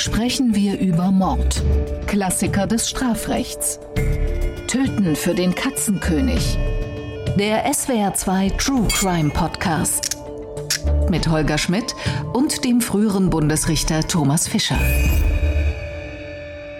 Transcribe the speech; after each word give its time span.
sprechen 0.00 0.54
wir 0.54 0.78
über 0.80 1.10
Mord, 1.10 1.62
Klassiker 2.06 2.66
des 2.66 2.88
Strafrechts. 2.88 3.78
Töten 4.66 5.14
für 5.14 5.34
den 5.34 5.54
Katzenkönig. 5.54 6.56
Der 7.38 7.70
SWR2 7.70 8.56
True 8.56 8.88
Crime 8.88 9.28
Podcast. 9.28 10.16
Mit 11.10 11.28
Holger 11.28 11.58
Schmidt 11.58 11.94
und 12.32 12.64
dem 12.64 12.80
früheren 12.80 13.28
Bundesrichter 13.28 14.00
Thomas 14.08 14.48
Fischer. 14.48 14.78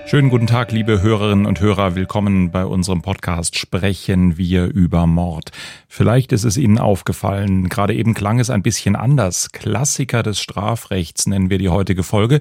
Schönen 0.07 0.30
guten 0.30 0.46
Tag, 0.46 0.73
liebe 0.73 1.02
Hörerinnen 1.02 1.45
und 1.45 1.61
Hörer. 1.61 1.95
Willkommen 1.95 2.50
bei 2.50 2.64
unserem 2.64 3.02
Podcast 3.02 3.59
Sprechen 3.59 4.39
wir 4.39 4.64
über 4.64 5.07
Mord. 5.07 5.50
Vielleicht 5.89 6.32
ist 6.32 6.45
es 6.45 6.57
Ihnen 6.57 6.79
aufgefallen, 6.79 7.68
gerade 7.68 7.95
eben 7.95 8.14
klang 8.14 8.41
es 8.41 8.48
ein 8.48 8.62
bisschen 8.62 8.96
anders. 8.96 9.52
Klassiker 9.52 10.23
des 10.23 10.41
Strafrechts 10.41 11.27
nennen 11.27 11.50
wir 11.50 11.59
die 11.59 11.68
heutige 11.68 12.02
Folge. 12.02 12.41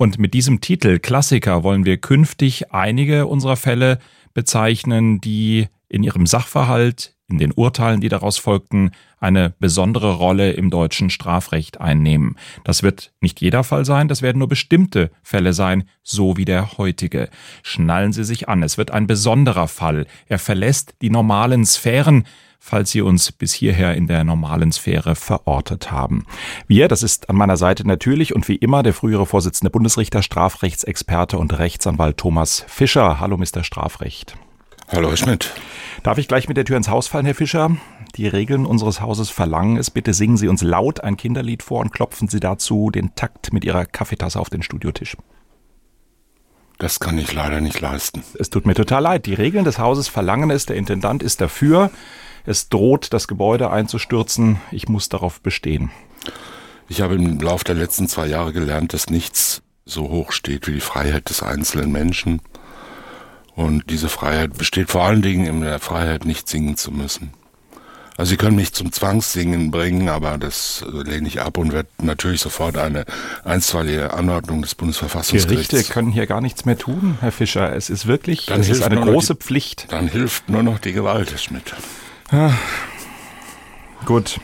Und 0.00 0.18
mit 0.18 0.32
diesem 0.32 0.62
Titel 0.62 0.98
Klassiker 0.98 1.62
wollen 1.62 1.84
wir 1.84 1.98
künftig 1.98 2.72
einige 2.72 3.26
unserer 3.26 3.56
Fälle 3.56 3.98
bezeichnen, 4.32 5.20
die 5.20 5.68
in 5.90 6.02
ihrem 6.02 6.24
Sachverhalt, 6.24 7.14
in 7.28 7.36
den 7.36 7.52
Urteilen, 7.52 8.00
die 8.00 8.08
daraus 8.08 8.38
folgten, 8.38 8.92
eine 9.18 9.52
besondere 9.58 10.14
Rolle 10.14 10.52
im 10.52 10.70
deutschen 10.70 11.10
Strafrecht 11.10 11.82
einnehmen. 11.82 12.36
Das 12.64 12.82
wird 12.82 13.12
nicht 13.20 13.42
jeder 13.42 13.62
Fall 13.62 13.84
sein, 13.84 14.08
das 14.08 14.22
werden 14.22 14.38
nur 14.38 14.48
bestimmte 14.48 15.10
Fälle 15.22 15.52
sein, 15.52 15.84
so 16.02 16.38
wie 16.38 16.46
der 16.46 16.78
heutige. 16.78 17.28
Schnallen 17.62 18.14
Sie 18.14 18.24
sich 18.24 18.48
an, 18.48 18.62
es 18.62 18.78
wird 18.78 18.92
ein 18.92 19.06
besonderer 19.06 19.68
Fall. 19.68 20.06
Er 20.28 20.38
verlässt 20.38 20.94
die 21.02 21.10
normalen 21.10 21.66
Sphären, 21.66 22.24
falls 22.60 22.90
Sie 22.90 23.00
uns 23.00 23.32
bis 23.32 23.52
hierher 23.54 23.94
in 23.96 24.06
der 24.06 24.22
normalen 24.22 24.70
Sphäre 24.70 25.16
verortet 25.16 25.90
haben. 25.90 26.26
Wir, 26.68 26.86
das 26.86 27.02
ist 27.02 27.30
an 27.30 27.36
meiner 27.36 27.56
Seite 27.56 27.86
natürlich 27.86 28.34
und 28.34 28.46
wie 28.46 28.56
immer 28.56 28.82
der 28.82 28.92
frühere 28.92 29.26
Vorsitzende 29.26 29.70
Bundesrichter, 29.70 30.22
Strafrechtsexperte 30.22 31.38
und 31.38 31.58
Rechtsanwalt 31.58 32.18
Thomas 32.18 32.64
Fischer. 32.68 33.18
Hallo, 33.18 33.38
Mr. 33.38 33.64
Strafrecht. 33.64 34.36
Hallo, 34.92 35.08
Herr 35.08 35.16
Schmidt. 35.16 35.52
Darf 36.02 36.18
ich 36.18 36.28
gleich 36.28 36.48
mit 36.48 36.56
der 36.56 36.64
Tür 36.64 36.76
ins 36.76 36.88
Haus 36.88 37.08
fallen, 37.08 37.24
Herr 37.24 37.34
Fischer? 37.34 37.76
Die 38.16 38.26
Regeln 38.26 38.66
unseres 38.66 39.00
Hauses 39.00 39.30
verlangen 39.30 39.76
es. 39.76 39.90
Bitte 39.90 40.12
singen 40.12 40.36
Sie 40.36 40.48
uns 40.48 40.62
laut 40.62 41.00
ein 41.00 41.16
Kinderlied 41.16 41.62
vor 41.62 41.80
und 41.80 41.92
klopfen 41.92 42.28
Sie 42.28 42.40
dazu 42.40 42.90
den 42.90 43.14
Takt 43.14 43.52
mit 43.52 43.64
Ihrer 43.64 43.86
Kaffeetasse 43.86 44.38
auf 44.38 44.50
den 44.50 44.62
Studiotisch. 44.62 45.16
Das 46.78 46.98
kann 46.98 47.18
ich 47.18 47.32
leider 47.32 47.60
nicht 47.60 47.80
leisten. 47.80 48.22
Es 48.38 48.50
tut 48.50 48.66
mir 48.66 48.74
total 48.74 49.02
leid. 49.02 49.26
Die 49.26 49.34
Regeln 49.34 49.64
des 49.64 49.78
Hauses 49.78 50.08
verlangen 50.08 50.50
es. 50.50 50.66
Der 50.66 50.76
Intendant 50.76 51.22
ist 51.22 51.40
dafür. 51.40 51.90
Es 52.46 52.68
droht, 52.68 53.12
das 53.12 53.28
Gebäude 53.28 53.70
einzustürzen. 53.70 54.60
Ich 54.70 54.88
muss 54.88 55.08
darauf 55.08 55.40
bestehen. 55.40 55.90
Ich 56.88 57.00
habe 57.00 57.14
im 57.14 57.38
Laufe 57.40 57.64
der 57.64 57.76
letzten 57.76 58.08
zwei 58.08 58.26
Jahre 58.26 58.52
gelernt, 58.52 58.92
dass 58.92 59.10
nichts 59.10 59.62
so 59.84 60.08
hoch 60.08 60.32
steht 60.32 60.66
wie 60.66 60.72
die 60.72 60.80
Freiheit 60.80 61.30
des 61.30 61.42
einzelnen 61.42 61.92
Menschen 61.92 62.40
und 63.60 63.90
diese 63.90 64.08
Freiheit 64.08 64.56
besteht 64.56 64.90
vor 64.90 65.02
allen 65.02 65.22
Dingen 65.22 65.46
in 65.46 65.60
der 65.60 65.80
Freiheit, 65.80 66.24
nicht 66.24 66.48
singen 66.48 66.76
zu 66.76 66.90
müssen. 66.90 67.32
Also 68.16 68.30
Sie 68.30 68.36
können 68.36 68.56
mich 68.56 68.72
zum 68.72 68.92
Zwangssingen 68.92 69.70
bringen, 69.70 70.08
aber 70.08 70.36
das 70.36 70.84
lehne 70.90 71.26
ich 71.26 71.40
ab 71.40 71.56
und 71.56 71.72
werde 71.72 71.88
natürlich 72.02 72.40
sofort 72.40 72.76
eine 72.76 73.04
einstweilige 73.44 74.12
Anordnung 74.12 74.62
des 74.62 74.74
Bundesverfassungsgerichts. 74.74 75.68
Die 75.68 75.76
Gerichte 75.76 75.92
können 75.92 76.10
hier 76.10 76.26
gar 76.26 76.40
nichts 76.40 76.64
mehr 76.64 76.76
tun, 76.76 77.16
Herr 77.20 77.32
Fischer. 77.32 77.74
Es 77.74 77.88
ist 77.88 78.06
wirklich, 78.06 78.46
dann 78.46 78.60
es 78.60 78.68
ist 78.68 78.82
eine 78.82 79.00
große 79.00 79.34
die, 79.34 79.40
Pflicht. 79.40 79.86
Dann 79.90 80.08
hilft 80.08 80.48
nur 80.50 80.62
noch 80.62 80.78
die 80.78 80.92
Gewalt, 80.92 81.30
Herr 81.30 81.38
Schmidt. 81.38 81.74
Ah, 82.32 82.52
gut. 84.06 84.40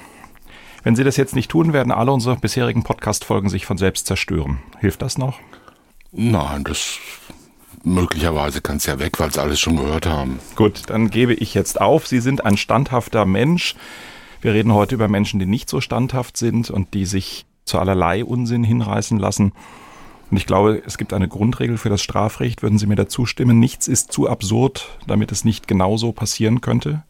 Wenn 0.82 0.96
Sie 0.96 1.04
das 1.04 1.16
jetzt 1.16 1.36
nicht 1.36 1.50
tun, 1.50 1.72
werden 1.72 1.92
alle 1.92 2.12
unsere 2.12 2.36
bisherigen 2.36 2.82
Podcast-Folgen 2.82 3.48
sich 3.48 3.64
von 3.64 3.78
selbst 3.78 4.06
zerstören. 4.06 4.58
Hilft 4.80 5.02
das 5.02 5.18
noch? 5.18 5.38
Nein, 6.10 6.64
das 6.64 6.98
möglicherweise 7.84 8.60
kann 8.60 8.78
es 8.78 8.86
ja 8.86 8.98
weg, 8.98 9.20
weil 9.20 9.32
sie 9.32 9.40
alles 9.40 9.60
schon 9.60 9.76
gehört 9.76 10.06
haben. 10.06 10.40
Gut, 10.56 10.82
dann 10.88 11.10
gebe 11.10 11.34
ich 11.34 11.54
jetzt 11.54 11.80
auf. 11.80 12.08
Sie 12.08 12.20
sind 12.20 12.44
ein 12.44 12.56
standhafter 12.56 13.24
Mensch. 13.24 13.76
Wir 14.40 14.52
reden 14.52 14.74
heute 14.74 14.96
über 14.96 15.06
Menschen, 15.06 15.38
die 15.38 15.46
nicht 15.46 15.70
so 15.70 15.80
standhaft 15.80 16.36
sind 16.36 16.70
und 16.70 16.92
die 16.94 17.06
sich 17.06 17.46
zu 17.64 17.78
allerlei 17.78 18.24
Unsinn 18.24 18.64
hinreißen 18.64 19.18
lassen. 19.18 19.52
Und 20.30 20.36
ich 20.36 20.46
glaube, 20.46 20.82
es 20.84 20.98
gibt 20.98 21.12
eine 21.12 21.28
Grundregel 21.28 21.78
für 21.78 21.88
das 21.88 22.02
Strafrecht. 22.02 22.62
Würden 22.62 22.78
Sie 22.78 22.86
mir 22.86 22.96
dazu 22.96 23.26
stimmen? 23.26 23.60
Nichts 23.60 23.86
ist 23.86 24.10
zu 24.10 24.28
absurd, 24.28 24.98
damit 25.06 25.30
es 25.30 25.44
nicht 25.44 25.68
genauso 25.68 26.10
passieren 26.10 26.60
könnte? 26.60 27.04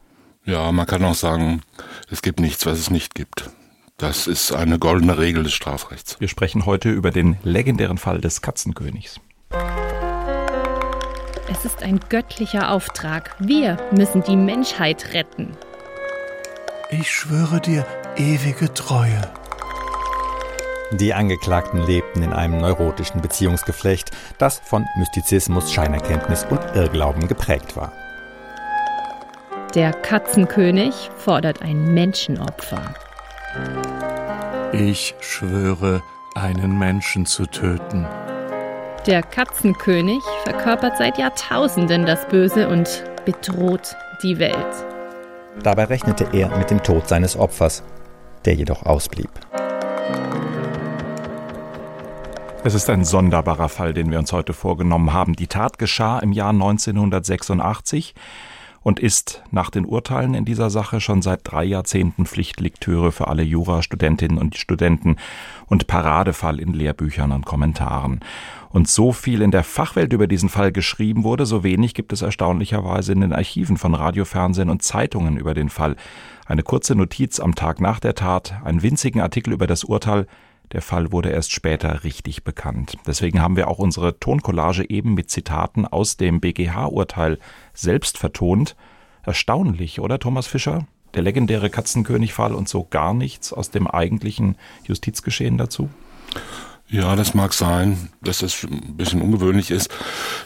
Ja, 0.46 0.70
man 0.70 0.86
kann 0.86 1.04
auch 1.04 1.16
sagen, 1.16 1.62
es 2.08 2.22
gibt 2.22 2.38
nichts, 2.38 2.66
was 2.66 2.78
es 2.78 2.88
nicht 2.88 3.16
gibt. 3.16 3.50
Das 3.96 4.28
ist 4.28 4.52
eine 4.52 4.78
goldene 4.78 5.18
Regel 5.18 5.42
des 5.42 5.52
Strafrechts. 5.52 6.20
Wir 6.20 6.28
sprechen 6.28 6.66
heute 6.66 6.88
über 6.88 7.10
den 7.10 7.36
legendären 7.42 7.98
Fall 7.98 8.20
des 8.20 8.42
Katzenkönigs. 8.42 9.18
Es 11.48 11.64
ist 11.64 11.82
ein 11.82 11.98
göttlicher 12.08 12.70
Auftrag. 12.70 13.34
Wir 13.40 13.76
müssen 13.90 14.22
die 14.22 14.36
Menschheit 14.36 15.14
retten. 15.14 15.56
Ich 16.90 17.10
schwöre 17.10 17.60
dir 17.60 17.84
ewige 18.16 18.72
Treue. 18.72 19.22
Die 20.92 21.12
Angeklagten 21.12 21.84
lebten 21.84 22.22
in 22.22 22.32
einem 22.32 22.60
neurotischen 22.60 23.20
Beziehungsgeflecht, 23.20 24.12
das 24.38 24.60
von 24.60 24.86
Mystizismus, 24.96 25.72
Scheinerkenntnis 25.72 26.46
und 26.48 26.60
Irrglauben 26.76 27.26
geprägt 27.26 27.74
war. 27.74 27.92
Der 29.76 29.92
Katzenkönig 29.92 31.10
fordert 31.18 31.60
ein 31.60 31.92
Menschenopfer. 31.92 32.94
Ich 34.72 35.14
schwöre, 35.20 36.02
einen 36.34 36.78
Menschen 36.78 37.26
zu 37.26 37.44
töten. 37.44 38.06
Der 39.04 39.22
Katzenkönig 39.22 40.22
verkörpert 40.44 40.96
seit 40.96 41.18
Jahrtausenden 41.18 42.06
das 42.06 42.26
Böse 42.28 42.70
und 42.70 43.04
bedroht 43.26 43.94
die 44.22 44.38
Welt. 44.38 44.56
Dabei 45.62 45.84
rechnete 45.84 46.26
er 46.32 46.56
mit 46.56 46.70
dem 46.70 46.82
Tod 46.82 47.06
seines 47.06 47.36
Opfers, 47.36 47.82
der 48.46 48.54
jedoch 48.54 48.86
ausblieb. 48.86 49.28
Es 52.64 52.72
ist 52.72 52.88
ein 52.88 53.04
sonderbarer 53.04 53.68
Fall, 53.68 53.92
den 53.92 54.10
wir 54.10 54.18
uns 54.18 54.32
heute 54.32 54.54
vorgenommen 54.54 55.12
haben. 55.12 55.34
Die 55.34 55.48
Tat 55.48 55.78
geschah 55.78 56.18
im 56.20 56.32
Jahr 56.32 56.48
1986 56.48 58.14
und 58.86 59.00
ist 59.00 59.42
nach 59.50 59.70
den 59.70 59.84
Urteilen 59.84 60.34
in 60.34 60.44
dieser 60.44 60.70
Sache 60.70 61.00
schon 61.00 61.20
seit 61.20 61.40
drei 61.42 61.64
Jahrzehnten 61.64 62.24
Pflichtlektüre 62.24 63.10
für 63.10 63.26
alle 63.26 63.42
Jurastudentinnen 63.42 64.38
und 64.38 64.54
Studenten 64.54 65.16
und 65.66 65.88
Paradefall 65.88 66.60
in 66.60 66.72
Lehrbüchern 66.72 67.32
und 67.32 67.44
Kommentaren. 67.44 68.20
Und 68.68 68.86
so 68.86 69.10
viel 69.10 69.42
in 69.42 69.50
der 69.50 69.64
Fachwelt 69.64 70.12
über 70.12 70.28
diesen 70.28 70.48
Fall 70.48 70.70
geschrieben 70.70 71.24
wurde, 71.24 71.46
so 71.46 71.64
wenig 71.64 71.94
gibt 71.94 72.12
es 72.12 72.22
erstaunlicherweise 72.22 73.10
in 73.10 73.22
den 73.22 73.32
Archiven 73.32 73.76
von 73.76 73.92
Radio, 73.92 74.24
Fernsehen 74.24 74.70
und 74.70 74.84
Zeitungen 74.84 75.36
über 75.36 75.52
den 75.52 75.68
Fall. 75.68 75.96
Eine 76.46 76.62
kurze 76.62 76.94
Notiz 76.94 77.40
am 77.40 77.56
Tag 77.56 77.80
nach 77.80 77.98
der 77.98 78.14
Tat, 78.14 78.54
einen 78.62 78.84
winzigen 78.84 79.20
Artikel 79.20 79.52
über 79.52 79.66
das 79.66 79.82
Urteil, 79.82 80.28
der 80.72 80.82
Fall 80.82 81.12
wurde 81.12 81.30
erst 81.30 81.52
später 81.52 82.04
richtig 82.04 82.44
bekannt. 82.44 82.96
Deswegen 83.06 83.40
haben 83.40 83.56
wir 83.56 83.68
auch 83.68 83.78
unsere 83.78 84.18
Toncollage 84.18 84.88
eben 84.88 85.14
mit 85.14 85.30
Zitaten 85.30 85.86
aus 85.86 86.16
dem 86.16 86.40
BGH-Urteil 86.40 87.38
selbst 87.72 88.18
vertont. 88.18 88.76
Erstaunlich, 89.22 90.00
oder 90.00 90.18
Thomas 90.18 90.46
Fischer? 90.46 90.86
Der 91.14 91.22
legendäre 91.22 91.70
Katzenkönig-Fall 91.70 92.52
und 92.52 92.68
so 92.68 92.84
gar 92.84 93.14
nichts 93.14 93.52
aus 93.52 93.70
dem 93.70 93.86
eigentlichen 93.86 94.56
Justizgeschehen 94.84 95.56
dazu? 95.56 95.88
Ja, 96.88 97.16
das 97.16 97.34
mag 97.34 97.52
sein, 97.52 98.10
dass 98.22 98.38
das 98.38 98.62
ein 98.62 98.96
bisschen 98.96 99.20
ungewöhnlich 99.20 99.70
ist. 99.70 99.90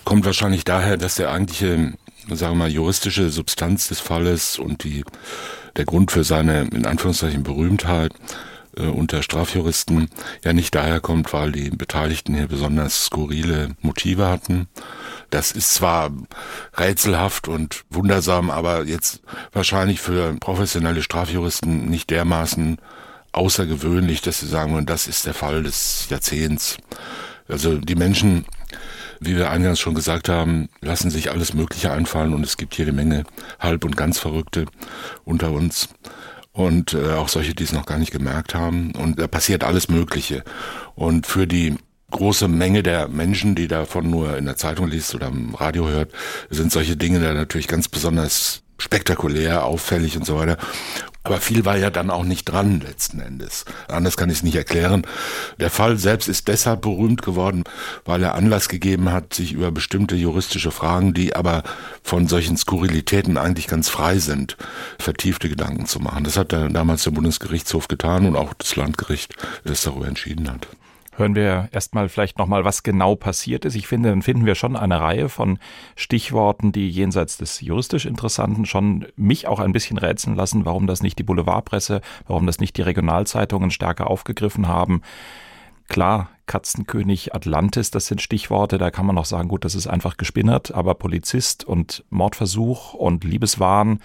Kommt 0.05 0.25
wahrscheinlich 0.25 0.65
daher, 0.65 0.97
dass 0.97 1.17
der 1.17 1.31
eigentliche, 1.31 1.95
sagen 2.29 2.53
wir 2.53 2.65
mal, 2.65 2.71
juristische 2.71 3.31
Substanz 3.31 3.89
des 3.89 4.01
Falles 4.01 4.59
und 4.59 4.85
die, 4.85 5.05
der 5.77 5.85
Grund 5.85 6.13
für 6.13 6.25
seine, 6.25 6.63
in 6.63 6.87
Anführungszeichen, 6.87 7.43
Berühmtheit 7.43 8.15
äh, 8.81 8.87
unter 8.87 9.23
Strafjuristen 9.23 10.09
ja 10.45 10.53
nicht 10.53 10.75
daher 10.75 11.01
kommt, 11.01 11.33
weil 11.33 11.53
die 11.53 11.71
Beteiligten 11.71 12.35
hier 12.35 12.49
besonders 12.49 13.07
skurrile 13.07 13.71
Motive 13.81 14.28
hatten. 14.28 14.69
Das 15.31 15.53
ist 15.53 15.75
zwar 15.75 16.10
rätselhaft 16.77 17.49
und 17.49 17.84
wundersam, 17.91 18.51
aber 18.51 18.84
jetzt 18.84 19.22
wahrscheinlich 19.53 20.01
für 20.01 20.34
professionelle 20.34 21.03
Strafjuristen 21.03 21.87
nicht 21.89 22.10
dermaßen 22.10 22.78
außergewöhnlich, 23.33 24.22
dass 24.22 24.41
sie 24.41 24.49
sagen 24.49 24.72
würden, 24.72 24.87
das 24.87 25.07
ist 25.07 25.27
der 25.27 25.34
Fall 25.34 25.63
des 25.63 26.09
Jahrzehnts. 26.09 26.78
Also 27.49 27.78
die 27.78 27.95
Menschen, 27.95 28.45
wie 29.21 29.37
wir 29.37 29.51
eingangs 29.51 29.78
schon 29.78 29.95
gesagt 29.95 30.28
haben, 30.28 30.69
lassen 30.81 31.10
sich 31.10 31.31
alles 31.31 31.54
Mögliche 31.54 31.93
einfallen 31.93 32.34
und 32.34 32.45
es 32.45 32.57
gibt 32.57 32.77
jede 32.77 32.93
Menge 32.93 33.25
halb 33.59 33.84
und 33.84 33.97
ganz 33.97 34.19
Verrückte 34.19 34.66
unter 35.25 35.53
uns 35.53 35.89
und 36.53 36.95
äh, 36.95 37.13
auch 37.13 37.29
solche, 37.29 37.55
die 37.55 37.65
es 37.65 37.73
noch 37.73 37.87
gar 37.87 37.99
nicht 37.99 38.11
gemerkt 38.11 38.55
haben. 38.55 38.93
Und 38.93 39.19
da 39.19 39.27
passiert 39.27 39.65
alles 39.65 39.89
Mögliche. 39.89 40.45
Und 40.95 41.27
für 41.27 41.47
die 41.47 41.77
große 42.11 42.49
Menge 42.49 42.83
der 42.83 43.09
Menschen, 43.09 43.55
die 43.55 43.69
davon 43.69 44.11
nur 44.11 44.37
in 44.37 44.45
der 44.45 44.57
Zeitung 44.57 44.89
liest 44.89 45.15
oder 45.15 45.29
im 45.29 45.55
Radio 45.55 45.89
hört, 45.89 46.13
sind 46.51 46.73
solche 46.73 46.97
Dinge 46.97 47.21
da 47.21 47.33
natürlich 47.33 47.69
ganz 47.69 47.89
besonders 47.89 48.63
spektakulär, 48.79 49.65
auffällig 49.65 50.17
und 50.17 50.27
so 50.27 50.37
weiter. 50.37 50.57
Aber 51.30 51.41
viel 51.41 51.65
war 51.65 51.77
ja 51.77 51.91
dann 51.91 52.10
auch 52.10 52.24
nicht 52.24 52.47
dran 52.47 52.80
letzten 52.80 53.21
Endes. 53.21 53.65
Anders 53.86 54.16
kann 54.16 54.30
ich 54.30 54.38
es 54.38 54.42
nicht 54.42 54.56
erklären. 54.56 55.06
Der 55.60 55.71
Fall 55.71 55.97
selbst 55.97 56.28
ist 56.28 56.48
deshalb 56.48 56.80
berühmt 56.80 57.22
geworden, 57.22 57.62
weil 58.04 58.21
er 58.24 58.34
Anlass 58.34 58.68
gegeben 58.68 59.12
hat, 59.12 59.32
sich 59.32 59.53
über 59.53 59.71
bestimmte 59.71 60.16
juristische 60.16 60.72
Fragen, 60.72 61.15
die 61.15 61.36
aber 61.36 61.62
von 62.03 62.27
solchen 62.27 62.56
Skurrilitäten 62.56 63.38
eigentlich 63.38 63.68
ganz 63.68 63.88
frei 63.88 64.18
sind, 64.18 64.56
vertiefte 64.98 65.48
Gedanken 65.48 65.86
zu 65.86 66.00
machen. 66.00 66.24
Das 66.24 66.36
hat 66.36 66.50
der, 66.50 66.68
damals 66.68 67.04
der 67.04 67.12
Bundesgerichtshof 67.12 67.86
getan 67.86 68.27
und 68.27 68.34
auch 68.34 68.53
das 68.54 68.74
Landgericht, 68.74 69.32
das 69.62 69.82
darüber 69.82 70.09
entschieden 70.09 70.50
hat 70.50 70.66
hören 71.21 71.37
wir 71.37 71.69
erstmal 71.71 72.09
vielleicht 72.09 72.39
nochmal, 72.39 72.65
was 72.65 72.83
genau 72.83 73.15
passiert 73.15 73.65
ist. 73.65 73.77
Ich 73.77 73.87
finde, 73.87 74.09
dann 74.09 74.22
finden 74.22 74.47
wir 74.47 74.57
schon 74.57 74.77
eine 74.77 75.01
Reihe 75.01 75.28
von 75.28 75.59
Stichworten, 75.95 76.72
die 76.72 76.91
jenseits 76.91 77.37
des 77.37 77.61
juristisch 77.61 78.07
Interessanten 78.07 78.67
schon 78.67 79.07
mich 79.17 79.47
auch 79.47 79.61
ein 79.61 79.72
bisschen 79.72 79.99
rätseln 79.99 80.34
lassen, 80.34 80.65
warum 80.65 80.89
das 80.89 81.03
nicht 81.03 81.19
die 81.19 81.22
Boulevardpresse, 81.22 82.01
warum 82.27 82.47
das 82.47 82.59
nicht 82.59 82.77
die 82.77 82.83
Regionalzeitungen 82.83 83.71
stärker 83.71 84.09
aufgegriffen 84.09 84.67
haben. 84.67 85.03
Klar, 85.89 86.31
Katzenkönig 86.47 87.34
Atlantis, 87.34 87.91
das 87.91 88.07
sind 88.07 88.23
Stichworte, 88.23 88.78
da 88.78 88.91
kann 88.91 89.07
man 89.07 89.15
noch 89.15 89.25
sagen, 89.25 89.49
gut, 89.49 89.65
das 89.65 89.75
ist 89.75 89.87
einfach 89.87 90.16
gespinnert, 90.16 90.73
aber 90.73 90.95
Polizist 90.95 91.65
und 91.65 92.05
Mordversuch 92.11 92.95
und 92.95 93.25
Liebeswahn, 93.25 94.01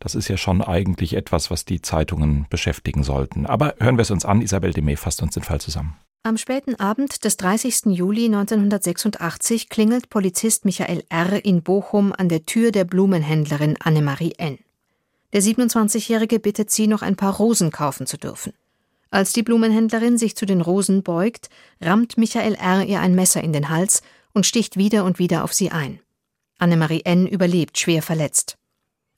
das 0.00 0.14
ist 0.14 0.28
ja 0.28 0.36
schon 0.36 0.62
eigentlich 0.62 1.14
etwas, 1.14 1.50
was 1.50 1.64
die 1.64 1.82
Zeitungen 1.82 2.46
beschäftigen 2.50 3.02
sollten. 3.02 3.46
Aber 3.46 3.74
hören 3.78 3.96
wir 3.96 4.02
es 4.02 4.10
uns 4.10 4.24
an, 4.24 4.40
Isabel 4.42 4.72
Demey 4.72 4.96
fasst 4.96 5.22
uns 5.22 5.34
den 5.34 5.42
Fall 5.42 5.60
zusammen. 5.60 5.96
Am 6.22 6.36
späten 6.36 6.74
Abend 6.74 7.24
des 7.24 7.38
30. 7.38 7.86
Juli 7.86 8.26
1986 8.26 9.70
klingelt 9.70 10.10
Polizist 10.10 10.66
Michael 10.66 11.02
R. 11.08 11.42
in 11.46 11.62
Bochum 11.62 12.12
an 12.12 12.28
der 12.28 12.44
Tür 12.44 12.72
der 12.72 12.84
Blumenhändlerin 12.84 13.78
Annemarie 13.80 14.34
N. 14.36 14.58
Der 15.32 15.40
27-Jährige 15.42 16.38
bittet 16.38 16.70
sie, 16.70 16.88
noch 16.88 17.00
ein 17.00 17.16
paar 17.16 17.36
Rosen 17.36 17.70
kaufen 17.70 18.06
zu 18.06 18.18
dürfen. 18.18 18.52
Als 19.10 19.32
die 19.32 19.42
Blumenhändlerin 19.42 20.18
sich 20.18 20.36
zu 20.36 20.44
den 20.44 20.60
Rosen 20.60 21.02
beugt, 21.02 21.48
rammt 21.80 22.18
Michael 22.18 22.54
R. 22.54 22.84
ihr 22.84 23.00
ein 23.00 23.14
Messer 23.14 23.42
in 23.42 23.54
den 23.54 23.70
Hals 23.70 24.02
und 24.34 24.44
sticht 24.44 24.76
wieder 24.76 25.06
und 25.06 25.18
wieder 25.18 25.42
auf 25.42 25.54
sie 25.54 25.70
ein. 25.70 26.00
Annemarie 26.58 27.00
N. 27.06 27.26
überlebt 27.26 27.78
schwer 27.78 28.02
verletzt. 28.02 28.58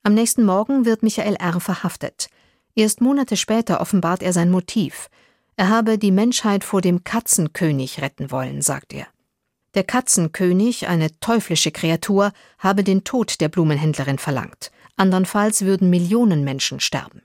Am 0.05 0.15
nächsten 0.15 0.45
Morgen 0.45 0.85
wird 0.85 1.03
Michael 1.03 1.35
R. 1.35 1.59
verhaftet. 1.59 2.29
Erst 2.77 3.01
Monate 3.01 3.37
später 3.37 3.81
offenbart 3.81 4.23
er 4.23 4.33
sein 4.33 4.53
Motiv– 4.53 5.11
er 5.57 5.69
habe 5.69 5.99
die 5.99 6.11
Menschheit 6.11 6.65
vor 6.65 6.81
dem 6.81 7.05
Katzenkönig 7.05 8.01
retten 8.01 8.31
wollen, 8.31 8.63
sagt 8.63 8.93
er. 8.93 9.07
Der 9.75 9.85
Katzenkönig, 9.85 10.89
eine 10.89 11.19
teuflische 11.21 11.71
Kreatur, 11.71 12.33
habe 12.59 12.85
den 12.85 13.05
Tod 13.05 13.41
der 13.41 13.49
Blumenhändlerin 13.49 14.19
verlangt. 14.19 14.71
Andernfalls 14.97 15.63
würden 15.63 15.89
Millionen 15.89 16.45
Menschen 16.45 16.81
sterben. 16.81 17.23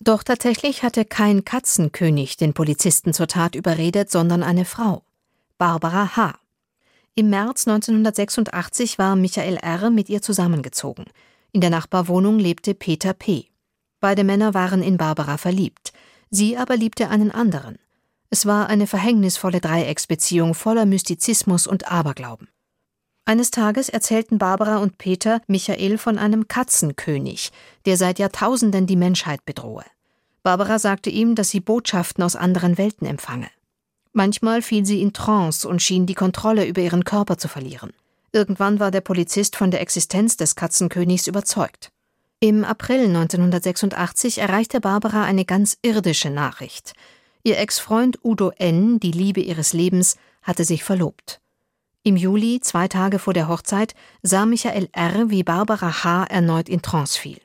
Doch 0.00 0.22
tatsächlich 0.22 0.82
hatte 0.82 1.04
kein 1.04 1.44
Katzenkönig 1.44 2.36
den 2.36 2.54
Polizisten 2.54 3.14
zur 3.14 3.28
Tat 3.28 3.54
überredet, 3.54 4.10
sondern 4.10 4.42
eine 4.42 4.64
Frau. 4.64 5.04
Barbara 5.58 6.16
H. 6.16 6.38
Im 7.14 7.30
März 7.30 7.68
1986 7.68 8.98
war 8.98 9.16
Michael 9.16 9.58
R. 9.58 9.90
mit 9.90 10.08
ihr 10.08 10.20
zusammengezogen. 10.20 11.04
In 11.52 11.60
der 11.60 11.70
Nachbarwohnung 11.70 12.38
lebte 12.38 12.74
Peter 12.74 13.12
P. 13.12 13.46
Beide 14.00 14.24
Männer 14.24 14.54
waren 14.54 14.82
in 14.82 14.96
Barbara 14.96 15.36
verliebt. 15.36 15.92
Sie 16.34 16.56
aber 16.56 16.78
liebte 16.78 17.10
einen 17.10 17.30
anderen. 17.30 17.76
Es 18.30 18.46
war 18.46 18.70
eine 18.70 18.86
verhängnisvolle 18.86 19.60
Dreiecksbeziehung 19.60 20.54
voller 20.54 20.86
Mystizismus 20.86 21.66
und 21.66 21.92
Aberglauben. 21.92 22.48
Eines 23.26 23.50
Tages 23.50 23.90
erzählten 23.90 24.38
Barbara 24.38 24.78
und 24.78 24.96
Peter 24.96 25.42
Michael 25.46 25.98
von 25.98 26.16
einem 26.16 26.48
Katzenkönig, 26.48 27.52
der 27.84 27.98
seit 27.98 28.18
Jahrtausenden 28.18 28.86
die 28.86 28.96
Menschheit 28.96 29.44
bedrohe. 29.44 29.84
Barbara 30.42 30.78
sagte 30.78 31.10
ihm, 31.10 31.34
dass 31.34 31.50
sie 31.50 31.60
Botschaften 31.60 32.24
aus 32.24 32.34
anderen 32.34 32.78
Welten 32.78 33.06
empfange. 33.06 33.50
Manchmal 34.14 34.62
fiel 34.62 34.86
sie 34.86 35.02
in 35.02 35.12
Trance 35.12 35.68
und 35.68 35.82
schien 35.82 36.06
die 36.06 36.14
Kontrolle 36.14 36.66
über 36.66 36.80
ihren 36.80 37.04
Körper 37.04 37.36
zu 37.36 37.46
verlieren. 37.46 37.92
Irgendwann 38.32 38.80
war 38.80 38.90
der 38.90 39.02
Polizist 39.02 39.54
von 39.54 39.70
der 39.70 39.82
Existenz 39.82 40.38
des 40.38 40.56
Katzenkönigs 40.56 41.26
überzeugt. 41.26 41.92
Im 42.44 42.64
April 42.64 43.04
1986 43.04 44.38
erreichte 44.38 44.80
Barbara 44.80 45.22
eine 45.22 45.44
ganz 45.44 45.78
irdische 45.82 46.28
Nachricht. 46.28 46.92
Ihr 47.44 47.56
Ex-Freund 47.56 48.18
Udo 48.24 48.50
N., 48.56 48.98
die 48.98 49.12
Liebe 49.12 49.40
ihres 49.40 49.72
Lebens, 49.72 50.16
hatte 50.42 50.64
sich 50.64 50.82
verlobt. 50.82 51.40
Im 52.02 52.16
Juli, 52.16 52.58
zwei 52.58 52.88
Tage 52.88 53.20
vor 53.20 53.32
der 53.32 53.46
Hochzeit, 53.46 53.94
sah 54.24 54.44
Michael 54.44 54.88
R., 54.90 55.30
wie 55.30 55.44
Barbara 55.44 56.02
H. 56.02 56.24
erneut 56.24 56.68
in 56.68 56.82
Trance 56.82 57.16
fiel. 57.16 57.38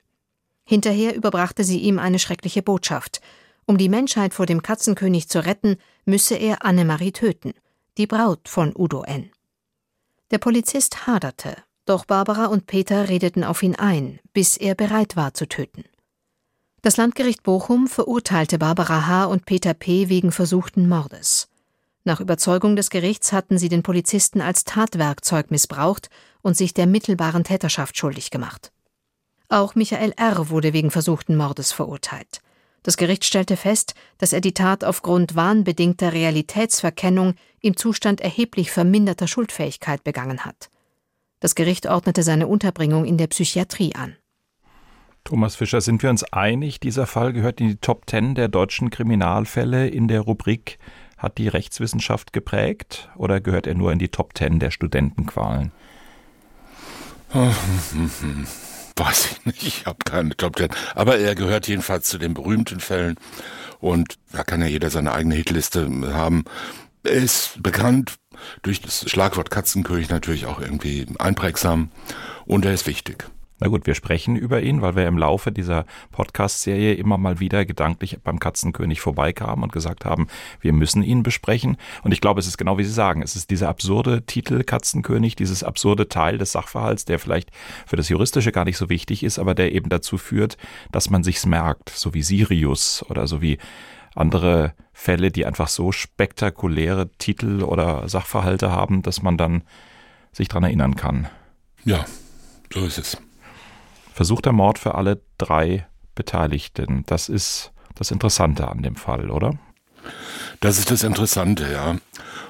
Hinterher 0.66 1.14
überbrachte 1.14 1.64
sie 1.64 1.78
ihm 1.78 2.00
eine 2.00 2.18
schreckliche 2.18 2.64
Botschaft. 2.64 3.22
Um 3.68 3.78
die 3.78 3.90
Menschheit 3.90 4.34
vor 4.34 4.48
dem 4.48 4.64
Katzenkönig 4.64 5.30
zu 5.30 5.46
retten, 5.46 5.78
müsse 6.06 6.34
er 6.34 6.66
Annemarie 6.66 7.12
töten, 7.12 7.54
die 8.00 8.08
Braut 8.08 8.50
von 8.50 8.74
Udo 8.76 9.04
N. 9.04 9.30
Der 10.32 10.40
Polizist 10.40 11.06
haderte, 11.06 11.56
doch 11.90 12.06
Barbara 12.06 12.46
und 12.46 12.68
Peter 12.68 13.10
redeten 13.10 13.44
auf 13.44 13.64
ihn 13.64 13.76
ein, 13.76 14.20
bis 14.34 14.58
er 14.58 14.76
bereit 14.76 15.16
war 15.16 15.34
zu 15.34 15.48
töten. 15.48 15.86
Das 16.82 16.98
Landgericht 16.98 17.44
Bochum 17.44 17.88
verurteilte 17.88 18.60
Barbara 18.60 19.08
H. 19.08 19.26
und 19.26 19.46
Peter 19.46 19.74
P. 19.74 20.10
wegen 20.10 20.32
versuchten 20.32 20.88
Mordes. 20.88 21.50
Nach 22.04 22.22
Überzeugung 22.22 22.76
des 22.76 22.90
Gerichts 22.90 23.34
hatten 23.34 23.58
sie 23.58 23.68
den 23.68 23.84
Polizisten 23.84 24.40
als 24.40 24.64
Tatwerkzeug 24.64 25.52
missbraucht 25.52 26.10
und 26.42 26.56
sich 26.56 26.74
der 26.74 26.88
mittelbaren 26.88 27.44
Täterschaft 27.44 27.98
schuldig 27.98 28.32
gemacht. 28.32 28.72
Auch 29.50 29.76
Michael 29.76 30.14
R. 30.16 30.50
wurde 30.50 30.74
wegen 30.74 30.92
versuchten 30.92 31.36
Mordes 31.36 31.72
verurteilt. 31.72 32.42
Das 32.84 32.96
Gericht 32.96 33.26
stellte 33.26 33.58
fest, 33.58 33.96
dass 34.18 34.32
er 34.32 34.40
die 34.40 34.54
Tat 34.54 34.84
aufgrund 34.86 35.36
wahnbedingter 35.36 36.14
Realitätsverkennung 36.14 37.34
im 37.60 37.76
Zustand 37.76 38.22
erheblich 38.22 38.72
verminderter 38.72 39.28
Schuldfähigkeit 39.28 40.06
begangen 40.06 40.46
hat. 40.46 40.70
Das 41.40 41.54
Gericht 41.54 41.86
ordnete 41.88 42.24
seine 42.24 42.48
Unterbringung 42.48 43.06
in 43.06 43.18
der 43.18 43.28
Psychiatrie 43.28 43.94
an. 43.96 44.16
Thomas 45.24 45.56
Fischer, 45.56 45.82
sind 45.82 46.02
wir 46.02 46.10
uns 46.10 46.24
einig, 46.24 46.80
dieser 46.80 47.06
Fall 47.06 47.34
gehört 47.34 47.60
in 47.60 47.68
die 47.68 47.76
Top 47.76 48.08
Ten 48.08 48.34
der 48.34 48.48
deutschen 48.48 48.90
Kriminalfälle 48.90 49.88
in 49.88 50.08
der 50.08 50.22
Rubrik 50.22 50.80
Hat 51.18 51.38
die 51.38 51.48
Rechtswissenschaft 51.48 52.32
geprägt 52.32 53.10
oder 53.16 53.42
gehört 53.42 53.68
er 53.68 53.76
nur 53.76 53.92
in 53.92 54.00
die 54.00 54.08
Top 54.08 54.34
Ten 54.34 54.60
der 54.60 54.72
Studentenqualen? 54.72 55.72
Weiß 58.96 59.32
ich 59.32 59.46
nicht, 59.46 59.64
ich 59.64 59.86
habe 59.86 60.00
keine 60.06 60.36
Top 60.36 60.56
Ten. 60.56 60.70
Aber 60.96 61.18
er 61.18 61.36
gehört 61.36 61.68
jedenfalls 61.68 62.08
zu 62.08 62.18
den 62.18 62.34
berühmten 62.34 62.80
Fällen 62.80 63.16
und 63.80 64.18
da 64.32 64.44
kann 64.44 64.62
ja 64.62 64.68
jeder 64.68 64.90
seine 64.90 65.12
eigene 65.12 65.36
Hitliste 65.36 65.88
haben. 66.14 66.46
Ist 67.08 67.64
bekannt 67.64 68.16
durch 68.62 68.82
das 68.82 69.10
Schlagwort 69.10 69.50
Katzenkönig 69.50 70.10
natürlich 70.10 70.46
auch 70.46 70.60
irgendwie 70.60 71.08
einprägsam 71.20 71.90
und 72.46 72.66
er 72.66 72.74
ist 72.74 72.86
wichtig. 72.86 73.30
Na 73.60 73.70
gut, 73.70 73.88
wir 73.88 73.96
sprechen 73.96 74.36
über 74.36 74.62
ihn, 74.62 74.84
weil 74.84 74.96
wir 74.96 75.08
im 75.08 75.18
Laufe 75.18 75.52
dieser 75.52 75.86
Podcast-Serie 76.12 76.94
immer 76.94 77.18
mal 77.18 77.40
wieder 77.40 77.66
gedanklich 77.66 78.20
beim 78.24 78.40
Katzenkönig 78.40 79.02
vorbeikamen 79.02 79.64
und 79.64 79.72
gesagt 79.72 80.06
haben, 80.06 80.28
wir 80.62 80.74
müssen 80.74 81.02
ihn 81.02 81.24
besprechen. 81.24 81.78
Und 82.04 82.12
ich 82.12 82.22
glaube, 82.22 82.40
es 82.40 82.46
ist 82.46 82.60
genau 82.60 82.78
wie 82.78 82.84
Sie 82.84 82.94
sagen, 82.94 83.24
es 83.24 83.36
ist 83.36 83.50
dieser 83.50 83.70
absurde 83.70 84.24
Titel 84.28 84.64
Katzenkönig, 84.64 85.36
dieses 85.36 85.64
absurde 85.64 86.08
Teil 86.08 86.38
des 86.38 86.52
Sachverhalts, 86.52 87.06
der 87.06 87.18
vielleicht 87.18 87.50
für 87.88 87.96
das 87.96 88.10
Juristische 88.10 88.52
gar 88.52 88.66
nicht 88.66 88.78
so 88.78 88.90
wichtig 88.90 89.24
ist, 89.24 89.40
aber 89.40 89.56
der 89.56 89.72
eben 89.72 89.90
dazu 89.90 90.20
führt, 90.20 90.58
dass 90.92 91.10
man 91.10 91.24
sich's 91.24 91.48
merkt, 91.48 91.90
so 91.90 92.14
wie 92.14 92.22
Sirius 92.22 93.04
oder 93.10 93.26
so 93.26 93.42
wie 93.42 93.58
andere 94.18 94.74
Fälle, 94.94 95.32
die 95.32 95.46
einfach 95.46 95.68
so 95.68 95.92
spektakuläre 95.92 97.10
Titel 97.18 97.64
oder 97.64 98.10
Sachverhalte 98.10 98.72
haben, 98.72 99.04
dass 99.04 99.22
man 99.22 99.38
dann 99.38 99.64
sich 100.32 100.48
dran 100.48 100.64
erinnern 100.64 100.96
kann. 100.96 101.28
Ja, 101.86 102.06
so 102.74 102.86
ist 102.86 102.98
es. 102.98 103.18
Versuchter 104.14 104.52
Mord 104.52 104.80
für 104.80 104.96
alle 104.96 105.22
drei 105.38 105.88
Beteiligten. 106.16 107.04
Das 107.06 107.30
ist 107.30 107.72
das 107.96 108.12
Interessante 108.12 108.68
an 108.68 108.82
dem 108.82 108.96
Fall, 108.96 109.30
oder? 109.30 109.58
Das 110.60 110.80
ist 110.80 110.90
das 110.92 111.04
Interessante, 111.04 111.72
ja. 111.72 111.98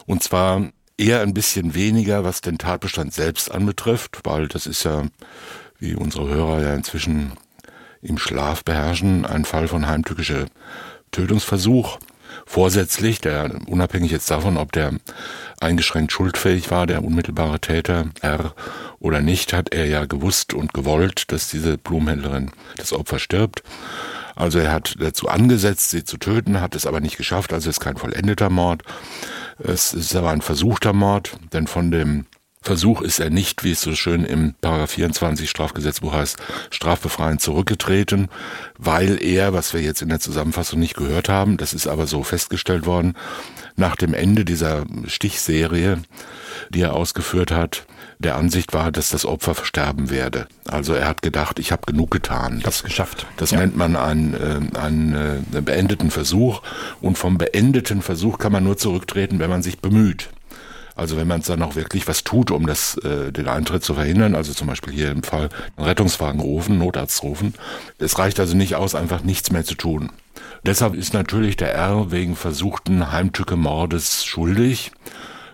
Und 0.05 0.23
zwar 0.23 0.69
eher 0.97 1.21
ein 1.21 1.33
bisschen 1.33 1.75
weniger, 1.75 2.23
was 2.23 2.41
den 2.41 2.57
Tatbestand 2.57 3.13
selbst 3.13 3.51
anbetrifft, 3.51 4.21
weil 4.23 4.47
das 4.47 4.65
ist 4.65 4.83
ja, 4.83 5.03
wie 5.79 5.95
unsere 5.95 6.27
Hörer 6.27 6.61
ja 6.61 6.73
inzwischen 6.73 7.33
im 8.01 8.17
Schlaf 8.17 8.63
beherrschen, 8.63 9.25
ein 9.25 9.45
Fall 9.45 9.67
von 9.67 9.87
heimtückischer 9.87 10.45
Tötungsversuch 11.11 11.99
vorsätzlich, 12.45 13.19
der 13.19 13.51
unabhängig 13.67 14.11
jetzt 14.11 14.29
davon, 14.29 14.57
ob 14.57 14.71
der 14.71 14.93
eingeschränkt 15.59 16.11
schuldfähig 16.11 16.71
war, 16.71 16.87
der 16.87 17.03
unmittelbare 17.03 17.59
Täter 17.59 18.05
R 18.21 18.53
oder 18.99 19.21
nicht, 19.21 19.53
hat 19.53 19.73
er 19.73 19.85
ja 19.85 20.05
gewusst 20.05 20.53
und 20.53 20.73
gewollt, 20.73 21.31
dass 21.31 21.49
diese 21.49 21.77
Blumenhändlerin 21.77 22.51
das 22.77 22.93
Opfer 22.93 23.19
stirbt. 23.19 23.63
Also 24.35 24.59
er 24.59 24.71
hat 24.71 24.95
dazu 24.99 25.27
angesetzt, 25.27 25.89
sie 25.89 26.03
zu 26.03 26.17
töten, 26.17 26.61
hat 26.61 26.75
es 26.75 26.85
aber 26.85 26.99
nicht 26.99 27.17
geschafft, 27.17 27.53
also 27.53 27.69
ist 27.69 27.79
kein 27.79 27.97
vollendeter 27.97 28.51
Mord. 28.51 28.83
Es 29.57 29.93
ist 29.93 30.15
aber 30.15 30.29
ein 30.29 30.41
versuchter 30.41 30.93
Mord, 30.93 31.37
denn 31.53 31.65
von 31.65 31.89
dem 31.89 32.25
Versuch 32.67 33.01
ist 33.01 33.19
er 33.19 33.29
nicht, 33.29 33.63
wie 33.63 33.71
es 33.71 33.79
so 33.79 33.95
schön 33.95 34.25
im 34.25 34.53
Paragraph 34.59 34.91
24 34.91 35.49
Strafgesetzbuch 35.49 36.11
heißt, 36.11 36.35
strafbefreiend 36.69 37.39
zurückgetreten, 37.39 38.27
weil 38.77 39.23
er, 39.23 39.53
was 39.53 39.73
wir 39.73 39.81
jetzt 39.81 40.01
in 40.01 40.09
der 40.09 40.19
Zusammenfassung 40.19 40.77
nicht 40.77 40.97
gehört 40.97 41.29
haben, 41.29 41.55
das 41.55 41.73
ist 41.73 41.87
aber 41.87 42.07
so 42.07 42.23
festgestellt 42.23 42.85
worden, 42.85 43.15
nach 43.77 43.95
dem 43.95 44.13
Ende 44.13 44.43
dieser 44.43 44.85
Stichserie, 45.05 45.99
die 46.69 46.81
er 46.81 46.93
ausgeführt 46.93 47.51
hat, 47.51 47.85
der 48.19 48.35
Ansicht 48.35 48.73
war, 48.73 48.91
dass 48.91 49.11
das 49.11 49.25
Opfer 49.25 49.55
versterben 49.55 50.09
werde. 50.09 50.47
Also 50.65 50.93
er 50.93 51.07
hat 51.07 51.21
gedacht, 51.21 51.59
ich 51.59 51.71
habe 51.71 51.83
genug 51.85 52.11
getan. 52.11 52.59
Das 52.65 52.83
geschafft. 52.83 53.27
Das 53.37 53.51
ja. 53.51 53.59
nennt 53.59 53.77
man 53.77 53.95
einen, 53.95 54.33
äh, 54.33 54.77
einen 54.77 55.45
äh, 55.53 55.61
beendeten 55.61 56.11
Versuch. 56.11 56.61
Und 56.99 57.17
vom 57.17 57.37
beendeten 57.37 58.01
Versuch 58.01 58.39
kann 58.39 58.51
man 58.51 58.65
nur 58.65 58.75
zurücktreten, 58.75 59.39
wenn 59.39 59.49
man 59.49 59.63
sich 59.63 59.79
bemüht. 59.79 60.31
Also 60.97 61.15
wenn 61.15 61.27
man 61.27 61.41
dann 61.41 61.61
auch 61.61 61.75
wirklich 61.75 62.07
was 62.07 62.23
tut, 62.23 62.49
um 62.49 62.65
das, 62.65 62.97
äh, 62.97 63.31
den 63.31 63.47
Eintritt 63.47 63.83
zu 63.83 63.93
verhindern, 63.93 64.35
also 64.35 64.53
zum 64.53 64.67
Beispiel 64.67 64.93
hier 64.93 65.11
im 65.11 65.21
Fall 65.21 65.49
einen 65.75 65.85
Rettungswagen 65.85 66.41
rufen, 66.41 66.79
Notarzt 66.79 67.21
rufen. 67.21 67.53
Es 67.99 68.17
reicht 68.17 68.39
also 68.39 68.57
nicht 68.57 68.75
aus, 68.75 68.95
einfach 68.95 69.21
nichts 69.21 69.51
mehr 69.51 69.63
zu 69.63 69.75
tun. 69.75 70.11
Deshalb 70.65 70.95
ist 70.95 71.13
natürlich 71.13 71.55
der 71.55 71.73
R 71.73 72.11
wegen 72.11 72.35
versuchten 72.35 73.11
Heimtücke-Mordes 73.11 74.25
schuldig 74.25 74.91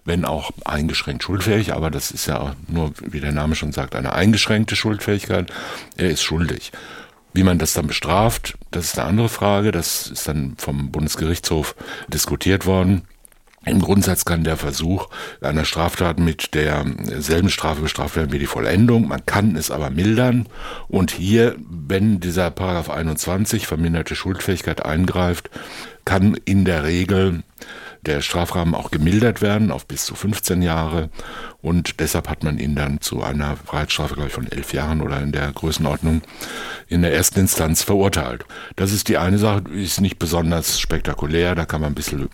wenn 0.05 0.25
auch 0.25 0.51
eingeschränkt 0.65 1.23
schuldfähig, 1.23 1.73
aber 1.73 1.89
das 1.89 2.11
ist 2.11 2.25
ja 2.25 2.55
nur, 2.67 2.91
wie 3.01 3.21
der 3.21 3.31
Name 3.31 3.55
schon 3.55 3.71
sagt, 3.71 3.95
eine 3.95 4.11
eingeschränkte 4.11 4.75
Schuldfähigkeit. 4.75 5.49
Er 5.95 6.09
ist 6.09 6.23
schuldig. 6.23 6.73
Wie 7.33 7.43
man 7.43 7.57
das 7.57 7.73
dann 7.73 7.87
bestraft, 7.87 8.57
das 8.71 8.85
ist 8.85 8.99
eine 8.99 9.07
andere 9.07 9.29
Frage. 9.29 9.71
Das 9.71 10.07
ist 10.07 10.27
dann 10.27 10.55
vom 10.57 10.91
Bundesgerichtshof 10.91 11.75
diskutiert 12.09 12.65
worden. 12.65 13.03
Im 13.65 13.81
Grundsatz 13.81 14.25
kann 14.25 14.43
der 14.43 14.57
Versuch 14.57 15.07
einer 15.41 15.65
Straftat 15.65 16.19
mit 16.19 16.53
derselben 16.53 17.49
Strafe 17.49 17.81
bestraft 17.81 18.15
werden 18.15 18.33
wie 18.33 18.39
die 18.39 18.45
Vollendung. 18.45 19.07
Man 19.07 19.25
kann 19.25 19.55
es 19.55 19.71
aber 19.71 19.89
mildern. 19.89 20.47
Und 20.89 21.11
hier, 21.11 21.55
wenn 21.69 22.19
dieser 22.19 22.51
Paragraph 22.51 22.89
21 22.89 23.65
verminderte 23.67 24.15
Schuldfähigkeit 24.15 24.85
eingreift, 24.85 25.49
kann 26.05 26.35
in 26.45 26.65
der 26.65 26.83
Regel 26.83 27.43
der 28.05 28.21
Strafrahmen 28.21 28.75
auch 28.75 28.91
gemildert 28.91 29.41
werden 29.41 29.71
auf 29.71 29.85
bis 29.85 30.05
zu 30.05 30.15
15 30.15 30.61
Jahre 30.61 31.09
und 31.63 32.01
deshalb 32.01 32.29
hat 32.29 32.43
man 32.43 32.59
ihn 32.59 32.75
dann 32.75 32.99
zu 32.99 33.23
einer 33.23 33.55
Freiheitsstrafe, 33.55 34.15
glaube 34.15 34.27
ich, 34.27 34.33
von 34.33 34.51
elf 34.51 34.73
Jahren 34.73 35.01
oder 35.01 35.21
in 35.21 35.31
der 35.31 35.49
Größenordnung 35.49 36.21
in 36.89 37.01
der 37.01 37.13
ersten 37.13 37.39
Instanz 37.39 37.81
verurteilt. 37.83 38.43
Das 38.75 38.91
ist 38.91 39.07
die 39.07 39.17
eine 39.17 39.37
Sache, 39.37 39.63
ist 39.73 40.01
nicht 40.01 40.19
besonders 40.19 40.81
spektakulär, 40.81 41.55
da 41.55 41.65
kann 41.65 41.79
man 41.79 41.93
ein 41.93 41.95
bisschen 41.95 42.27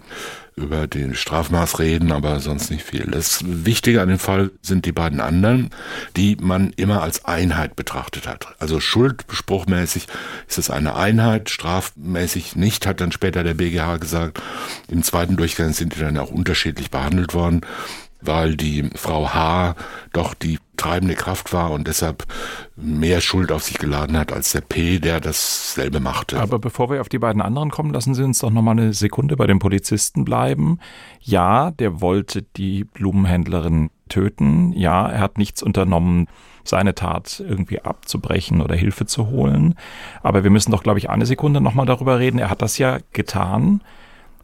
über 0.56 0.88
den 0.88 1.14
Strafmaß 1.14 1.78
reden, 1.78 2.12
aber 2.12 2.40
sonst 2.40 2.72
nicht 2.72 2.84
viel. 2.84 3.04
Das 3.04 3.44
Wichtige 3.46 4.02
an 4.02 4.10
dem 4.10 4.18
Fall 4.18 4.50
sind 4.64 4.86
die 4.86 4.92
beiden 4.92 5.22
anderen, 5.22 5.70
die 6.18 6.36
man 6.42 6.72
immer 6.72 7.04
als 7.04 7.24
Einheit 7.24 7.76
betrachtet 7.76 8.28
hat. 8.28 8.56
Also 8.58 8.80
schuldspruchmäßig 8.80 10.08
ist 10.48 10.58
es 10.58 10.72
eine 10.72 10.96
Einheit, 10.96 11.52
strafmäßig 11.52 12.56
nicht, 12.56 12.88
hat 12.88 13.00
dann 13.00 13.12
später 13.12 13.44
der 13.44 13.54
BGH 13.54 13.98
gesagt. 13.98 14.42
Im 14.88 15.04
zweiten 15.04 15.38
Durchgang 15.38 15.74
sind 15.74 15.96
die 15.96 16.00
dann 16.00 16.18
auch 16.18 16.32
unterschiedlich 16.32 16.90
behandelt 16.90 17.36
worden 17.36 17.62
weil 18.22 18.56
die 18.56 18.90
Frau 18.96 19.34
H. 19.34 19.76
doch 20.14 20.34
die 20.34 20.60
treibende 20.78 21.16
Kraft 21.16 21.52
war 21.54 21.72
und 21.72 21.88
deshalb 21.88 22.26
mehr 22.76 23.22
Schuld 23.22 23.52
auf 23.52 23.64
sich 23.64 23.78
geladen 23.78 24.18
hat 24.18 24.32
als 24.32 24.52
der 24.54 24.62
P, 24.62 25.00
der 25.00 25.20
dasselbe 25.20 26.00
machte. 26.00 26.40
Aber 26.40 26.58
bevor 26.58 26.90
wir 26.90 27.02
auf 27.02 27.10
die 27.10 27.20
beiden 27.20 27.42
anderen 27.42 27.70
kommen, 27.70 27.94
lassen 27.94 28.14
Sie 28.14 28.24
uns 28.24 28.40
doch 28.40 28.50
noch 28.50 28.62
mal 28.62 28.72
eine 28.72 28.94
Sekunde 28.94 29.36
bei 29.36 29.46
dem 29.46 29.60
Polizisten 29.60 30.24
bleiben. 30.26 30.80
Ja, 31.20 31.72
der 31.72 32.02
wollte 32.02 32.44
die 32.44 32.86
Blumenhändlerin 32.86 33.90
töten. 34.08 34.72
Ja, 34.74 35.08
er 35.08 35.20
hat 35.20 35.38
nichts 35.38 35.62
unternommen, 35.62 36.28
seine 36.64 36.96
Tat 36.96 37.44
irgendwie 37.46 37.82
abzubrechen 37.82 38.62
oder 38.62 38.76
Hilfe 38.76 39.06
zu 39.06 39.28
holen. 39.28 39.76
Aber 40.24 40.44
wir 40.44 40.52
müssen 40.52 40.72
doch, 40.72 40.84
glaube 40.84 41.00
ich, 41.00 41.10
eine 41.10 41.26
Sekunde 41.26 41.62
noch 41.62 41.74
mal 41.74 41.86
darüber 41.86 42.20
reden. 42.20 42.40
Er 42.40 42.50
hat 42.50 42.62
das 42.62 42.78
ja 42.78 43.00
getan 43.12 43.82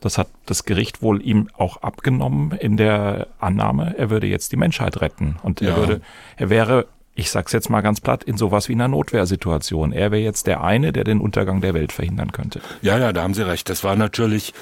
das 0.05 0.19
hat 0.19 0.27
das 0.45 0.65
Gericht 0.65 1.01
wohl 1.01 1.19
ihm 1.25 1.49
auch 1.57 1.77
abgenommen 1.77 2.51
in 2.51 2.77
der 2.77 3.27
Annahme, 3.39 3.95
er 3.97 4.11
würde 4.11 4.27
jetzt 4.27 4.51
die 4.51 4.55
Menschheit 4.55 5.01
retten. 5.01 5.37
Und 5.41 5.63
er 5.63 5.69
ja. 5.69 5.77
würde, 5.77 6.01
er 6.37 6.51
wäre, 6.51 6.85
ich 7.15 7.31
sag's 7.31 7.53
jetzt 7.53 7.71
mal 7.71 7.81
ganz 7.81 8.01
platt, 8.01 8.23
in 8.23 8.37
sowas 8.37 8.69
wie 8.69 8.73
einer 8.73 8.87
Notwehrsituation. 8.87 9.91
Er 9.93 10.11
wäre 10.11 10.21
jetzt 10.21 10.45
der 10.45 10.63
eine, 10.63 10.93
der 10.93 11.05
den 11.05 11.19
Untergang 11.19 11.59
der 11.59 11.73
Welt 11.73 11.91
verhindern 11.91 12.31
könnte. 12.31 12.61
Ja, 12.83 12.99
ja, 12.99 13.13
da 13.13 13.23
haben 13.23 13.33
Sie 13.33 13.47
recht. 13.47 13.67
Das 13.67 13.83
war 13.83 13.95
natürlich, 13.95 14.53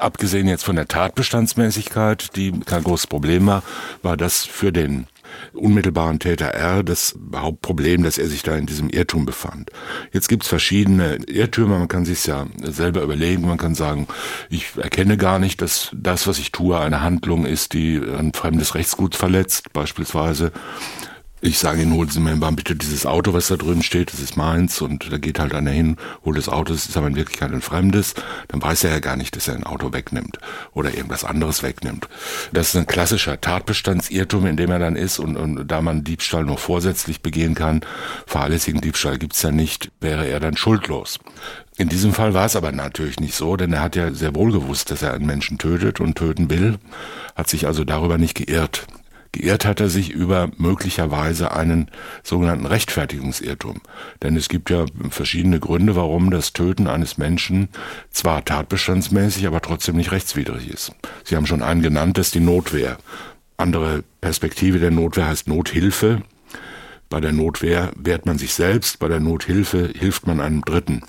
abgesehen 0.00 0.48
jetzt 0.48 0.64
von 0.64 0.76
der 0.76 0.88
Tatbestandsmäßigkeit, 0.88 2.34
die 2.34 2.52
kein 2.60 2.82
großes 2.82 3.06
Problem 3.06 3.46
war, 3.46 3.62
war 4.02 4.16
das 4.16 4.46
für 4.46 4.72
den 4.72 5.08
unmittelbaren 5.52 6.18
Täter 6.18 6.46
R 6.46 6.82
das 6.82 7.18
Hauptproblem, 7.34 8.02
dass 8.02 8.18
er 8.18 8.26
sich 8.26 8.42
da 8.42 8.56
in 8.56 8.66
diesem 8.66 8.88
Irrtum 8.90 9.26
befand. 9.26 9.70
Jetzt 10.12 10.28
gibt's 10.28 10.48
verschiedene 10.48 11.16
Irrtümer, 11.26 11.78
man 11.78 11.88
kann 11.88 12.04
sich 12.04 12.26
ja 12.26 12.46
selber 12.62 13.02
überlegen, 13.02 13.46
man 13.46 13.58
kann 13.58 13.74
sagen, 13.74 14.06
ich 14.50 14.76
erkenne 14.76 15.16
gar 15.16 15.38
nicht, 15.38 15.62
dass 15.62 15.90
das, 15.94 16.26
was 16.26 16.38
ich 16.38 16.52
tue, 16.52 16.78
eine 16.78 17.02
Handlung 17.02 17.46
ist, 17.46 17.72
die 17.72 17.96
ein 17.96 18.32
fremdes 18.32 18.74
Rechtsgut 18.74 19.14
verletzt, 19.14 19.72
beispielsweise 19.72 20.52
ich 21.42 21.58
sage 21.58 21.82
Ihnen, 21.82 21.92
holen 21.92 22.08
Sie 22.08 22.18
mir 22.18 22.34
mal 22.34 22.52
bitte 22.52 22.74
dieses 22.74 23.04
Auto, 23.04 23.34
was 23.34 23.48
da 23.48 23.56
drüben 23.56 23.82
steht, 23.82 24.12
das 24.12 24.20
ist 24.20 24.36
meins. 24.36 24.80
Und 24.80 25.12
da 25.12 25.18
geht 25.18 25.38
halt 25.38 25.54
einer 25.54 25.70
hin, 25.70 25.96
holt 26.24 26.38
das 26.38 26.48
Auto, 26.48 26.72
das 26.72 26.88
ist 26.88 26.96
aber 26.96 27.08
in 27.08 27.16
Wirklichkeit 27.16 27.52
ein 27.52 27.60
fremdes. 27.60 28.14
Dann 28.48 28.62
weiß 28.62 28.84
er 28.84 28.90
ja 28.90 29.00
gar 29.00 29.16
nicht, 29.16 29.36
dass 29.36 29.46
er 29.48 29.54
ein 29.54 29.64
Auto 29.64 29.92
wegnimmt 29.92 30.38
oder 30.72 30.94
irgendwas 30.94 31.24
anderes 31.24 31.62
wegnimmt. 31.62 32.08
Das 32.52 32.68
ist 32.68 32.76
ein 32.76 32.86
klassischer 32.86 33.40
Tatbestandsirrtum, 33.40 34.46
in 34.46 34.56
dem 34.56 34.70
er 34.70 34.78
dann 34.78 34.96
ist. 34.96 35.18
Und, 35.18 35.36
und 35.36 35.66
da 35.66 35.82
man 35.82 36.04
Diebstahl 36.04 36.44
nur 36.44 36.58
vorsätzlich 36.58 37.20
begehen 37.20 37.54
kann, 37.54 37.82
fahrlässigen 38.26 38.80
Diebstahl 38.80 39.18
gibt's 39.18 39.42
ja 39.42 39.52
nicht, 39.52 39.92
wäre 40.00 40.26
er 40.26 40.40
dann 40.40 40.56
schuldlos. 40.56 41.18
In 41.76 41.90
diesem 41.90 42.14
Fall 42.14 42.32
war 42.32 42.46
es 42.46 42.56
aber 42.56 42.72
natürlich 42.72 43.20
nicht 43.20 43.34
so, 43.34 43.56
denn 43.56 43.74
er 43.74 43.82
hat 43.82 43.96
ja 43.96 44.10
sehr 44.12 44.34
wohl 44.34 44.50
gewusst, 44.50 44.90
dass 44.90 45.02
er 45.02 45.12
einen 45.12 45.26
Menschen 45.26 45.58
tötet 45.58 46.00
und 46.00 46.16
töten 46.16 46.48
will, 46.48 46.78
hat 47.34 47.48
sich 47.50 47.66
also 47.66 47.84
darüber 47.84 48.16
nicht 48.16 48.34
geirrt. 48.34 48.86
Geirrt 49.32 49.64
hat 49.64 49.80
er 49.80 49.88
sich 49.88 50.10
über 50.10 50.50
möglicherweise 50.56 51.52
einen 51.52 51.90
sogenannten 52.22 52.66
Rechtfertigungsirrtum. 52.66 53.80
Denn 54.22 54.36
es 54.36 54.48
gibt 54.48 54.70
ja 54.70 54.86
verschiedene 55.10 55.60
Gründe, 55.60 55.96
warum 55.96 56.30
das 56.30 56.52
Töten 56.52 56.86
eines 56.86 57.18
Menschen 57.18 57.68
zwar 58.10 58.44
tatbestandsmäßig, 58.44 59.46
aber 59.46 59.60
trotzdem 59.60 59.96
nicht 59.96 60.12
rechtswidrig 60.12 60.70
ist. 60.70 60.92
Sie 61.24 61.36
haben 61.36 61.46
schon 61.46 61.62
einen 61.62 61.82
genannt, 61.82 62.18
das 62.18 62.28
ist 62.28 62.34
die 62.34 62.40
Notwehr. 62.40 62.98
Andere 63.56 64.04
Perspektive 64.20 64.78
der 64.78 64.90
Notwehr 64.90 65.28
heißt 65.28 65.48
Nothilfe. 65.48 66.22
Bei 67.08 67.20
der 67.20 67.32
Notwehr 67.32 67.92
wehrt 67.96 68.26
man 68.26 68.38
sich 68.38 68.54
selbst, 68.54 68.98
bei 68.98 69.08
der 69.08 69.20
Nothilfe 69.20 69.90
hilft 69.96 70.26
man 70.26 70.40
einem 70.40 70.62
Dritten. 70.62 71.02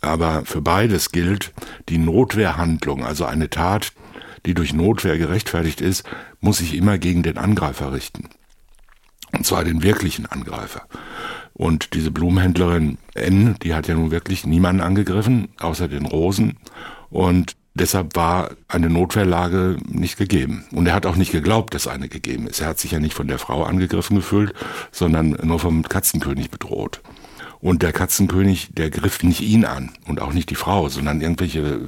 Aber 0.00 0.44
für 0.44 0.62
beides 0.62 1.12
gilt, 1.12 1.52
die 1.88 1.98
Notwehrhandlung, 1.98 3.04
also 3.04 3.24
eine 3.26 3.50
Tat, 3.50 3.92
die 4.46 4.54
durch 4.54 4.72
Notwehr 4.72 5.18
gerechtfertigt 5.18 5.80
ist, 5.80 6.04
muss 6.40 6.58
sich 6.58 6.74
immer 6.74 6.98
gegen 6.98 7.22
den 7.22 7.38
Angreifer 7.38 7.92
richten. 7.92 8.28
Und 9.32 9.46
zwar 9.46 9.64
den 9.64 9.82
wirklichen 9.82 10.26
Angreifer. 10.26 10.82
Und 11.52 11.94
diese 11.94 12.10
Blumenhändlerin 12.10 12.98
N, 13.14 13.56
die 13.62 13.74
hat 13.74 13.86
ja 13.86 13.94
nun 13.94 14.10
wirklich 14.10 14.46
niemanden 14.46 14.80
angegriffen, 14.80 15.48
außer 15.60 15.88
den 15.88 16.06
Rosen. 16.06 16.56
Und 17.10 17.56
deshalb 17.74 18.16
war 18.16 18.50
eine 18.66 18.90
Notwehrlage 18.90 19.76
nicht 19.86 20.16
gegeben. 20.16 20.64
Und 20.72 20.86
er 20.86 20.94
hat 20.94 21.06
auch 21.06 21.16
nicht 21.16 21.32
geglaubt, 21.32 21.74
dass 21.74 21.86
eine 21.86 22.08
gegeben 22.08 22.46
ist. 22.46 22.60
Er 22.60 22.68
hat 22.68 22.78
sich 22.78 22.92
ja 22.92 22.98
nicht 22.98 23.14
von 23.14 23.28
der 23.28 23.38
Frau 23.38 23.64
angegriffen 23.64 24.16
gefühlt, 24.16 24.54
sondern 24.90 25.36
nur 25.42 25.58
vom 25.58 25.82
Katzenkönig 25.82 26.50
bedroht. 26.50 27.02
Und 27.60 27.82
der 27.82 27.92
Katzenkönig, 27.92 28.70
der 28.72 28.88
griff 28.88 29.22
nicht 29.22 29.42
ihn 29.42 29.66
an 29.66 29.90
und 30.06 30.20
auch 30.20 30.32
nicht 30.32 30.48
die 30.48 30.54
Frau, 30.54 30.88
sondern 30.88 31.20
irgendwelche 31.20 31.80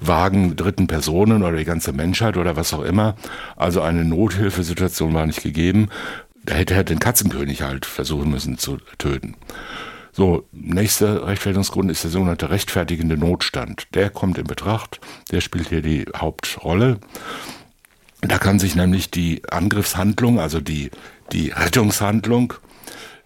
Wagen 0.00 0.54
dritten 0.54 0.86
Personen 0.86 1.42
oder 1.42 1.56
die 1.56 1.64
ganze 1.64 1.92
Menschheit 1.92 2.36
oder 2.36 2.54
was 2.54 2.72
auch 2.72 2.82
immer. 2.82 3.16
Also 3.56 3.82
eine 3.82 4.04
Nothilfesituation 4.04 5.14
war 5.14 5.26
nicht 5.26 5.42
gegeben. 5.42 5.88
Da 6.44 6.54
hätte 6.54 6.74
er 6.74 6.84
den 6.84 7.00
Katzenkönig 7.00 7.62
halt 7.62 7.84
versuchen 7.84 8.30
müssen 8.30 8.58
zu 8.58 8.78
töten. 8.98 9.34
So, 10.12 10.48
nächster 10.52 11.26
Rechtfertigungsgrund 11.26 11.90
ist 11.90 12.04
der 12.04 12.10
sogenannte 12.10 12.50
rechtfertigende 12.50 13.16
Notstand. 13.16 13.86
Der 13.94 14.10
kommt 14.10 14.38
in 14.38 14.46
Betracht, 14.46 15.00
der 15.30 15.40
spielt 15.40 15.68
hier 15.68 15.82
die 15.82 16.06
Hauptrolle. 16.16 16.98
Da 18.20 18.38
kann 18.38 18.58
sich 18.58 18.74
nämlich 18.74 19.10
die 19.10 19.42
Angriffshandlung, 19.48 20.40
also 20.40 20.60
die, 20.60 20.90
die 21.32 21.50
Rettungshandlung, 21.50 22.54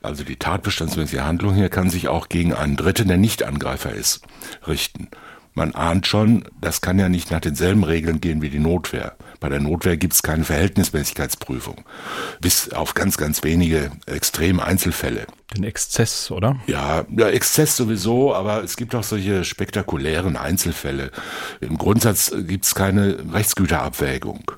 also 0.03 0.25
die 0.25 0.37
tatbestandsmäßige 0.37 1.21
Handlung 1.21 1.55
hier 1.55 1.69
kann 1.69 1.91
sich 1.91 2.09
auch 2.09 2.29
gegen 2.29 2.53
einen 2.53 2.77
Dritten, 2.77 3.09
der 3.09 3.17
nicht 3.17 3.43
Angreifer 3.43 3.93
ist, 3.93 4.23
richten. 4.67 5.09
Man 5.55 5.75
ahnt 5.75 6.07
schon, 6.07 6.45
das 6.61 6.81
kann 6.81 6.99
ja 6.99 7.09
nicht 7.09 7.31
nach 7.31 7.41
denselben 7.41 7.85
Regeln 7.85 8.21
gehen 8.21 8.43
wie 8.43 8.51
die 8.51 8.59
Notwehr. 8.59 9.17
Bei 9.43 9.49
der 9.49 9.59
Notwehr 9.59 9.97
gibt 9.97 10.15
es 10.15 10.23
keine 10.23 10.45
Verhältnismäßigkeitsprüfung. 10.45 11.85
Bis 12.41 12.73
auf 12.73 12.95
ganz, 12.95 13.17
ganz 13.17 13.43
wenige 13.43 13.91
extreme 14.07 14.65
Einzelfälle. 14.65 15.27
Den 15.53 15.65
Exzess, 15.65 16.31
oder? 16.31 16.61
Ja, 16.69 17.05
ja, 17.11 17.29
Exzess 17.29 17.77
sowieso, 17.77 18.35
aber 18.37 18.63
es 18.63 18.77
gibt 18.77 18.95
auch 18.95 19.03
solche 19.03 19.43
spektakulären 19.45 20.37
Einzelfälle. 20.37 21.11
Im 21.61 21.77
Grundsatz 21.77 22.33
gibt 22.47 22.67
es 22.67 22.77
keine 22.77 23.17
Rechtsgüterabwägung. 23.33 24.53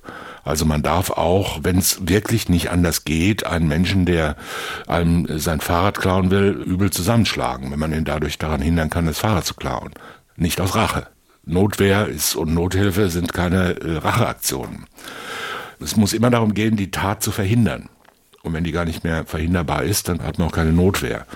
Also 0.44 0.66
man 0.66 0.82
darf 0.82 1.10
auch, 1.10 1.60
wenn 1.62 1.78
es 1.78 2.06
wirklich 2.06 2.50
nicht 2.50 2.70
anders 2.70 3.04
geht, 3.04 3.46
einen 3.46 3.66
Menschen, 3.66 4.04
der 4.04 4.36
einem 4.86 5.38
sein 5.38 5.62
Fahrrad 5.62 5.98
klauen 5.98 6.30
will, 6.30 6.50
übel 6.50 6.90
zusammenschlagen, 6.90 7.72
wenn 7.72 7.78
man 7.78 7.94
ihn 7.94 8.04
dadurch 8.04 8.36
daran 8.36 8.60
hindern 8.60 8.90
kann, 8.90 9.06
das 9.06 9.18
Fahrrad 9.18 9.46
zu 9.46 9.54
klauen. 9.54 9.94
Nicht 10.36 10.60
aus 10.60 10.74
Rache. 10.74 11.06
Notwehr 11.46 12.08
ist 12.08 12.36
und 12.36 12.54
Nothilfe 12.54 13.10
sind 13.10 13.32
keine 13.32 13.80
äh, 13.80 13.96
Racheaktionen. 13.98 14.86
Es 15.80 15.96
muss 15.96 16.12
immer 16.12 16.30
darum 16.30 16.54
gehen, 16.54 16.76
die 16.76 16.90
Tat 16.90 17.22
zu 17.22 17.30
verhindern. 17.30 17.88
Und 18.42 18.52
wenn 18.52 18.64
die 18.64 18.72
gar 18.72 18.84
nicht 18.84 19.04
mehr 19.04 19.24
verhinderbar 19.24 19.84
ist, 19.84 20.08
dann 20.08 20.22
hat 20.22 20.38
man 20.38 20.48
auch 20.48 20.52
keine 20.52 20.72
Notwehr. 20.72 21.26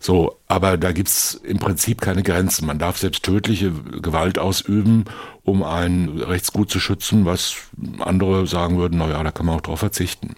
So, 0.00 0.36
aber 0.48 0.76
da 0.76 0.90
gibt's 0.90 1.34
im 1.34 1.58
Prinzip 1.58 2.00
keine 2.00 2.24
Grenzen. 2.24 2.66
Man 2.66 2.80
darf 2.80 2.98
selbst 2.98 3.22
tödliche 3.22 3.70
Gewalt 3.70 4.36
ausüben, 4.36 5.04
um 5.44 5.62
ein 5.62 6.08
Rechtsgut 6.18 6.70
zu 6.70 6.80
schützen, 6.80 7.24
was 7.24 7.54
andere 8.00 8.48
sagen 8.48 8.78
würden, 8.78 8.98
na 8.98 9.08
ja, 9.08 9.22
da 9.22 9.30
kann 9.30 9.46
man 9.46 9.56
auch 9.56 9.60
drauf 9.60 9.78
verzichten. 9.78 10.34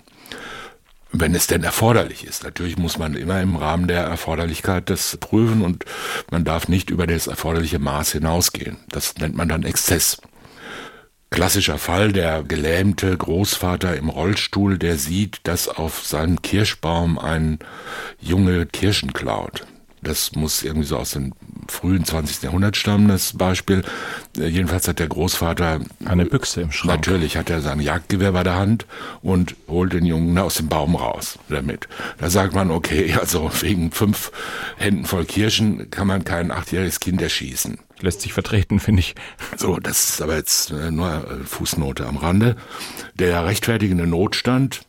Wenn 1.16 1.36
es 1.36 1.46
denn 1.46 1.62
erforderlich 1.62 2.26
ist. 2.26 2.42
Natürlich 2.42 2.76
muss 2.76 2.98
man 2.98 3.14
immer 3.14 3.40
im 3.40 3.54
Rahmen 3.54 3.86
der 3.86 4.02
Erforderlichkeit 4.02 4.90
das 4.90 5.16
prüfen 5.18 5.62
und 5.62 5.84
man 6.32 6.42
darf 6.42 6.66
nicht 6.66 6.90
über 6.90 7.06
das 7.06 7.28
erforderliche 7.28 7.78
Maß 7.78 8.10
hinausgehen. 8.10 8.78
Das 8.88 9.14
nennt 9.18 9.36
man 9.36 9.48
dann 9.48 9.62
Exzess. 9.62 10.20
Klassischer 11.30 11.78
Fall, 11.78 12.12
der 12.12 12.42
gelähmte 12.42 13.16
Großvater 13.16 13.96
im 13.96 14.08
Rollstuhl, 14.08 14.76
der 14.76 14.96
sieht, 14.96 15.38
dass 15.44 15.68
auf 15.68 16.04
seinem 16.04 16.42
Kirschbaum 16.42 17.16
ein 17.16 17.60
Junge 18.20 18.66
Kirschen 18.66 19.12
klaut. 19.12 19.66
Das 20.04 20.34
muss 20.34 20.62
irgendwie 20.62 20.86
so 20.86 20.96
aus 20.96 21.12
dem 21.12 21.32
frühen 21.68 22.04
20. 22.04 22.42
Jahrhundert 22.42 22.76
stammen, 22.76 23.08
das 23.08 23.32
Beispiel. 23.36 23.82
Äh, 24.38 24.46
jedenfalls 24.46 24.86
hat 24.86 24.98
der 24.98 25.08
Großvater 25.08 25.80
eine 26.04 26.26
Büchse 26.26 26.62
im 26.62 26.72
Schrank. 26.72 26.94
Natürlich 26.94 27.36
hat 27.36 27.50
er 27.50 27.60
sein 27.60 27.80
Jagdgewehr 27.80 28.32
bei 28.32 28.42
der 28.42 28.54
Hand 28.54 28.86
und 29.22 29.56
holt 29.68 29.92
den 29.92 30.04
Jungen 30.04 30.36
aus 30.38 30.54
dem 30.54 30.68
Baum 30.68 30.94
raus 30.96 31.38
damit. 31.48 31.88
Da 32.18 32.30
sagt 32.30 32.54
man, 32.54 32.70
okay, 32.70 33.14
also 33.20 33.50
wegen 33.60 33.90
fünf 33.90 34.30
Händen 34.76 35.04
voll 35.06 35.24
Kirschen 35.24 35.90
kann 35.90 36.06
man 36.06 36.24
kein 36.24 36.50
achtjähriges 36.50 37.00
Kind 37.00 37.20
erschießen. 37.20 37.78
Lässt 38.00 38.20
sich 38.20 38.32
vertreten, 38.32 38.80
finde 38.80 39.00
ich. 39.00 39.14
So, 39.56 39.78
das 39.78 40.10
ist 40.10 40.22
aber 40.22 40.36
jetzt 40.36 40.70
äh, 40.70 40.90
nur 40.90 41.08
äh, 41.08 41.44
Fußnote 41.44 42.06
am 42.06 42.16
Rande. 42.16 42.56
Der 43.14 43.44
rechtfertigende 43.46 44.06
Notstand 44.06 44.82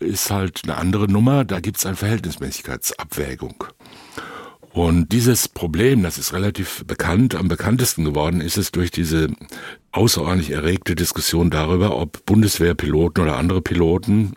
ist 0.00 0.30
halt 0.30 0.62
eine 0.64 0.76
andere 0.76 1.10
Nummer. 1.10 1.44
Da 1.44 1.60
gibt 1.60 1.78
es 1.78 1.86
eine 1.86 1.96
Verhältnismäßigkeitsabwägung. 1.96 3.64
Und 4.78 5.10
dieses 5.10 5.48
Problem, 5.48 6.04
das 6.04 6.18
ist 6.18 6.32
relativ 6.32 6.84
bekannt, 6.86 7.34
am 7.34 7.48
bekanntesten 7.48 8.04
geworden 8.04 8.40
ist 8.40 8.56
es 8.56 8.70
durch 8.70 8.92
diese 8.92 9.26
außerordentlich 9.90 10.52
erregte 10.52 10.94
Diskussion 10.94 11.50
darüber, 11.50 11.96
ob 11.96 12.24
Bundeswehrpiloten 12.26 13.24
oder 13.24 13.38
andere 13.38 13.60
Piloten 13.60 14.34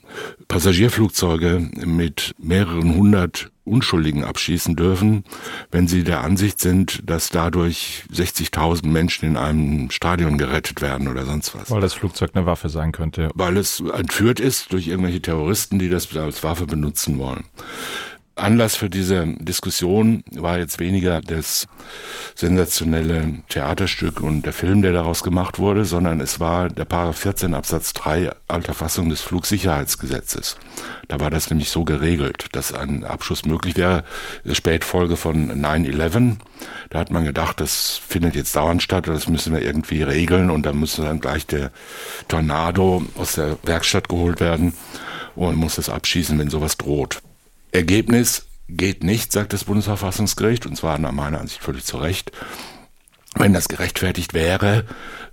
Passagierflugzeuge 0.48 1.69
mit 1.86 2.33
mehreren 2.39 2.95
hundert 2.95 3.51
Unschuldigen 3.65 4.24
abschießen 4.24 4.75
dürfen, 4.75 5.25
wenn 5.69 5.88
sie 5.88 6.03
der 6.03 6.21
Ansicht 6.21 6.60
sind, 6.60 7.07
dass 7.07 7.29
dadurch 7.29 8.05
60.000 8.12 8.88
Menschen 8.88 9.27
in 9.27 9.38
einem 9.38 9.91
Stadion 9.91 10.39
gerettet 10.39 10.81
werden 10.81 11.07
oder 11.07 11.25
sonst 11.25 11.53
was. 11.53 11.69
Weil 11.69 11.81
das 11.81 11.93
Flugzeug 11.93 12.31
eine 12.33 12.48
Waffe 12.48 12.69
sein 12.69 12.91
könnte. 12.91 13.29
Weil 13.36 13.57
es 13.57 13.79
entführt 13.79 14.39
ist 14.39 14.74
durch 14.74 14.88
irgendwelche 14.88 15.21
Terroristen, 15.21 15.77
die 15.77 15.89
das 15.89 16.15
als 16.17 16.43
Waffe 16.43 16.65
benutzen 16.65 17.19
wollen. 17.19 17.43
Anlass 18.36 18.76
für 18.76 18.90
diese 18.90 19.28
Diskussion 19.40 20.24
war 20.32 20.58
jetzt 20.58 20.80
weniger 20.80 21.22
das 21.22 21.68
sensationelle 22.34 23.44
Theaterstück 23.50 24.22
und 24.22 24.44
der 24.44 24.54
Film, 24.54 24.82
der 24.82 24.94
daraus 24.94 25.22
gemacht 25.22 25.60
wurde, 25.60 25.84
sondern 25.86 26.22
es 26.22 26.40
war 26.40 26.70
der 26.70 26.86
Paragraph 26.86 27.20
14 27.20 27.54
Absatz 27.54 27.94
3 27.94 28.32
alter 28.48 28.74
Fassung 28.74 29.10
des 29.10 29.22
Flugsicherheitsgesetzes. 29.22 30.58
Da 31.08 31.20
war 31.20 31.30
das 31.30 31.50
nämlich 31.50 31.70
so 31.70 31.84
geregelt, 31.84 32.48
dass 32.54 32.74
ein 32.74 33.04
Abschuss 33.04 33.46
möglich 33.46 33.76
wäre. 33.76 34.04
Spätfolge 34.50 35.18
von 35.18 35.64
9-11. 35.64 36.38
Da 36.90 37.00
hat 37.00 37.12
man 37.12 37.26
gedacht, 37.26 37.60
das 37.60 38.00
findet 38.08 38.36
jetzt 38.36 38.56
dauernd 38.56 38.82
statt, 38.82 39.08
das 39.08 39.28
müssen 39.28 39.54
wir 39.54 39.62
irgendwie 39.62 40.04
regeln 40.04 40.50
und 40.50 40.66
dann 40.66 40.80
müsste 40.80 41.04
dann 41.04 41.20
gleich 41.20 41.46
der 41.48 41.72
Tornado 42.30 43.04
aus 43.18 43.34
der 43.34 43.58
Werkstatt 43.64 44.08
geholt 44.08 44.40
werden 44.40 44.74
und 45.36 45.58
muss 45.58 45.76
das 45.76 45.90
abschießen, 45.90 46.40
wenn 46.40 46.50
sowas 46.50 46.78
droht. 46.78 47.22
Ergebnis 47.71 48.45
geht 48.67 49.03
nicht, 49.03 49.31
sagt 49.31 49.53
das 49.53 49.65
Bundesverfassungsgericht, 49.65 50.65
und 50.65 50.75
zwar 50.75 50.97
nach 50.97 51.12
meiner 51.12 51.39
Ansicht 51.39 51.62
völlig 51.62 51.86
zu 51.86 51.97
Recht. 51.97 52.31
Wenn 53.36 53.53
das 53.53 53.69
gerechtfertigt 53.69 54.34
wäre, 54.34 54.84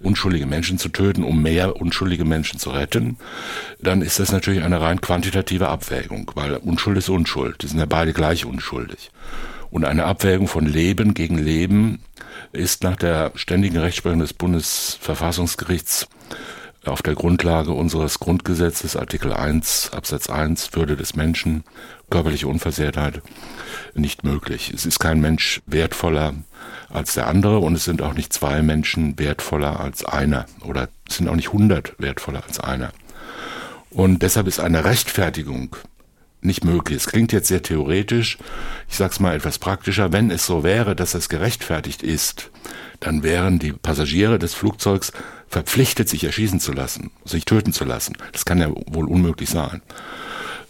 unschuldige 0.01 0.47
Menschen 0.47 0.79
zu 0.79 0.89
töten, 0.89 1.25
um 1.25 1.43
mehr 1.43 1.77
unschuldige 1.77 2.25
Menschen 2.25 2.61
zu 2.61 2.71
retten, 2.71 3.17
dann 3.81 4.03
ist 4.03 4.21
das 4.21 4.31
natürlich 4.31 4.63
eine 4.63 4.81
rein 4.81 5.01
quantitative 5.01 5.69
Abwägung, 5.69 6.31
weil 6.35 6.57
Unschuld 6.57 6.97
ist 6.97 7.09
Unschuld. 7.09 7.63
Die 7.63 7.67
sind 7.67 7.81
ja 7.81 7.87
beide 7.87 8.13
gleich 8.13 8.45
unschuldig. 8.45 9.11
Und 9.71 9.85
eine 9.85 10.05
Abwägung 10.05 10.47
von 10.47 10.65
Leben 10.65 11.13
gegen 11.13 11.39
Leben 11.39 12.01
ist 12.53 12.85
nach 12.85 12.97
der 12.97 13.33
ständigen 13.35 13.79
Rechtsprechung 13.79 14.21
des 14.21 14.33
Bundesverfassungsgerichts 14.33 16.07
auf 16.85 17.03
der 17.03 17.15
Grundlage 17.15 17.73
unseres 17.73 18.19
Grundgesetzes, 18.19 18.97
Artikel 18.97 19.33
1, 19.33 19.91
Absatz 19.93 20.31
1, 20.31 20.75
Würde 20.75 20.97
des 20.97 21.17
Menschen, 21.17 21.65
körperliche 22.11 22.49
Unversehrtheit, 22.49 23.23
nicht 23.95 24.25
möglich. 24.25 24.73
Es 24.75 24.87
ist 24.87 24.99
kein 24.99 25.21
Mensch 25.21 25.61
wertvoller 25.67 26.35
als 26.89 27.15
der 27.15 27.27
andere 27.27 27.59
und 27.59 27.75
es 27.75 27.85
sind 27.85 28.03
auch 28.03 28.15
nicht 28.15 28.33
zwei 28.33 28.63
Menschen 28.63 29.19
wertvoller 29.19 29.81
als 29.81 30.05
einer 30.05 30.47
oder 30.63 30.89
es 31.09 31.17
sind 31.17 31.29
auch 31.29 31.37
nicht 31.37 31.53
hundert 31.53 31.95
wertvoller 31.99 32.43
als 32.47 32.61
einer. 32.61 32.93
Und 33.91 34.23
deshalb 34.23 34.47
ist 34.47 34.61
eine 34.61 34.85
Rechtfertigung 34.85 35.77
nicht 36.41 36.65
möglich. 36.65 36.99
Es 36.99 37.07
klingt 37.09 37.33
jetzt 37.33 37.49
sehr 37.49 37.63
theoretisch, 37.63 38.39
ich 38.89 38.97
sage 38.97 39.13
es 39.13 39.21
mal 39.21 39.35
etwas 39.35 39.59
praktischer. 39.59 40.13
Wenn 40.13 40.31
es 40.31 40.47
so 40.47 40.63
wäre, 40.63 40.95
dass 40.95 41.15
es 41.15 41.29
gerechtfertigt 41.29 42.03
ist, 42.03 42.51
dann 43.01 43.23
wären 43.23 43.59
die 43.59 43.73
Passagiere 43.73 44.39
des 44.39 44.55
Flugzeugs 44.55 45.13
verpflichtet, 45.49 46.09
sich 46.09 46.25
erschießen 46.25 46.61
zu 46.61 46.73
lassen, 46.73 47.11
sich 47.25 47.45
töten 47.45 47.73
zu 47.73 47.85
lassen. 47.85 48.17
Das 48.33 48.45
kann 48.45 48.59
ja 48.59 48.71
wohl 48.71 49.07
unmöglich 49.07 49.49
sein. 49.49 49.83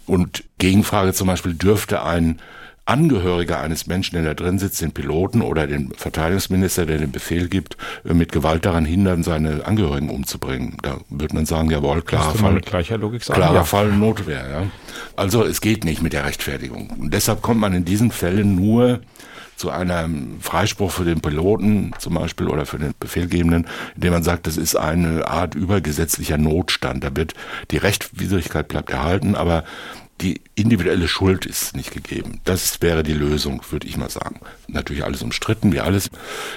Und 0.08 0.44
Gegenfrage 0.58 1.12
zum 1.12 1.28
Beispiel, 1.28 1.54
dürfte 1.54 2.02
ein 2.02 2.40
Angehöriger 2.88 3.60
eines 3.60 3.86
Menschen, 3.86 4.14
der 4.14 4.24
da 4.24 4.34
drin 4.34 4.58
sitzt, 4.58 4.80
den 4.80 4.92
Piloten 4.92 5.42
oder 5.42 5.66
den 5.66 5.92
Verteidigungsminister, 5.94 6.86
der 6.86 6.96
den 6.96 7.12
Befehl 7.12 7.48
gibt, 7.48 7.76
mit 8.02 8.32
Gewalt 8.32 8.64
daran 8.64 8.86
hindern, 8.86 9.22
seine 9.22 9.66
Angehörigen 9.66 10.08
umzubringen. 10.08 10.78
Da 10.82 10.96
würde 11.10 11.34
man 11.34 11.44
sagen, 11.44 11.70
jawohl, 11.70 12.00
klarer 12.00 12.34
Fall. 12.34 12.60
Gleicher 12.62 12.96
Logik 12.96 13.22
sagen, 13.22 13.38
klarer 13.38 13.56
ja. 13.56 13.64
Fall 13.64 13.92
Notwehr, 13.92 14.48
ja. 14.50 14.66
Also 15.16 15.44
es 15.44 15.60
geht 15.60 15.84
nicht 15.84 16.00
mit 16.00 16.14
der 16.14 16.24
Rechtfertigung. 16.24 16.88
Und 16.98 17.12
deshalb 17.12 17.42
kommt 17.42 17.60
man 17.60 17.74
in 17.74 17.84
diesen 17.84 18.10
Fällen 18.10 18.54
nur 18.54 19.00
zu 19.58 19.70
einem 19.70 20.40
Freispruch 20.40 20.90
für 20.92 21.04
den 21.04 21.20
Piloten 21.20 21.92
zum 21.98 22.14
Beispiel 22.14 22.48
oder 22.48 22.64
für 22.64 22.78
den 22.78 22.94
Befehlgebenden, 22.98 23.66
indem 23.96 24.12
man 24.12 24.22
sagt, 24.22 24.46
das 24.46 24.56
ist 24.56 24.76
eine 24.76 25.26
Art 25.26 25.54
übergesetzlicher 25.54 26.38
Notstand. 26.38 27.04
Da 27.04 27.14
wird 27.14 27.34
die 27.70 27.76
Rechtwidrigkeit 27.76 28.68
bleibt 28.68 28.90
erhalten, 28.90 29.34
aber 29.34 29.64
die 30.20 30.40
individuelle 30.54 31.06
Schuld 31.06 31.46
ist 31.46 31.76
nicht 31.76 31.92
gegeben. 31.92 32.40
Das 32.44 32.80
wäre 32.80 33.02
die 33.02 33.12
Lösung, 33.12 33.62
würde 33.70 33.86
ich 33.86 33.96
mal 33.96 34.10
sagen. 34.10 34.40
Natürlich 34.66 35.04
alles 35.04 35.22
umstritten, 35.22 35.72
wie 35.72 35.80
alles 35.80 36.10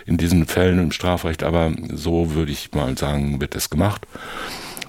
in 0.05 0.17
diesen 0.17 0.47
Fällen 0.47 0.79
im 0.79 0.91
Strafrecht, 0.91 1.43
aber 1.43 1.71
so 1.93 2.33
würde 2.33 2.51
ich 2.51 2.71
mal 2.71 2.97
sagen, 2.97 3.39
wird 3.39 3.55
das 3.55 3.69
gemacht. 3.69 4.07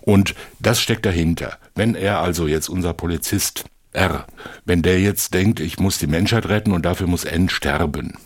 Und 0.01 0.35
das 0.59 0.81
steckt 0.81 1.07
dahinter. 1.07 1.59
Wenn 1.75 1.94
er 1.94 2.20
also 2.20 2.46
jetzt 2.46 2.68
unser 2.68 2.92
Polizist 2.92 3.64
R. 3.92 4.26
Wenn 4.64 4.83
der 4.83 5.00
jetzt 5.00 5.35
denkt, 5.35 5.61
ich 5.61 5.78
muss 5.78 5.98
die 5.98 6.07
Menschheit 6.07 6.46
retten 6.48 6.72
und 6.72 6.85
dafür 6.85 7.07
muss 7.07 7.24
N 7.24 7.48
sterben. 7.48 8.16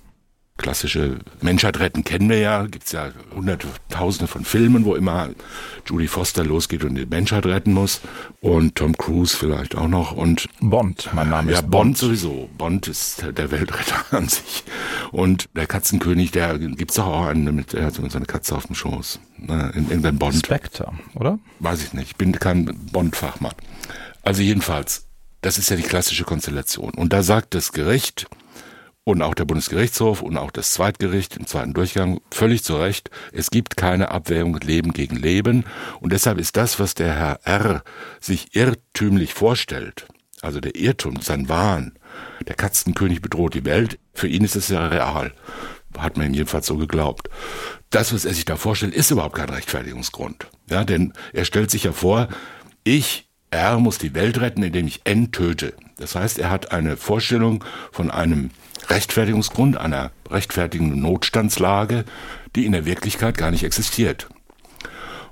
Klassische 0.59 1.19
Menschheit 1.43 1.79
retten 1.81 2.03
kennen 2.03 2.31
wir 2.31 2.39
ja, 2.39 2.65
gibt's 2.65 2.93
ja 2.93 3.11
hunderte, 3.35 3.69
tausende 3.91 4.27
von 4.27 4.47
Filmen, 4.47 4.87
wo 4.87 4.95
immer 4.95 5.29
Judy 5.85 6.09
Foster 6.09 6.45
losgeht 6.45 6.83
und 6.83 6.95
die 6.95 7.05
Menschheit 7.05 7.45
retten 7.45 7.75
muss 7.75 8.01
und 8.41 8.75
Tom 8.75 8.97
Cruise 8.97 9.37
vielleicht 9.37 9.75
auch 9.77 9.89
noch 9.89 10.13
und 10.13 10.49
Bond, 10.61 11.11
mein 11.13 11.29
Name 11.29 11.53
ja, 11.53 11.59
ist 11.59 11.63
Bond. 11.65 11.73
Bond 11.73 11.99
sowieso. 11.99 12.49
Bond 12.57 12.89
ist 12.89 13.27
der 13.37 13.51
Weltretter 13.51 14.03
an 14.17 14.29
sich 14.29 14.65
und 15.13 15.45
der 15.55 15.67
Katzenkönig, 15.67 16.31
der 16.31 16.59
gibt's 16.59 16.95
doch 16.95 17.07
auch 17.07 17.27
einen 17.27 17.55
mit, 17.55 17.75
der 17.75 17.85
hat 17.85 17.95
so 17.95 18.03
eine 18.03 18.25
Katze 18.25 18.57
auf 18.57 18.67
dem 18.67 18.75
Schoß, 18.75 19.21
ne, 19.37 19.73
in 19.75 19.89
irgendein 19.89 20.19
Bond. 20.19 20.37
Spectre, 20.37 20.91
oder? 21.15 21.39
Weiß 21.59 21.85
ich 21.85 21.93
nicht, 21.93 22.13
ich 22.13 22.17
bin 22.17 22.33
kein 22.33 22.65
Bond-Fachmann. 22.93 23.53
Also 24.23 24.41
jedenfalls, 24.41 25.06
das 25.41 25.59
ist 25.59 25.71
ja 25.71 25.77
die 25.77 25.83
klassische 25.83 26.25
Konstellation. 26.25 26.91
Und 26.91 27.13
da 27.13 27.23
sagt 27.23 27.55
das 27.55 27.73
Gericht 27.73 28.27
und 29.05 29.23
auch 29.23 29.35
der 29.35 29.45
Bundesgerichtshof 29.45 30.23
und 30.23 30.37
auch 30.37 30.51
das 30.51 30.73
Zweitgericht 30.73 31.37
im 31.37 31.47
zweiten 31.47 31.75
Durchgang 31.75 32.21
völlig 32.33 32.65
zu 32.65 32.77
Recht, 32.77 33.11
es 33.33 33.51
gibt 33.51 33.77
keine 33.77 34.11
Abwägung 34.11 34.59
Leben 34.59 34.93
gegen 34.93 35.17
Leben. 35.17 35.65
Und 36.01 36.13
deshalb 36.13 36.39
ist 36.39 36.57
das, 36.57 36.81
was 36.81 36.95
der 36.95 37.15
Herr 37.15 37.41
R. 37.45 37.83
sich 38.21 38.57
irrtümlich 38.57 39.35
vorstellt, 39.35 40.07
also 40.43 40.61
der 40.61 40.75
Irrtum, 40.75 41.21
sein 41.21 41.49
Wahn, 41.49 41.99
der 42.47 42.57
Katzenkönig 42.57 43.23
bedroht 43.23 43.55
die 43.55 43.65
Welt, 43.65 43.99
für 44.13 44.29
ihn 44.29 44.45
ist 44.45 44.57
es 44.57 44.69
ja 44.69 44.87
real 44.89 45.33
hat 45.99 46.17
man 46.17 46.27
ihm 46.27 46.35
jedenfalls 46.35 46.67
so 46.67 46.77
geglaubt. 46.77 47.29
Das, 47.91 48.13
was 48.13 48.25
er 48.25 48.35
sich 48.35 48.45
da 48.45 48.57
vorstellt, 48.57 48.95
ist 48.95 49.11
überhaupt 49.11 49.37
kein 49.37 49.49
Rechtfertigungsgrund. 49.49 50.49
Ja, 50.69 50.85
denn 50.85 51.13
er 51.33 51.45
stellt 51.45 51.71
sich 51.71 51.85
ja 51.85 51.93
vor, 51.93 52.29
ich, 52.85 53.29
R, 53.51 53.79
muss 53.79 53.99
die 53.99 54.15
Welt 54.15 54.41
retten, 54.41 54.63
indem 54.63 54.87
ich 54.87 55.03
N 55.05 55.33
töte. 55.33 55.75
Das 55.99 56.15
heißt, 56.15 56.39
er 56.39 56.51
hat 56.51 56.73
eine 56.73 56.97
Vorstellung 56.97 57.65
von 57.93 58.11
einem 58.11 58.51
Rechtfertigungsgrund, 58.89 59.77
einer 59.77 60.11
rechtfertigenden 60.31 61.01
Notstandslage, 61.01 62.05
die 62.55 62.67
in 62.67 62.73
der 62.73 62.85
Wirklichkeit 62.85 63.37
gar 63.37 63.51
nicht 63.51 63.65
existiert. 63.65 64.29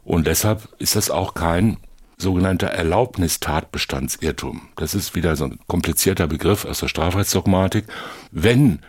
Und 0.05 0.27
deshalb 0.27 0.69
ist 0.79 0.97
das 0.97 1.11
auch 1.11 1.35
kein 1.35 1.79
sogenannter 2.17 2.69
Erlaubnistatbestandsirrtum. 2.69 4.69
Das 4.77 4.95
ist 4.95 5.15
wieder 5.15 5.37
so 5.37 5.45
ein 5.45 5.59
komplizierter 5.67 6.27
Begriff 6.27 6.65
aus 6.65 6.81
der 6.81 6.89
Strafrechtsdogmatik. 6.89 7.87
Wenn 8.31 8.81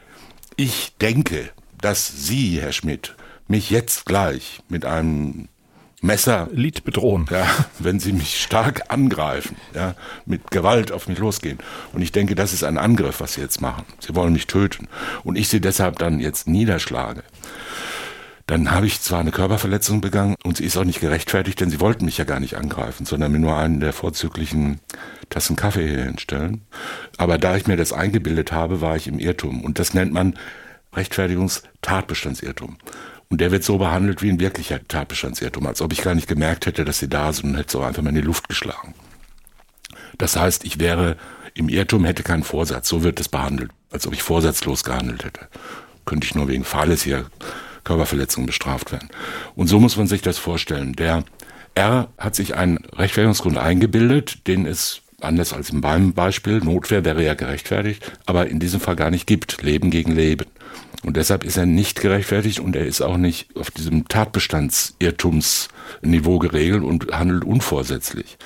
ich 0.55 0.93
denke, 1.01 1.49
dass 1.81 2.27
Sie, 2.27 2.61
Herr 2.61 2.71
Schmidt, 2.71 3.15
mich 3.47 3.69
jetzt 3.69 4.05
gleich 4.05 4.61
mit 4.69 4.85
einem 4.85 5.49
Messer 6.05 6.47
Lied 6.51 6.83
bedrohen. 6.83 7.25
Ja, 7.31 7.47
wenn 7.79 7.99
sie 7.99 8.13
mich 8.13 8.41
stark 8.41 8.83
angreifen, 8.89 9.57
ja, 9.73 9.95
mit 10.25 10.51
Gewalt 10.51 10.91
auf 10.91 11.07
mich 11.07 11.17
losgehen. 11.17 11.59
Und 11.93 12.01
ich 12.01 12.11
denke, 12.11 12.35
das 12.35 12.53
ist 12.53 12.63
ein 12.63 12.77
Angriff, 12.77 13.19
was 13.19 13.33
sie 13.33 13.41
jetzt 13.41 13.61
machen. 13.61 13.85
Sie 13.99 14.15
wollen 14.15 14.33
mich 14.33 14.47
töten. 14.47 14.87
Und 15.23 15.37
ich 15.37 15.49
sie 15.49 15.61
deshalb 15.61 15.99
dann 15.99 16.19
jetzt 16.19 16.47
niederschlage. 16.47 17.23
Dann 18.47 18.69
habe 18.69 18.85
ich 18.85 19.01
zwar 19.01 19.21
eine 19.21 19.31
Körperverletzung 19.31 20.01
begangen 20.01 20.35
und 20.43 20.57
sie 20.57 20.65
ist 20.65 20.77
auch 20.77 20.83
nicht 20.83 21.01
gerechtfertigt, 21.01 21.59
denn 21.59 21.71
sie 21.71 21.79
wollten 21.79 22.05
mich 22.05 22.19
ja 22.19 22.25
gar 22.25 22.39
nicht 22.39 22.57
angreifen, 22.57 23.07
sondern 23.07 23.31
mir 23.31 23.39
nur 23.39 23.57
einen 23.57 23.79
der 23.79 23.91
vorzüglichen 23.91 24.79
Tassen 25.31 25.55
Kaffee 25.55 25.87
hier 25.87 26.03
hinstellen. 26.03 26.61
Aber 27.17 27.39
da 27.39 27.57
ich 27.57 27.65
mir 27.65 27.75
das 27.75 27.91
eingebildet 27.91 28.51
habe, 28.51 28.81
war 28.81 28.95
ich 28.95 29.07
im 29.07 29.17
Irrtum. 29.17 29.65
Und 29.65 29.79
das 29.79 29.95
nennt 29.95 30.13
man 30.13 30.37
Rechtfertigungstatbestandsirrtum. 30.93 32.77
Und 33.29 33.41
der 33.41 33.51
wird 33.51 33.63
so 33.63 33.77
behandelt 33.77 34.21
wie 34.21 34.29
ein 34.29 34.39
wirklicher 34.39 34.79
Tatbestandsirrtum, 34.87 35.65
als 35.65 35.81
ob 35.81 35.91
ich 35.93 36.01
gar 36.01 36.15
nicht 36.15 36.27
gemerkt 36.27 36.65
hätte, 36.65 36.85
dass 36.85 36.99
sie 36.99 37.09
da 37.09 37.33
sind 37.33 37.51
und 37.51 37.57
hätte 37.57 37.71
so 37.71 37.81
einfach 37.81 38.01
mal 38.01 38.09
in 38.09 38.15
die 38.15 38.21
Luft 38.21 38.47
geschlagen. 38.47 38.93
Das 40.17 40.35
heißt, 40.35 40.63
ich 40.65 40.79
wäre 40.79 41.17
im 41.53 41.69
Irrtum, 41.69 42.05
hätte 42.05 42.23
keinen 42.23 42.43
Vorsatz. 42.43 42.87
So 42.87 43.03
wird 43.03 43.19
es 43.19 43.29
behandelt, 43.29 43.71
als 43.91 44.05
ob 44.05 44.13
ich 44.13 44.21
vorsatzlos 44.21 44.83
gehandelt 44.83 45.25
hätte. 45.25 45.47
Könnte 46.05 46.25
ich 46.25 46.35
nur 46.35 46.47
wegen 46.47 46.63
fahrlässiger 46.63 47.25
Körperverletzung 47.83 48.45
bestraft 48.45 48.91
werden. 48.91 49.09
Und 49.55 49.67
so 49.67 49.79
muss 49.79 49.97
man 49.97 50.07
sich 50.07 50.21
das 50.21 50.37
vorstellen. 50.37 50.93
Der 50.93 51.23
R 51.75 52.09
hat 52.17 52.35
sich 52.35 52.55
einen 52.55 52.77
Rechtfertigungsgrund 52.93 53.57
eingebildet, 53.57 54.47
den 54.47 54.65
es 54.65 55.01
anders 55.21 55.53
als 55.53 55.69
in 55.69 55.79
meinem 55.79 56.13
Beispiel, 56.13 56.59
Notwehr 56.59 57.05
wäre 57.05 57.23
ja 57.23 57.33
gerechtfertigt, 57.33 58.11
aber 58.25 58.47
in 58.47 58.59
diesem 58.59 58.79
Fall 58.79 58.95
gar 58.95 59.11
nicht 59.11 59.27
gibt. 59.27 59.61
Leben 59.61 59.89
gegen 59.89 60.13
Leben. 60.13 60.45
Und 61.05 61.17
deshalb 61.17 61.43
ist 61.43 61.55
er 61.55 61.67
nicht 61.67 62.01
gerechtfertigt 62.01 62.59
und 62.59 62.75
er 62.75 62.87
ist 62.87 63.01
auch 63.01 63.17
nicht 63.17 63.55
auf 63.55 63.69
diesem 63.69 64.07
Tatbestandsirrtumsniveau 64.07 66.39
geregelt 66.39 66.81
und 66.83 67.11
handelt 67.11 67.45
unvorsätzlich, 67.45 68.39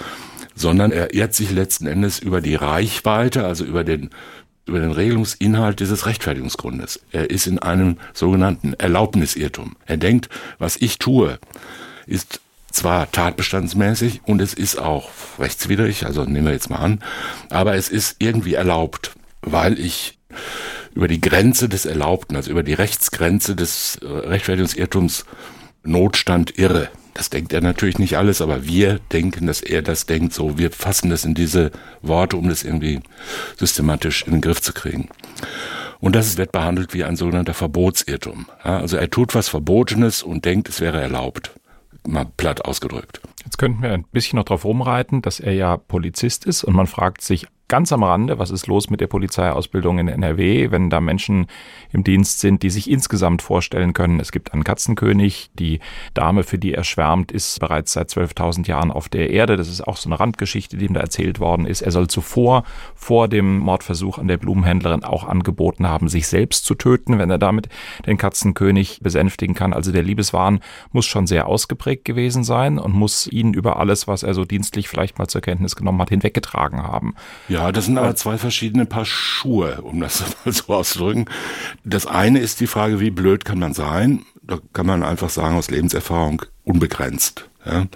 sondern 0.55 0.91
er 0.91 1.13
irrt 1.13 1.33
sich 1.33 1.51
letzten 1.51 1.87
Endes 1.87 2.19
über 2.19 2.41
die 2.41 2.55
Reichweite, 2.55 3.45
also 3.45 3.63
über 3.63 3.85
den 3.85 4.09
über 4.65 4.81
den 4.81 4.91
Regelungsinhalt 4.91 5.79
dieses 5.79 6.05
Rechtfertigungsgrundes. 6.05 6.99
Er 7.11 7.29
ist 7.31 7.47
in 7.47 7.57
einem 7.57 7.97
sogenannten 8.13 8.73
Erlaubnisirrtum. 8.73 9.77
Er 9.87 9.97
denkt, 9.97 10.29
was 10.59 10.75
ich 10.75 10.99
tue, 10.99 11.39
ist 12.05 12.39
zwar 12.71 13.11
tatbestandsmäßig 13.11 14.21
und 14.25 14.39
es 14.41 14.53
ist 14.53 14.77
auch 14.77 15.09
rechtswidrig, 15.39 16.05
also 16.05 16.23
nehmen 16.25 16.45
wir 16.45 16.53
jetzt 16.53 16.69
mal 16.69 16.77
an, 16.77 16.99
aber 17.49 17.73
es 17.75 17.89
ist 17.89 18.17
irgendwie 18.19 18.53
erlaubt, 18.53 19.15
weil 19.41 19.79
ich 19.79 20.19
über 20.99 21.07
die 21.07 21.21
Grenze 21.21 21.69
des 21.69 21.85
Erlaubten, 21.85 22.35
also 22.35 22.51
über 22.51 22.61
die 22.61 22.73
Rechtsgrenze 22.73 23.55
des 23.55 23.95
äh, 24.01 24.05
Rechtfertigungsirrtums 24.05 25.23
Notstand 25.83 26.59
irre. 26.59 26.89
Das 27.13 27.29
denkt 27.29 27.53
er 27.53 27.61
natürlich 27.61 27.99
nicht 27.99 28.17
alles, 28.17 28.41
aber 28.41 28.65
wir 28.65 28.99
denken, 29.13 29.47
dass 29.47 29.61
er 29.61 29.81
das 29.81 30.07
denkt. 30.07 30.33
So, 30.33 30.57
wir 30.57 30.71
fassen 30.71 31.09
das 31.09 31.23
in 31.23 31.35
diese 31.35 31.71
Worte, 32.01 32.35
um 32.35 32.49
das 32.49 32.65
irgendwie 32.65 32.99
systematisch 33.57 34.23
in 34.23 34.33
den 34.33 34.41
Griff 34.41 34.61
zu 34.61 34.73
kriegen. 34.73 35.07
Und 36.01 36.17
das 36.17 36.35
wird 36.35 36.51
behandelt 36.51 36.93
wie 36.93 37.05
ein 37.05 37.15
sogenannter 37.15 37.53
Verbotsirrtum. 37.53 38.47
Also 38.61 38.97
er 38.97 39.09
tut 39.09 39.35
was 39.35 39.47
Verbotenes 39.47 40.21
und 40.21 40.43
denkt, 40.43 40.67
es 40.67 40.81
wäre 40.81 40.99
erlaubt. 40.99 41.51
Mal 42.05 42.27
platt 42.35 42.65
ausgedrückt. 42.65 43.21
Jetzt 43.45 43.57
könnten 43.57 43.83
wir 43.83 43.93
ein 43.93 44.03
bisschen 44.11 44.35
noch 44.35 44.45
drauf 44.45 44.65
rumreiten, 44.65 45.21
dass 45.21 45.39
er 45.39 45.53
ja 45.53 45.77
Polizist 45.77 46.45
ist 46.45 46.65
und 46.65 46.75
man 46.75 46.87
fragt 46.87 47.21
sich, 47.21 47.47
ganz 47.69 47.93
am 47.93 48.03
Rande, 48.03 48.39
was 48.39 48.51
ist 48.51 48.67
los 48.67 48.89
mit 48.89 48.99
der 48.99 49.07
Polizeiausbildung 49.07 49.99
in 49.99 50.07
NRW, 50.09 50.71
wenn 50.71 50.89
da 50.89 50.99
Menschen 50.99 51.47
im 51.93 52.03
Dienst 52.03 52.39
sind, 52.39 52.63
die 52.63 52.69
sich 52.69 52.89
insgesamt 52.89 53.41
vorstellen 53.41 53.93
können, 53.93 54.19
es 54.19 54.31
gibt 54.31 54.53
einen 54.53 54.63
Katzenkönig, 54.63 55.51
die 55.53 55.79
Dame, 56.13 56.43
für 56.43 56.57
die 56.57 56.73
er 56.73 56.83
schwärmt, 56.83 57.31
ist 57.31 57.59
bereits 57.59 57.93
seit 57.93 58.09
12.000 58.09 58.67
Jahren 58.67 58.91
auf 58.91 59.07
der 59.07 59.29
Erde. 59.29 59.55
Das 59.55 59.69
ist 59.69 59.87
auch 59.87 59.97
so 59.97 60.09
eine 60.09 60.19
Randgeschichte, 60.19 60.77
die 60.77 60.85
ihm 60.85 60.93
da 60.93 60.99
erzählt 60.99 61.39
worden 61.39 61.65
ist. 61.65 61.81
Er 61.81 61.91
soll 61.91 62.07
zuvor, 62.07 62.63
vor 62.95 63.27
dem 63.27 63.59
Mordversuch 63.59 64.17
an 64.17 64.27
der 64.27 64.37
Blumenhändlerin, 64.37 65.03
auch 65.03 65.23
angeboten 65.23 65.87
haben, 65.87 66.09
sich 66.09 66.27
selbst 66.27 66.65
zu 66.65 66.75
töten, 66.75 67.19
wenn 67.19 67.29
er 67.29 67.37
damit 67.37 67.69
den 68.05 68.17
Katzenkönig 68.17 68.99
besänftigen 69.01 69.55
kann. 69.55 69.73
Also 69.73 69.91
der 69.91 70.03
Liebeswahn 70.03 70.59
muss 70.91 71.05
schon 71.05 71.27
sehr 71.27 71.47
ausgeprägt 71.47 72.03
gewesen 72.03 72.43
sein 72.43 72.79
und 72.79 72.93
muss 72.93 73.27
ihn 73.27 73.53
über 73.53 73.77
alles, 73.77 74.07
was 74.07 74.23
er 74.23 74.33
so 74.33 74.43
dienstlich 74.43 74.89
vielleicht 74.89 75.19
mal 75.19 75.27
zur 75.27 75.41
Kenntnis 75.41 75.75
genommen 75.75 76.01
hat, 76.01 76.09
hinweggetragen 76.09 76.83
haben. 76.83 77.13
Ja. 77.47 77.58
Ja, 77.59 77.73
das 77.73 77.87
sind 77.87 77.97
aber 77.97 78.15
zwei 78.15 78.37
verschiedene 78.37 78.85
Paar 78.85 79.03
Schuhe, 79.03 79.81
um 79.81 79.99
das 79.99 80.23
mal 80.45 80.53
so 80.53 80.73
auszudrücken. 80.73 81.25
Das 81.83 82.07
eine 82.07 82.39
ist 82.39 82.61
die 82.61 82.67
Frage, 82.67 83.01
wie 83.01 83.09
blöd 83.09 83.43
kann 83.43 83.59
man 83.59 83.73
sein? 83.73 84.25
Da 84.41 84.59
kann 84.71 84.85
man 84.85 85.03
einfach 85.03 85.29
sagen, 85.29 85.57
aus 85.57 85.69
Lebenserfahrung 85.69 86.43
unbegrenzt. 86.63 87.48
Ja, 87.65 87.87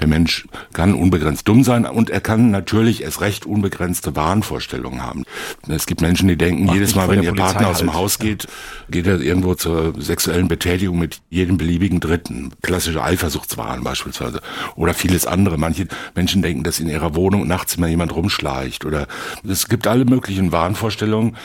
der 0.00 0.08
Mensch 0.08 0.48
kann 0.72 0.94
unbegrenzt 0.94 1.46
dumm 1.46 1.62
sein 1.62 1.86
und 1.86 2.10
er 2.10 2.20
kann 2.20 2.50
natürlich 2.50 3.04
erst 3.04 3.20
recht 3.20 3.46
unbegrenzte 3.46 4.16
Wahnvorstellungen 4.16 5.00
haben. 5.00 5.22
Es 5.68 5.86
gibt 5.86 6.00
Menschen, 6.00 6.26
die 6.26 6.36
denken, 6.36 6.64
Macht 6.64 6.74
jedes 6.74 6.96
Mal, 6.96 7.08
wenn 7.08 7.22
ihr 7.22 7.28
Polizei 7.30 7.52
Partner 7.52 7.68
aus 7.68 7.78
dem 7.78 7.90
halt. 7.90 7.98
Haus 7.98 8.18
geht, 8.18 8.48
geht 8.90 9.06
er 9.06 9.20
irgendwo 9.20 9.54
zur 9.54 9.94
sexuellen 9.96 10.48
Betätigung 10.48 10.98
mit 10.98 11.20
jedem 11.30 11.56
beliebigen 11.56 12.00
Dritten. 12.00 12.50
Klassische 12.62 13.02
Eifersuchtswahn 13.02 13.84
beispielsweise. 13.84 14.40
Oder 14.74 14.92
vieles 14.92 15.24
andere. 15.24 15.56
Manche 15.56 15.86
Menschen 16.16 16.42
denken, 16.42 16.64
dass 16.64 16.80
in 16.80 16.88
ihrer 16.88 17.14
Wohnung 17.14 17.46
nachts 17.46 17.76
immer 17.76 17.86
jemand 17.86 18.14
rumschleicht. 18.16 18.84
Oder 18.84 19.06
es 19.48 19.68
gibt 19.68 19.86
alle 19.86 20.04
möglichen 20.04 20.50
Wahnvorstellungen. 20.50 21.36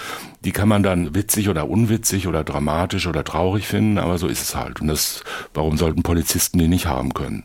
Die 0.43 0.51
kann 0.51 0.69
man 0.69 0.83
dann 0.83 1.15
witzig 1.15 1.49
oder 1.49 1.69
unwitzig 1.69 2.27
oder 2.27 2.43
dramatisch 2.43 3.07
oder 3.07 3.23
traurig 3.23 3.67
finden, 3.67 3.97
aber 3.97 4.17
so 4.17 4.27
ist 4.27 4.41
es 4.41 4.55
halt. 4.55 4.81
Und 4.81 4.87
das, 4.87 5.23
warum 5.53 5.77
sollten 5.77 6.03
Polizisten 6.03 6.59
die 6.59 6.67
nicht 6.67 6.85
haben 6.85 7.13
können? 7.13 7.43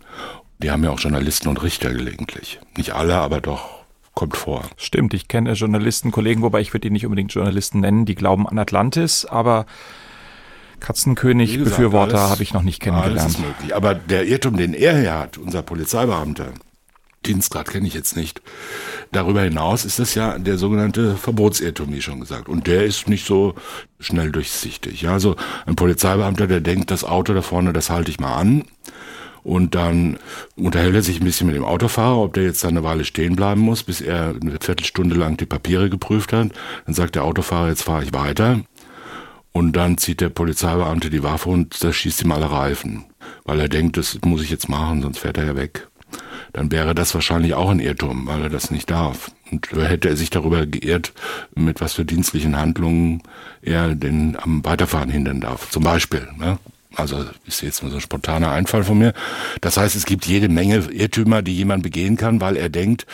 Die 0.62 0.70
haben 0.70 0.84
ja 0.84 0.90
auch 0.90 1.00
Journalisten 1.00 1.48
und 1.48 1.62
Richter 1.62 1.92
gelegentlich. 1.92 2.60
Nicht 2.76 2.94
alle, 2.94 3.16
aber 3.16 3.40
doch 3.40 3.82
kommt 4.14 4.36
vor. 4.36 4.64
Stimmt, 4.76 5.14
ich 5.14 5.26
kenne 5.26 5.54
Journalisten, 5.54 6.10
Kollegen, 6.10 6.42
wobei 6.42 6.60
ich 6.60 6.72
würde 6.72 6.88
die 6.88 6.90
nicht 6.90 7.06
unbedingt 7.06 7.32
Journalisten 7.32 7.80
nennen, 7.80 8.04
die 8.04 8.14
glauben 8.14 8.46
an 8.46 8.58
Atlantis, 8.58 9.24
aber 9.24 9.66
Katzenkönig-Befürworter 10.80 12.28
habe 12.28 12.42
ich 12.42 12.52
noch 12.52 12.62
nicht 12.62 12.80
kennengelernt. 12.80 13.20
Alles 13.20 13.34
ist 13.34 13.40
möglich. 13.40 13.74
Aber 13.74 13.94
der 13.94 14.26
Irrtum, 14.26 14.56
den 14.56 14.74
er 14.74 14.98
hier 14.98 15.18
hat, 15.18 15.38
unser 15.38 15.62
Polizeibeamter, 15.62 16.52
Dienstgrad 17.26 17.68
kenne 17.68 17.86
ich 17.86 17.94
jetzt 17.94 18.16
nicht. 18.16 18.42
Darüber 19.12 19.42
hinaus 19.42 19.84
ist 19.84 19.98
das 19.98 20.14
ja 20.14 20.38
der 20.38 20.58
sogenannte 20.58 21.16
Verbotsirrtum, 21.16 21.92
wie 21.92 22.02
schon 22.02 22.20
gesagt. 22.20 22.48
Und 22.48 22.66
der 22.66 22.84
ist 22.84 23.08
nicht 23.08 23.26
so 23.26 23.54
schnell 24.00 24.30
durchsichtig. 24.32 25.02
Ja, 25.02 25.12
also 25.12 25.36
ein 25.66 25.76
Polizeibeamter, 25.76 26.46
der 26.46 26.60
denkt, 26.60 26.90
das 26.90 27.04
Auto 27.04 27.34
da 27.34 27.42
vorne, 27.42 27.72
das 27.72 27.90
halte 27.90 28.10
ich 28.10 28.20
mal 28.20 28.34
an. 28.34 28.64
Und 29.44 29.74
dann 29.74 30.18
unterhält 30.56 30.94
er 30.94 31.02
sich 31.02 31.20
ein 31.20 31.24
bisschen 31.24 31.48
mit 31.48 31.56
dem 31.56 31.64
Autofahrer, 31.64 32.18
ob 32.18 32.34
der 32.34 32.44
jetzt 32.44 32.62
da 32.62 32.68
eine 32.68 32.84
Weile 32.84 33.04
stehen 33.04 33.34
bleiben 33.34 33.60
muss, 33.60 33.82
bis 33.82 34.00
er 34.00 34.34
eine 34.40 34.58
Viertelstunde 34.60 35.16
lang 35.16 35.36
die 35.36 35.46
Papiere 35.46 35.90
geprüft 35.90 36.32
hat. 36.32 36.50
Dann 36.86 36.94
sagt 36.94 37.16
der 37.16 37.24
Autofahrer, 37.24 37.68
jetzt 37.68 37.82
fahre 37.82 38.04
ich 38.04 38.12
weiter. 38.12 38.60
Und 39.50 39.72
dann 39.72 39.98
zieht 39.98 40.20
der 40.20 40.30
Polizeibeamte 40.30 41.10
die 41.10 41.22
Waffe 41.22 41.50
und 41.50 41.82
da 41.82 41.92
schießt 41.92 42.22
ihm 42.22 42.32
alle 42.32 42.50
Reifen. 42.50 43.04
Weil 43.44 43.60
er 43.60 43.68
denkt, 43.68 43.96
das 43.96 44.18
muss 44.24 44.42
ich 44.42 44.50
jetzt 44.50 44.68
machen, 44.68 45.02
sonst 45.02 45.18
fährt 45.18 45.36
er 45.36 45.44
ja 45.44 45.56
weg 45.56 45.88
dann 46.52 46.70
wäre 46.70 46.94
das 46.94 47.14
wahrscheinlich 47.14 47.54
auch 47.54 47.70
ein 47.70 47.80
Irrtum, 47.80 48.26
weil 48.26 48.42
er 48.42 48.50
das 48.50 48.70
nicht 48.70 48.90
darf. 48.90 49.30
Und 49.50 49.68
hätte 49.72 50.08
er 50.08 50.16
sich 50.16 50.30
darüber 50.30 50.66
geirrt, 50.66 51.12
mit 51.54 51.80
was 51.80 51.94
für 51.94 52.04
dienstlichen 52.04 52.56
Handlungen 52.56 53.22
er 53.62 53.94
den 53.94 54.36
am 54.36 54.64
Weiterfahren 54.64 55.10
hindern 55.10 55.40
darf. 55.40 55.70
Zum 55.70 55.82
Beispiel. 55.82 56.28
Ne? 56.38 56.58
Also 56.94 57.24
ist 57.46 57.62
jetzt 57.62 57.82
nur 57.82 57.90
so 57.90 57.98
ein 57.98 58.02
spontaner 58.02 58.50
Einfall 58.50 58.84
von 58.84 58.98
mir. 58.98 59.14
Das 59.60 59.76
heißt, 59.76 59.96
es 59.96 60.04
gibt 60.04 60.26
jede 60.26 60.48
Menge 60.48 60.76
Irrtümer, 60.90 61.42
die 61.42 61.54
jemand 61.54 61.82
begehen 61.82 62.16
kann, 62.16 62.40
weil 62.40 62.56
er 62.56 62.68
denkt, 62.68 63.06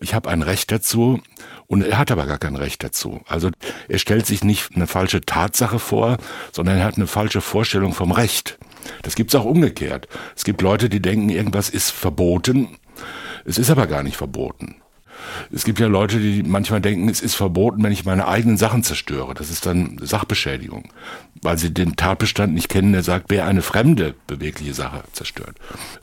ich 0.00 0.14
habe 0.14 0.28
ein 0.28 0.42
Recht 0.42 0.70
dazu 0.70 1.20
und 1.66 1.82
er 1.82 1.98
hat 1.98 2.10
aber 2.10 2.26
gar 2.26 2.38
kein 2.38 2.56
Recht 2.56 2.84
dazu. 2.84 3.22
Also 3.26 3.50
er 3.88 3.98
stellt 3.98 4.26
sich 4.26 4.44
nicht 4.44 4.74
eine 4.74 4.86
falsche 4.86 5.22
Tatsache 5.22 5.78
vor, 5.78 6.18
sondern 6.52 6.78
er 6.78 6.84
hat 6.84 6.96
eine 6.96 7.06
falsche 7.06 7.40
Vorstellung 7.40 7.94
vom 7.94 8.12
Recht. 8.12 8.58
Das 9.02 9.14
gibt's 9.14 9.34
auch 9.34 9.44
umgekehrt. 9.44 10.08
Es 10.36 10.44
gibt 10.44 10.62
Leute, 10.62 10.88
die 10.88 11.00
denken, 11.00 11.28
irgendwas 11.28 11.68
ist 11.70 11.90
verboten 11.90 12.68
es 13.44 13.58
ist 13.58 13.70
aber 13.70 13.86
gar 13.86 14.02
nicht 14.02 14.16
verboten. 14.16 14.76
Es 15.52 15.64
gibt 15.64 15.78
ja 15.78 15.86
Leute, 15.86 16.18
die 16.18 16.42
manchmal 16.42 16.80
denken, 16.80 17.08
es 17.08 17.20
ist 17.20 17.36
verboten, 17.36 17.82
wenn 17.82 17.92
ich 17.92 18.04
meine 18.04 18.26
eigenen 18.26 18.56
Sachen 18.56 18.82
zerstöre. 18.82 19.34
Das 19.34 19.50
ist 19.50 19.66
dann 19.66 19.98
Sachbeschädigung, 20.00 20.88
weil 21.42 21.58
sie 21.58 21.72
den 21.72 21.96
Tatbestand 21.96 22.54
nicht 22.54 22.68
kennen, 22.68 22.92
der 22.92 23.02
sagt, 23.02 23.26
wer 23.28 23.46
eine 23.46 23.62
fremde 23.62 24.14
bewegliche 24.26 24.74
Sache 24.74 25.02
zerstört. 25.12 25.56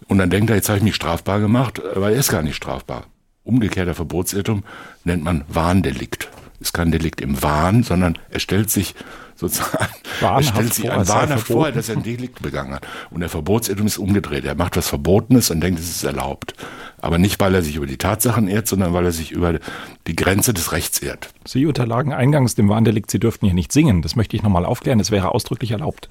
Und 0.08 0.20
dann 0.20 0.30
denkt 0.30 0.50
er, 0.50 0.56
jetzt 0.56 0.70
habe 0.70 0.78
ich 0.78 0.84
mich 0.84 0.96
strafbar 0.96 1.40
gemacht, 1.40 1.82
aber 1.96 2.12
er 2.12 2.20
ist 2.20 2.30
gar 2.30 2.44
nicht 2.44 2.56
strafbar. 2.56 3.08
Umgekehrter 3.44 3.96
Verbotsirrtum 3.96 4.64
nennt 5.04 5.24
man 5.24 5.44
Warndelikt. 5.50 6.30
Ist 6.60 6.74
kein 6.74 6.92
Delikt 6.92 7.22
im 7.22 7.42
Wahn, 7.42 7.84
sondern 7.84 8.18
er 8.30 8.40
stellt 8.40 8.70
sich 8.70 8.96
sozusagen, 9.40 9.94
er 10.22 10.44
stellt 10.44 10.74
sich 10.74 10.92
ein 10.92 11.08
Wahner 11.08 11.38
vor, 11.38 11.72
dass 11.72 11.90
er 11.90 11.98
ein 11.98 12.04
Delikt 12.04 12.42
begangen 12.42 12.74
hat. 12.74 12.86
Und 13.10 13.22
der 13.22 13.30
Verbotsirrtum 13.30 13.88
ist 13.88 13.98
umgedreht. 13.98 14.46
Er 14.46 14.56
macht 14.56 14.76
was 14.76 14.88
Verbotenes 14.88 15.50
und 15.50 15.62
denkt, 15.62 15.80
es 15.80 15.90
ist 15.90 16.04
erlaubt. 16.04 16.54
Aber 16.98 17.18
nicht, 17.18 17.40
weil 17.40 17.56
er 17.56 17.62
sich 17.62 17.78
über 17.78 17.86
die 17.86 17.98
Tatsachen 17.98 18.50
ehrt, 18.50 18.68
sondern 18.68 18.94
weil 18.94 19.06
er 19.06 19.14
sich 19.14 19.32
über 19.32 19.60
die 20.08 20.16
Grenze 20.16 20.54
des 20.54 20.74
Rechts 20.74 21.00
ehrt. 21.00 21.30
Sie 21.46 21.66
unterlagen 21.66 22.12
eingangs 22.12 22.56
dem 22.56 22.68
Warndelikt, 22.68 23.10
Sie 23.10 23.20
dürften 23.20 23.46
hier 23.46 23.56
nicht 23.56 23.72
singen. 23.72 24.02
Das 24.02 24.18
möchte 24.18 24.36
ich 24.36 24.44
nochmal 24.44 24.66
aufklären. 24.66 25.00
Es 25.00 25.10
wäre 25.10 25.34
ausdrücklich 25.34 25.72
erlaubt. 25.72 26.10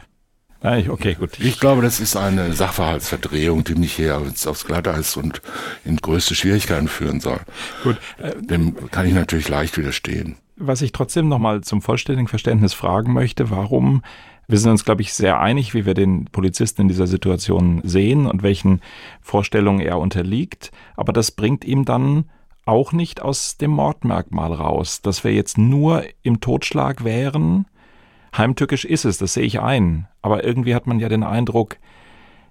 Okay, 0.61 1.15
gut. 1.15 1.39
Ich 1.39 1.61
glaube, 1.61 1.83
das 1.83 2.01
ist 2.01 2.17
eine 2.17 2.53
Sachverhaltsverdrehung, 2.53 3.63
die 3.63 3.77
mich 3.77 3.93
hier 3.93 4.21
aufs 4.47 4.65
Glatteis 4.65 5.17
und 5.17 5.41
in 5.85 5.99
größte 5.99 6.35
Schwierigkeiten 6.35 6.89
führen 6.89 7.21
soll. 7.21 7.39
Gut. 7.85 7.99
Dem 8.41 8.91
kann 8.91 9.07
ich 9.07 9.15
natürlich 9.15 9.49
leicht 9.49 9.79
widerstehen. 9.79 10.37
Was 10.59 10.83
ich 10.83 10.93
trotzdem 10.93 11.29
nochmal 11.29 11.63
zum 11.63 11.83
vollständigen 11.83 12.29
Verständnis 12.29 12.75
fragen 12.75 13.13
möchte, 13.13 13.51
warum 13.51 14.03
wir 14.51 14.59
sind 14.59 14.71
uns, 14.71 14.85
glaube 14.85 15.03
ich, 15.03 15.13
sehr 15.13 15.41
einig, 15.41 15.75
wie 15.75 15.85
wir 15.85 15.93
den 15.93 16.25
Polizisten 16.27 16.83
in 16.83 16.89
dieser 16.89 17.07
Situation 17.07 17.83
sehen 17.85 18.27
und 18.27 18.43
welchen 18.43 18.81
Vorstellungen 19.21 19.81
er 19.81 19.99
unterliegt. 19.99 20.73
Aber 20.97 21.13
das 21.13 21.31
bringt 21.31 21.67
ihm 21.67 21.85
dann 21.85 22.25
auch 22.65 22.93
nicht 22.93 23.21
aus 23.21 23.59
dem 23.59 23.73
Mordmerkmal 23.73 24.53
raus, 24.53 25.03
dass 25.03 25.23
wir 25.23 25.35
jetzt 25.35 25.59
nur 25.59 26.05
im 26.23 26.41
Totschlag 26.41 27.05
wären, 27.05 27.67
Heimtückisch 28.37 28.85
ist 28.85 29.05
es, 29.05 29.19
das 29.19 29.35
sehe 29.35 29.45
ich 29.45 29.61
ein. 29.61 30.07
Aber 30.23 30.45
irgendwie 30.45 30.75
hat 30.75 30.87
man 30.87 31.01
ja 31.01 31.09
den 31.09 31.23
Eindruck, 31.23 31.77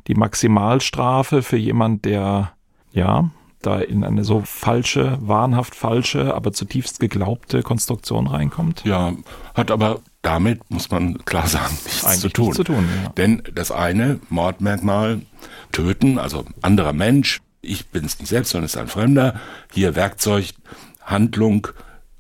die 0.08 0.16
Maximalstrafe 0.16 1.44
für 1.44 1.58
jemand, 1.58 2.06
der, 2.06 2.54
ja, 2.92 3.30
da 3.68 3.80
in 3.80 4.04
eine 4.04 4.24
so 4.24 4.42
falsche, 4.46 5.18
wahnhaft 5.22 5.76
falsche, 5.76 6.34
aber 6.34 6.54
zutiefst 6.54 7.00
geglaubte 7.00 7.62
Konstruktion 7.64 8.28
reinkommt? 8.28 8.84
Ja, 8.86 9.14
hat 9.54 9.72
aber 9.72 10.00
damit, 10.22 10.70
muss 10.70 10.90
man 10.90 11.24
klar 11.26 11.48
sagen, 11.48 11.78
nichts 11.84 12.06
Eigentlich 12.06 12.22
zu 12.22 12.30
tun. 12.30 12.46
Nichts 12.46 12.58
zu 12.58 12.64
tun 12.64 12.86
ja. 13.04 13.10
Denn 13.10 13.44
das 13.54 13.72
eine 13.72 14.20
Mordmerkmal, 14.30 15.22
töten, 15.72 16.18
also 16.18 16.46
anderer 16.62 16.94
Mensch, 16.94 17.42
ich 17.62 17.88
bin 17.88 18.06
es 18.06 18.20
nicht 18.20 18.30
selbst, 18.30 18.52
sondern 18.52 18.66
es 18.66 18.76
ist 18.76 18.82
ein 18.82 18.88
Fremder, 18.88 19.40
hier 19.74 19.96
Werkzeug, 19.96 20.54
Handlung, 21.02 21.68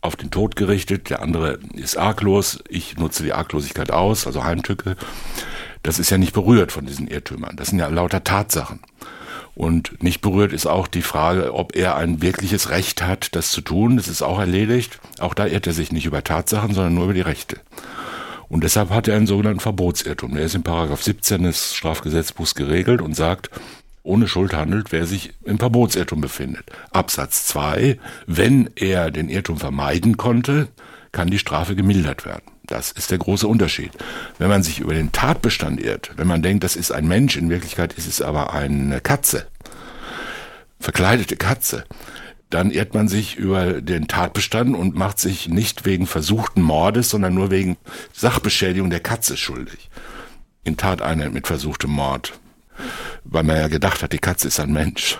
auf 0.01 0.15
den 0.15 0.31
Tod 0.31 0.55
gerichtet, 0.55 1.09
der 1.09 1.21
andere 1.21 1.59
ist 1.73 1.97
arglos, 1.97 2.59
ich 2.69 2.97
nutze 2.97 3.23
die 3.23 3.33
Arglosigkeit 3.33 3.91
aus, 3.91 4.27
also 4.27 4.43
Heimtücke. 4.43 4.95
Das 5.83 5.99
ist 5.99 6.09
ja 6.09 6.17
nicht 6.17 6.33
berührt 6.33 6.71
von 6.71 6.85
diesen 6.85 7.07
Irrtümern. 7.07 7.55
Das 7.55 7.69
sind 7.69 7.79
ja 7.79 7.87
lauter 7.87 8.23
Tatsachen. 8.23 8.79
Und 9.57 10.03
nicht 10.03 10.21
berührt 10.21 10.53
ist 10.53 10.67
auch 10.67 10.85
die 10.85 11.01
Frage, 11.01 11.51
ob 11.51 11.75
er 11.75 11.95
ein 11.95 12.21
wirkliches 12.21 12.69
Recht 12.69 13.01
hat, 13.01 13.35
das 13.35 13.49
zu 13.49 13.61
tun. 13.61 13.97
Das 13.97 14.07
ist 14.07 14.21
auch 14.21 14.37
erledigt. 14.37 14.99
Auch 15.17 15.33
da 15.33 15.47
irrt 15.47 15.65
er 15.65 15.73
sich 15.73 15.91
nicht 15.91 16.05
über 16.05 16.23
Tatsachen, 16.23 16.75
sondern 16.75 16.93
nur 16.93 17.05
über 17.05 17.15
die 17.15 17.21
Rechte. 17.21 17.57
Und 18.49 18.63
deshalb 18.63 18.91
hat 18.91 19.07
er 19.07 19.15
einen 19.17 19.25
sogenannten 19.25 19.59
Verbotsirrtum. 19.59 20.35
Der 20.35 20.45
ist 20.45 20.53
in 20.53 20.61
Paragraph 20.61 21.01
17 21.01 21.41
des 21.41 21.73
Strafgesetzbuchs 21.73 22.53
geregelt 22.53 23.01
und 23.01 23.15
sagt, 23.15 23.49
ohne 24.03 24.27
Schuld 24.27 24.53
handelt, 24.53 24.91
wer 24.91 25.07
sich 25.07 25.33
im 25.43 25.57
Verbotsirrtum 25.57 26.21
befindet. 26.21 26.65
Absatz 26.91 27.47
2, 27.47 27.97
wenn 28.27 28.69
er 28.75 29.09
den 29.09 29.27
Irrtum 29.27 29.57
vermeiden 29.57 30.17
konnte, 30.17 30.67
kann 31.11 31.31
die 31.31 31.39
Strafe 31.39 31.75
gemildert 31.75 32.25
werden. 32.25 32.43
Das 32.67 32.91
ist 32.91 33.11
der 33.11 33.17
große 33.17 33.47
Unterschied. 33.47 33.91
Wenn 34.37 34.49
man 34.49 34.63
sich 34.63 34.79
über 34.79 34.93
den 34.93 35.11
Tatbestand 35.11 35.81
irrt, 35.81 36.11
wenn 36.17 36.27
man 36.27 36.41
denkt, 36.41 36.63
das 36.63 36.75
ist 36.75 36.91
ein 36.91 37.07
Mensch, 37.07 37.35
in 37.37 37.49
Wirklichkeit 37.49 37.93
ist 37.93 38.07
es 38.07 38.21
aber 38.21 38.53
eine 38.53 39.01
Katze, 39.01 39.47
verkleidete 40.79 41.37
Katze, 41.37 41.85
dann 42.49 42.71
irrt 42.71 42.93
man 42.93 43.07
sich 43.07 43.35
über 43.35 43.81
den 43.81 44.07
Tatbestand 44.07 44.75
und 44.75 44.95
macht 44.95 45.19
sich 45.19 45.49
nicht 45.49 45.85
wegen 45.85 46.07
versuchten 46.07 46.61
Mordes, 46.61 47.09
sondern 47.09 47.33
nur 47.33 47.51
wegen 47.51 47.77
Sachbeschädigung 48.13 48.89
der 48.89 49.01
Katze 49.01 49.35
schuldig. 49.35 49.89
In 50.63 50.77
Tateinheit 50.77 51.33
mit 51.33 51.47
versuchtem 51.47 51.91
Mord 51.91 52.39
weil 53.23 53.43
man 53.43 53.57
ja 53.57 53.67
gedacht 53.67 54.03
hat, 54.03 54.13
die 54.13 54.19
Katze 54.19 54.47
ist 54.47 54.59
ein 54.59 54.71
Mensch. 54.71 55.17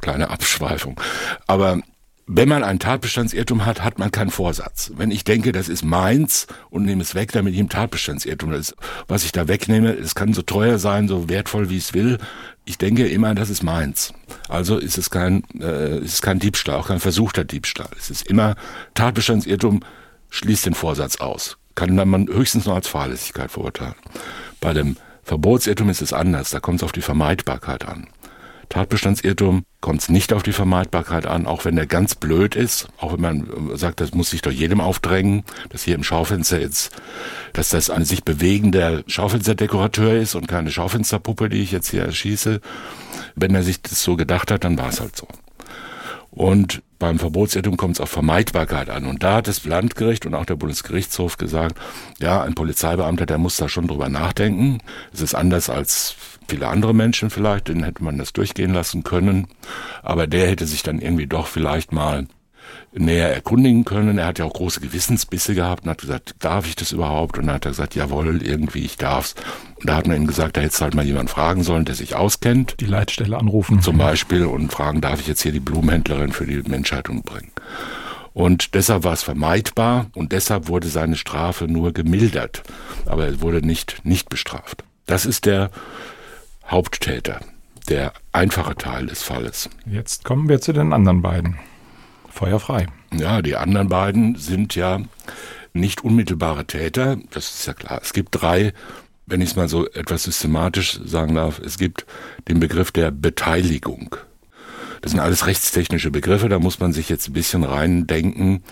Kleine 0.00 0.30
Abschweifung. 0.30 1.00
Aber 1.46 1.80
wenn 2.30 2.48
man 2.48 2.62
einen 2.62 2.78
Tatbestandsirrtum 2.78 3.64
hat, 3.64 3.82
hat 3.82 3.98
man 3.98 4.12
keinen 4.12 4.30
Vorsatz. 4.30 4.92
Wenn 4.94 5.10
ich 5.10 5.24
denke, 5.24 5.50
das 5.50 5.70
ist 5.70 5.82
meins 5.82 6.46
und 6.68 6.84
nehme 6.84 7.00
es 7.02 7.14
weg, 7.14 7.32
damit 7.32 7.54
ich 7.54 7.58
im 7.58 7.70
Tatbestandsirrtum 7.70 8.52
ist, 8.52 8.74
was 9.08 9.24
ich 9.24 9.32
da 9.32 9.48
wegnehme, 9.48 9.94
es 9.94 10.14
kann 10.14 10.34
so 10.34 10.42
teuer 10.42 10.78
sein, 10.78 11.08
so 11.08 11.30
wertvoll 11.30 11.70
wie 11.70 11.78
es 11.78 11.94
will. 11.94 12.18
Ich 12.66 12.76
denke 12.76 13.08
immer, 13.08 13.34
das 13.34 13.48
ist 13.48 13.62
meins. 13.62 14.12
Also 14.46 14.76
ist 14.76 14.98
es 14.98 15.08
kein, 15.08 15.42
äh, 15.58 16.00
ist 16.00 16.14
es 16.14 16.22
kein 16.22 16.38
Diebstahl, 16.38 16.76
auch 16.76 16.88
kein 16.88 17.00
versuchter 17.00 17.44
Diebstahl. 17.44 17.88
Es 17.98 18.10
ist 18.10 18.26
immer 18.26 18.56
Tatbestandsirrtum 18.92 19.80
schließt 20.28 20.66
den 20.66 20.74
Vorsatz 20.74 21.16
aus. 21.16 21.56
Kann 21.74 21.94
man 21.94 22.28
höchstens 22.28 22.66
noch 22.66 22.74
als 22.74 22.88
Fahrlässigkeit 22.88 23.50
verurteilen. 23.50 23.94
Bei 24.60 24.74
dem 24.74 24.98
Verbotsirrtum 25.22 25.88
ist 25.88 26.02
es 26.02 26.12
anders, 26.12 26.50
da 26.50 26.60
kommt 26.60 26.80
es 26.80 26.84
auf 26.84 26.92
die 26.92 27.00
Vermeidbarkeit 27.00 27.88
an. 27.88 28.08
Tatbestandsirrtum 28.68 29.64
kommt 29.80 30.00
es 30.00 30.08
nicht 30.08 30.32
auf 30.32 30.42
die 30.42 30.52
Vermeidbarkeit 30.52 31.26
an, 31.26 31.46
auch 31.46 31.64
wenn 31.64 31.76
der 31.76 31.86
ganz 31.86 32.14
blöd 32.16 32.56
ist, 32.56 32.88
auch 32.98 33.12
wenn 33.12 33.20
man 33.20 33.76
sagt, 33.76 34.00
das 34.00 34.12
muss 34.12 34.30
sich 34.30 34.42
doch 34.42 34.50
jedem 34.50 34.80
aufdrängen, 34.80 35.44
dass 35.70 35.84
hier 35.84 35.94
im 35.94 36.02
Schaufenster 36.02 36.60
jetzt, 36.60 36.90
dass 37.52 37.68
das 37.68 37.88
ein 37.88 38.04
sich 38.04 38.24
bewegender 38.24 39.04
Schaufensterdekorateur 39.06 40.14
ist 40.14 40.34
und 40.34 40.48
keine 40.48 40.72
Schaufensterpuppe, 40.72 41.48
die 41.48 41.62
ich 41.62 41.70
jetzt 41.70 41.90
hier 41.90 42.02
erschieße. 42.02 42.60
Wenn 43.36 43.54
er 43.54 43.62
sich 43.62 43.80
das 43.80 44.02
so 44.02 44.16
gedacht 44.16 44.50
hat, 44.50 44.64
dann 44.64 44.78
war 44.78 44.88
es 44.88 45.00
halt 45.00 45.16
so. 45.16 45.28
Und 46.30 46.82
beim 46.98 47.18
Verbotsirrtum 47.18 47.76
kommt 47.76 47.96
es 47.96 48.00
auf 48.00 48.10
Vermeidbarkeit 48.10 48.90
an. 48.90 49.06
Und 49.06 49.22
da 49.22 49.36
hat 49.36 49.48
das 49.48 49.64
Landgericht 49.64 50.26
und 50.26 50.34
auch 50.34 50.44
der 50.44 50.56
Bundesgerichtshof 50.56 51.36
gesagt, 51.36 51.78
ja, 52.18 52.42
ein 52.42 52.54
Polizeibeamter, 52.54 53.26
der 53.26 53.38
muss 53.38 53.56
da 53.56 53.68
schon 53.68 53.86
drüber 53.86 54.08
nachdenken. 54.08 54.78
Es 55.12 55.20
ist 55.20 55.34
anders 55.34 55.70
als 55.70 56.16
viele 56.48 56.68
andere 56.68 56.94
Menschen 56.94 57.30
vielleicht, 57.30 57.68
denen 57.68 57.84
hätte 57.84 58.02
man 58.02 58.18
das 58.18 58.32
durchgehen 58.32 58.72
lassen 58.72 59.04
können. 59.04 59.48
Aber 60.02 60.26
der 60.26 60.48
hätte 60.48 60.66
sich 60.66 60.82
dann 60.82 61.00
irgendwie 61.00 61.26
doch 61.26 61.46
vielleicht 61.46 61.92
mal 61.92 62.26
näher 62.92 63.32
erkundigen 63.32 63.84
können. 63.84 64.18
Er 64.18 64.26
hat 64.26 64.38
ja 64.38 64.44
auch 64.44 64.52
große 64.52 64.80
Gewissensbisse 64.80 65.54
gehabt 65.54 65.84
und 65.84 65.90
hat 65.90 66.00
gesagt, 66.00 66.34
darf 66.40 66.66
ich 66.66 66.76
das 66.76 66.92
überhaupt? 66.92 67.38
Und 67.38 67.46
dann 67.46 67.56
hat 67.56 67.66
er 67.66 67.72
gesagt, 67.72 67.94
jawohl, 67.94 68.42
irgendwie, 68.42 68.84
ich 68.84 68.96
darf's. 68.96 69.34
Und 69.76 69.88
da 69.88 69.96
hat 69.96 70.06
man 70.06 70.16
ihm 70.16 70.26
gesagt, 70.26 70.56
da 70.56 70.60
hätte 70.60 70.80
halt 70.80 70.94
mal 70.94 71.04
jemand 71.04 71.30
fragen 71.30 71.62
sollen, 71.62 71.84
der 71.84 71.94
sich 71.94 72.14
auskennt. 72.14 72.76
Die 72.80 72.86
Leitstelle 72.86 73.36
anrufen. 73.36 73.82
Zum 73.82 73.98
Beispiel 73.98 74.44
und 74.44 74.72
fragen, 74.72 75.00
darf 75.00 75.20
ich 75.20 75.26
jetzt 75.26 75.42
hier 75.42 75.52
die 75.52 75.60
Blumenhändlerin 75.60 76.32
für 76.32 76.46
die 76.46 76.62
Menschheit 76.68 77.08
umbringen? 77.08 77.50
Und 78.32 78.74
deshalb 78.74 79.04
war 79.04 79.14
es 79.14 79.22
vermeidbar 79.22 80.06
und 80.14 80.32
deshalb 80.32 80.68
wurde 80.68 80.88
seine 80.88 81.16
Strafe 81.16 81.66
nur 81.66 81.92
gemildert. 81.92 82.62
Aber 83.06 83.26
er 83.26 83.40
wurde 83.40 83.66
nicht, 83.66 84.04
nicht 84.04 84.28
bestraft. 84.28 84.84
Das 85.06 85.26
ist 85.26 85.46
der 85.46 85.70
Haupttäter, 86.68 87.40
der 87.88 88.12
einfache 88.32 88.76
Teil 88.76 89.06
des 89.06 89.22
Falles. 89.22 89.70
Jetzt 89.86 90.24
kommen 90.24 90.48
wir 90.48 90.60
zu 90.60 90.72
den 90.72 90.92
anderen 90.92 91.22
beiden. 91.22 91.58
Feuer 92.38 92.60
frei. 92.60 92.86
Ja, 93.12 93.42
die 93.42 93.56
anderen 93.56 93.88
beiden 93.88 94.36
sind 94.36 94.76
ja 94.76 95.00
nicht 95.72 96.04
unmittelbare 96.04 96.66
Täter, 96.66 97.16
das 97.30 97.50
ist 97.50 97.66
ja 97.66 97.74
klar. 97.74 97.98
Es 98.00 98.12
gibt 98.12 98.28
drei, 98.30 98.72
wenn 99.26 99.40
ich 99.40 99.50
es 99.50 99.56
mal 99.56 99.68
so 99.68 99.90
etwas 99.90 100.22
systematisch 100.22 101.00
sagen 101.04 101.34
darf, 101.34 101.58
es 101.58 101.78
gibt 101.78 102.06
den 102.46 102.60
Begriff 102.60 102.92
der 102.92 103.10
Beteiligung. 103.10 104.14
Das 105.00 105.10
sind 105.10 105.20
alles 105.20 105.46
rechtstechnische 105.46 106.12
Begriffe, 106.12 106.48
da 106.48 106.60
muss 106.60 106.78
man 106.78 106.92
sich 106.92 107.08
jetzt 107.08 107.28
ein 107.28 107.32
bisschen 107.32 107.64
reindenken, 107.64 108.62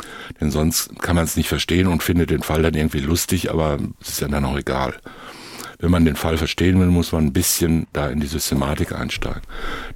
denn 0.40 0.52
sonst 0.52 1.00
kann 1.00 1.16
man 1.16 1.24
es 1.24 1.36
nicht 1.36 1.48
verstehen 1.48 1.88
und 1.88 2.04
findet 2.04 2.30
den 2.30 2.44
Fall 2.44 2.62
dann 2.62 2.74
irgendwie 2.74 3.00
lustig, 3.00 3.50
aber 3.50 3.78
es 4.00 4.10
ist 4.10 4.20
ja 4.20 4.28
dann 4.28 4.44
auch 4.44 4.56
egal 4.56 4.94
wenn 5.78 5.90
man 5.90 6.04
den 6.04 6.16
Fall 6.16 6.38
verstehen 6.38 6.80
will, 6.80 6.86
muss 6.86 7.12
man 7.12 7.26
ein 7.26 7.32
bisschen 7.32 7.86
da 7.92 8.08
in 8.08 8.20
die 8.20 8.26
Systematik 8.26 8.92
einsteigen. 8.92 9.42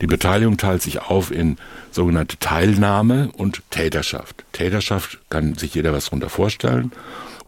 Die 0.01 0.07
Beteiligung 0.07 0.57
teilt 0.57 0.83
sich 0.83 1.01
auf 1.01 1.31
in 1.31 1.57
sogenannte 1.91 2.39
Teilnahme 2.39 3.31
und 3.33 3.63
Täterschaft. 3.71 4.45
Täterschaft 4.53 5.19
kann 5.31 5.55
sich 5.55 5.75
jeder 5.75 5.93
was 5.93 6.07
darunter 6.07 6.29
vorstellen 6.29 6.93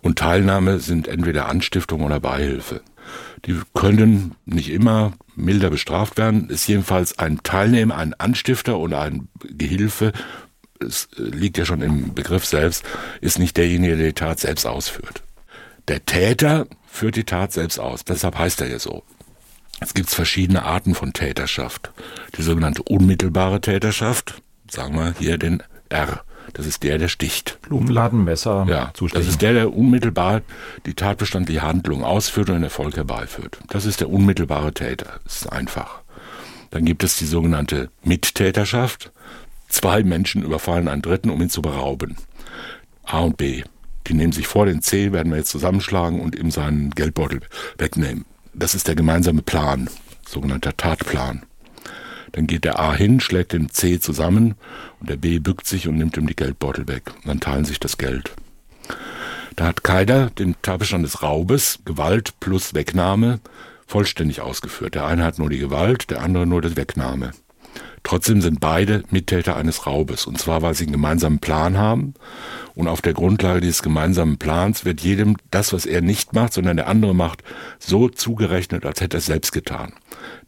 und 0.00 0.18
Teilnahme 0.18 0.78
sind 0.78 1.08
entweder 1.08 1.48
Anstiftung 1.48 2.02
oder 2.02 2.20
Beihilfe. 2.20 2.80
Die 3.46 3.60
können 3.74 4.34
nicht 4.44 4.70
immer 4.70 5.12
milder 5.34 5.70
bestraft 5.70 6.16
werden, 6.18 6.48
ist 6.48 6.68
jedenfalls 6.68 7.18
ein 7.18 7.40
Teilnehmer, 7.42 7.96
ein 7.96 8.14
Anstifter 8.14 8.78
oder 8.78 9.00
ein 9.00 9.28
Gehilfe, 9.40 10.12
es 10.80 11.08
liegt 11.16 11.58
ja 11.58 11.64
schon 11.64 11.82
im 11.82 12.14
Begriff 12.14 12.44
selbst, 12.44 12.84
ist 13.20 13.38
nicht 13.38 13.56
derjenige, 13.56 13.96
der 13.96 14.06
die 14.06 14.12
Tat 14.14 14.40
selbst 14.40 14.66
ausführt. 14.66 15.22
Der 15.88 16.04
Täter 16.04 16.66
führt 16.86 17.16
die 17.16 17.24
Tat 17.24 17.52
selbst 17.52 17.78
aus. 17.78 18.04
Deshalb 18.04 18.38
heißt 18.38 18.60
er 18.60 18.68
ja 18.68 18.78
so. 18.78 19.02
Es 19.80 19.94
gibt 19.94 20.10
verschiedene 20.10 20.64
Arten 20.64 20.94
von 20.94 21.12
Täterschaft. 21.12 21.92
Die 22.36 22.42
sogenannte 22.42 22.82
unmittelbare 22.84 23.60
Täterschaft, 23.60 24.40
sagen 24.70 24.94
wir 24.94 25.14
hier 25.18 25.38
den 25.38 25.62
R. 25.88 26.22
Das 26.52 26.66
ist 26.66 26.82
der, 26.82 26.98
der 26.98 27.08
sticht. 27.08 27.58
Blumenladenmesser. 27.62 28.66
Ja, 28.68 28.90
zustechen. 28.94 29.24
das 29.24 29.32
ist 29.32 29.42
der, 29.42 29.54
der 29.54 29.74
unmittelbar 29.74 30.42
die 30.86 30.94
tatbestandliche 30.94 31.62
Handlung 31.62 32.04
ausführt 32.04 32.48
und 32.48 32.56
den 32.56 32.64
Erfolg 32.64 32.96
herbeiführt. 32.96 33.58
Das 33.68 33.84
ist 33.84 34.00
der 34.00 34.10
unmittelbare 34.10 34.72
Täter. 34.72 35.20
Das 35.24 35.42
ist 35.42 35.52
einfach. 35.52 36.02
Dann 36.70 36.84
gibt 36.84 37.04
es 37.04 37.16
die 37.16 37.26
sogenannte 37.26 37.90
Mittäterschaft. 38.02 39.12
Zwei 39.68 40.02
Menschen 40.02 40.42
überfallen 40.42 40.88
einen 40.88 41.02
Dritten, 41.02 41.30
um 41.30 41.40
ihn 41.40 41.50
zu 41.50 41.62
berauben. 41.62 42.16
A 43.04 43.20
und 43.20 43.36
B. 43.36 43.62
Die 44.06 44.14
nehmen 44.14 44.32
sich 44.32 44.46
vor, 44.46 44.66
den 44.66 44.82
C 44.82 45.12
werden 45.12 45.30
wir 45.30 45.38
jetzt 45.38 45.50
zusammenschlagen 45.50 46.20
und 46.20 46.36
ihm 46.36 46.50
seinen 46.50 46.90
Geldbeutel 46.90 47.40
wegnehmen. 47.78 48.24
Das 48.54 48.74
ist 48.74 48.88
der 48.88 48.94
gemeinsame 48.94 49.42
Plan, 49.42 49.88
sogenannter 50.26 50.76
Tatplan. 50.76 51.42
Dann 52.32 52.46
geht 52.46 52.64
der 52.64 52.80
A 52.80 52.94
hin, 52.94 53.20
schlägt 53.20 53.52
den 53.52 53.70
C 53.70 54.00
zusammen 54.00 54.54
und 55.00 55.10
der 55.10 55.16
B 55.16 55.38
bückt 55.38 55.66
sich 55.66 55.86
und 55.86 55.96
nimmt 55.96 56.16
ihm 56.16 56.26
die 56.26 56.36
Geldbeutel 56.36 56.88
weg. 56.88 57.12
Dann 57.24 57.40
teilen 57.40 57.64
sich 57.64 57.78
das 57.78 57.98
Geld. 57.98 58.32
Da 59.56 59.66
hat 59.66 59.84
keiner 59.84 60.30
den 60.30 60.56
Tatbestand 60.62 61.04
des 61.04 61.22
Raubes, 61.22 61.80
Gewalt 61.84 62.40
plus 62.40 62.74
Wegnahme, 62.74 63.40
vollständig 63.86 64.40
ausgeführt. 64.40 64.94
Der 64.94 65.04
eine 65.04 65.24
hat 65.24 65.38
nur 65.38 65.50
die 65.50 65.58
Gewalt, 65.58 66.10
der 66.10 66.22
andere 66.22 66.46
nur 66.46 66.62
die 66.62 66.76
Wegnahme. 66.76 67.32
Trotzdem 68.02 68.40
sind 68.40 68.58
beide 68.60 69.04
Mittäter 69.10 69.56
eines 69.56 69.86
Raubes, 69.86 70.26
und 70.26 70.38
zwar 70.38 70.60
weil 70.62 70.74
sie 70.74 70.84
einen 70.84 70.92
gemeinsamen 70.92 71.38
Plan 71.38 71.78
haben. 71.78 72.14
Und 72.74 72.88
auf 72.88 73.00
der 73.00 73.12
Grundlage 73.12 73.60
dieses 73.60 73.82
gemeinsamen 73.82 74.38
Plans 74.38 74.84
wird 74.84 75.00
jedem 75.00 75.36
das, 75.50 75.72
was 75.72 75.86
er 75.86 76.00
nicht 76.00 76.32
macht, 76.32 76.52
sondern 76.52 76.76
der 76.76 76.88
andere 76.88 77.14
macht, 77.14 77.44
so 77.78 78.08
zugerechnet, 78.08 78.84
als 78.84 79.00
hätte 79.00 79.16
er 79.16 79.18
es 79.18 79.26
selbst 79.26 79.52
getan. 79.52 79.92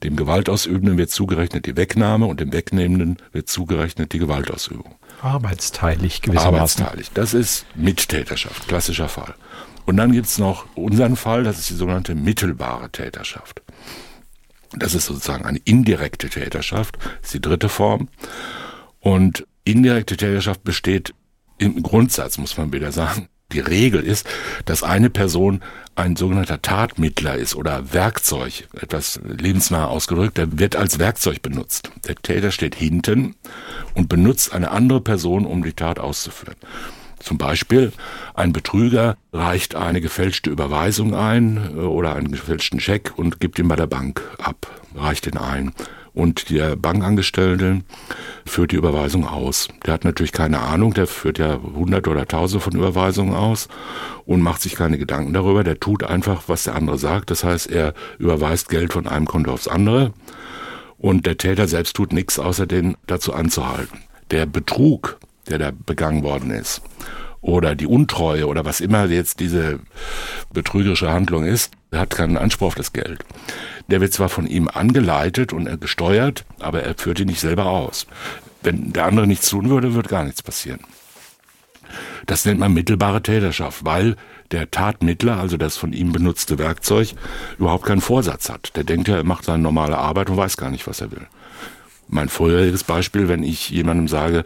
Dem 0.03 0.17
Gewaltausübenden 0.17 0.99
wird 0.99 1.11
zugerechnet 1.11 1.67
die 1.67 1.77
Wegnahme 1.77 2.27
und 2.27 2.41
dem 2.41 2.53
Wegnehmenden 2.53 3.19
wird 3.33 3.49
zugerechnet 3.49 4.13
die 4.13 4.19
Gewaltausübung. 4.19 4.95
Arbeitsteilig 5.23 6.23
gewissermaßen. 6.23 6.85
Arbeitsteilig. 6.85 7.11
Das 7.15 7.35
ist 7.35 7.67
Mittäterschaft, 7.75 8.69
klassischer 8.69 9.09
Fall. 9.09 9.35
Und 9.87 9.97
dann 9.97 10.13
gibt's 10.13 10.39
noch 10.39 10.67
unseren 10.75 11.17
Fall, 11.17 11.45
das 11.45 11.59
ist 11.59 11.71
die 11.71 11.75
sogenannte 11.75 12.15
mittelbare 12.15 12.91
Täterschaft. 12.91 13.63
Das 14.77 14.95
ist 14.95 15.07
sozusagen 15.07 15.45
eine 15.45 15.59
indirekte 15.65 16.29
Täterschaft, 16.29 16.97
das 16.97 17.27
ist 17.27 17.35
die 17.35 17.41
dritte 17.41 17.69
Form. 17.69 18.09
Und 19.01 19.47
indirekte 19.65 20.17
Täterschaft 20.17 20.65
besteht 20.65 21.15
im 21.59 21.83
Grundsatz, 21.83 22.39
muss 22.39 22.57
man 22.57 22.73
wieder 22.73 22.93
sagen. 22.93 23.29
Die 23.53 23.61
Regel 23.61 24.03
ist, 24.03 24.27
dass 24.65 24.83
eine 24.83 25.11
Person 25.11 25.61
ein 25.95 26.17
sogenannter 26.17 26.61
Tatmittler 26.61 27.37
ist 27.37 27.55
oder 27.55 27.93
Werkzeug, 27.93 28.67
etwas 28.81 29.21
lebensnah 29.25 29.87
ausgedrückt, 29.87 30.39
der 30.39 30.59
wird 30.59 30.75
als 30.75 30.99
Werkzeug 30.99 31.41
benutzt. 31.43 31.91
Der 32.09 32.17
Täter 32.17 32.51
steht 32.51 32.75
hinten 32.75 33.37
und 33.95 34.09
benutzt 34.09 34.53
eine 34.53 34.71
andere 34.71 35.01
Person, 35.01 35.47
um 35.47 35.63
die 35.63 35.75
Tat 35.75 36.01
auszuführen. 36.01 36.57
Zum 37.25 37.39
Beispiel 37.39 37.91
ein 38.35 38.53
Betrüger 38.53 39.17
reicht 39.33 39.75
eine 39.75 40.03
gefälschte 40.03 40.51
Überweisung 40.51 41.15
ein 41.15 41.79
oder 41.79 42.15
einen 42.15 42.33
gefälschten 42.33 42.81
Scheck 42.81 43.13
und 43.17 43.41
gibt 43.41 43.59
ihn 43.59 43.67
bei 43.69 43.77
der 43.77 43.87
Bank 43.87 44.23
ab, 44.39 44.67
reicht 44.95 45.27
ihn 45.27 45.39
ein. 45.39 45.73
Und 46.13 46.51
der 46.51 46.77
Bankangestellte 46.77 47.81
führt 48.47 48.71
die 48.71 48.77
Überweisung 48.77 49.27
aus. 49.27 49.69
Der 49.85 49.95
hat 49.95 50.05
natürlich 50.05 50.31
keine 50.33 50.61
Ahnung, 50.61 50.95
der 50.95 51.07
führt 51.07 51.39
ja 51.39 51.59
hunderte 51.61 52.11
oder 52.11 52.29
tausende 52.29 52.63
von 52.63 52.75
Überweisungen 52.75 53.35
aus 53.35 53.69
und 54.27 54.43
macht 54.43 54.61
sich 54.61 54.77
keine 54.77 54.99
Gedanken 54.99 55.33
darüber. 55.33 55.65
Der 55.65 55.81
tut 55.81 56.05
einfach, 56.05 56.45
was 56.47 56.65
der 56.65 56.77
andere 56.77 56.99
sagt. 56.99 57.31
Das 57.31 57.43
heißt, 57.43 57.69
er 57.69 57.95
überweist 58.19 58.69
Geld 58.69 58.93
von 58.93 59.09
einem 59.09 59.27
Konto 59.27 59.51
aufs 59.51 59.67
andere 59.67 60.13
und 60.99 61.27
der 61.27 61.39
Täter 61.39 61.67
selbst 61.69 61.97
tut 61.97 62.13
nichts, 62.13 62.39
außer 62.39 62.67
den 62.67 62.97
dazu 63.07 63.33
anzuhalten. 63.33 63.99
Der 64.31 64.47
Betrug, 64.47 65.19
der 65.49 65.59
da 65.59 65.71
begangen 65.71 66.23
worden 66.23 66.51
ist, 66.51 66.83
oder 67.45 67.75
die 67.75 67.87
Untreue 67.87 68.47
oder 68.47 68.65
was 68.65 68.81
immer 68.81 69.05
jetzt 69.05 69.39
diese 69.39 69.81
betrügerische 70.53 71.11
Handlung 71.11 71.45
ist, 71.45 71.73
hat 71.93 72.11
keinen 72.11 72.39
Anspruch 72.39 72.69
auf 72.69 72.75
das 72.75 72.95
Geld. 72.95 73.23
Der 73.89 74.01
wird 74.01 74.15
zwar 74.15 74.31
von 74.31 74.47
ihm 74.47 74.69
angeleitet 74.69 75.53
und 75.53 75.81
gesteuert, 75.81 76.47
aber 76.59 76.83
er 76.83 76.95
führt 76.95 77.21
ihn 77.21 77.27
nicht 77.27 77.41
selber 77.41 77.67
aus. 77.67 78.07
Wenn 78.63 78.95
der 78.95 79.05
andere 79.05 79.27
nichts 79.27 79.51
tun 79.51 79.69
würde, 79.69 79.93
würde 79.93 80.09
gar 80.09 80.25
nichts 80.25 80.43
passieren. 80.43 80.81
Das 82.25 82.47
nennt 82.47 82.61
man 82.61 82.73
mittelbare 82.73 83.23
Täterschaft, 83.23 83.85
weil 83.85 84.17
der 84.51 84.71
Tatmittler, 84.71 85.39
also 85.39 85.59
das 85.59 85.77
von 85.77 85.93
ihm 85.93 86.13
benutzte 86.13 86.59
Werkzeug, 86.59 87.13
überhaupt 87.59 87.85
keinen 87.85 88.01
Vorsatz 88.01 88.49
hat. 88.49 88.75
Der 88.77 88.85
denkt 88.85 89.09
ja, 89.09 89.17
er 89.17 89.25
macht 89.25 89.45
seine 89.45 89.63
normale 89.63 89.99
Arbeit 89.99 90.31
und 90.31 90.39
weiß 90.39 90.57
gar 90.57 90.71
nicht, 90.71 90.87
was 90.87 91.03
er 91.03 91.13
will. 91.13 91.27
Mein 92.09 92.29
vorheriges 92.29 92.85
Beispiel, 92.85 93.29
wenn 93.29 93.43
ich 93.43 93.71
jemandem 93.71 94.09
sage, 94.09 94.45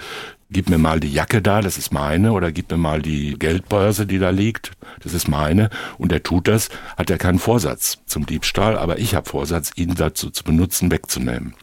gib 0.50 0.70
mir 0.70 0.78
mal 0.78 1.00
die 1.00 1.12
Jacke 1.12 1.42
da, 1.42 1.60
das 1.60 1.78
ist 1.78 1.92
meine, 1.92 2.32
oder 2.32 2.52
gib 2.52 2.70
mir 2.70 2.78
mal 2.78 3.02
die 3.02 3.38
Geldbörse, 3.38 4.06
die 4.06 4.18
da 4.18 4.30
liegt, 4.30 4.72
das 5.00 5.12
ist 5.12 5.28
meine, 5.28 5.70
und 5.98 6.12
er 6.12 6.22
tut 6.22 6.48
das, 6.48 6.68
hat 6.96 7.10
er 7.10 7.18
keinen 7.18 7.38
Vorsatz 7.38 7.98
zum 8.06 8.26
Diebstahl, 8.26 8.76
aber 8.76 8.98
ich 8.98 9.14
habe 9.14 9.28
Vorsatz, 9.28 9.72
ihn 9.76 9.94
dazu 9.94 10.30
zu 10.30 10.44
benutzen, 10.44 10.90
wegzunehmen. 10.90 11.54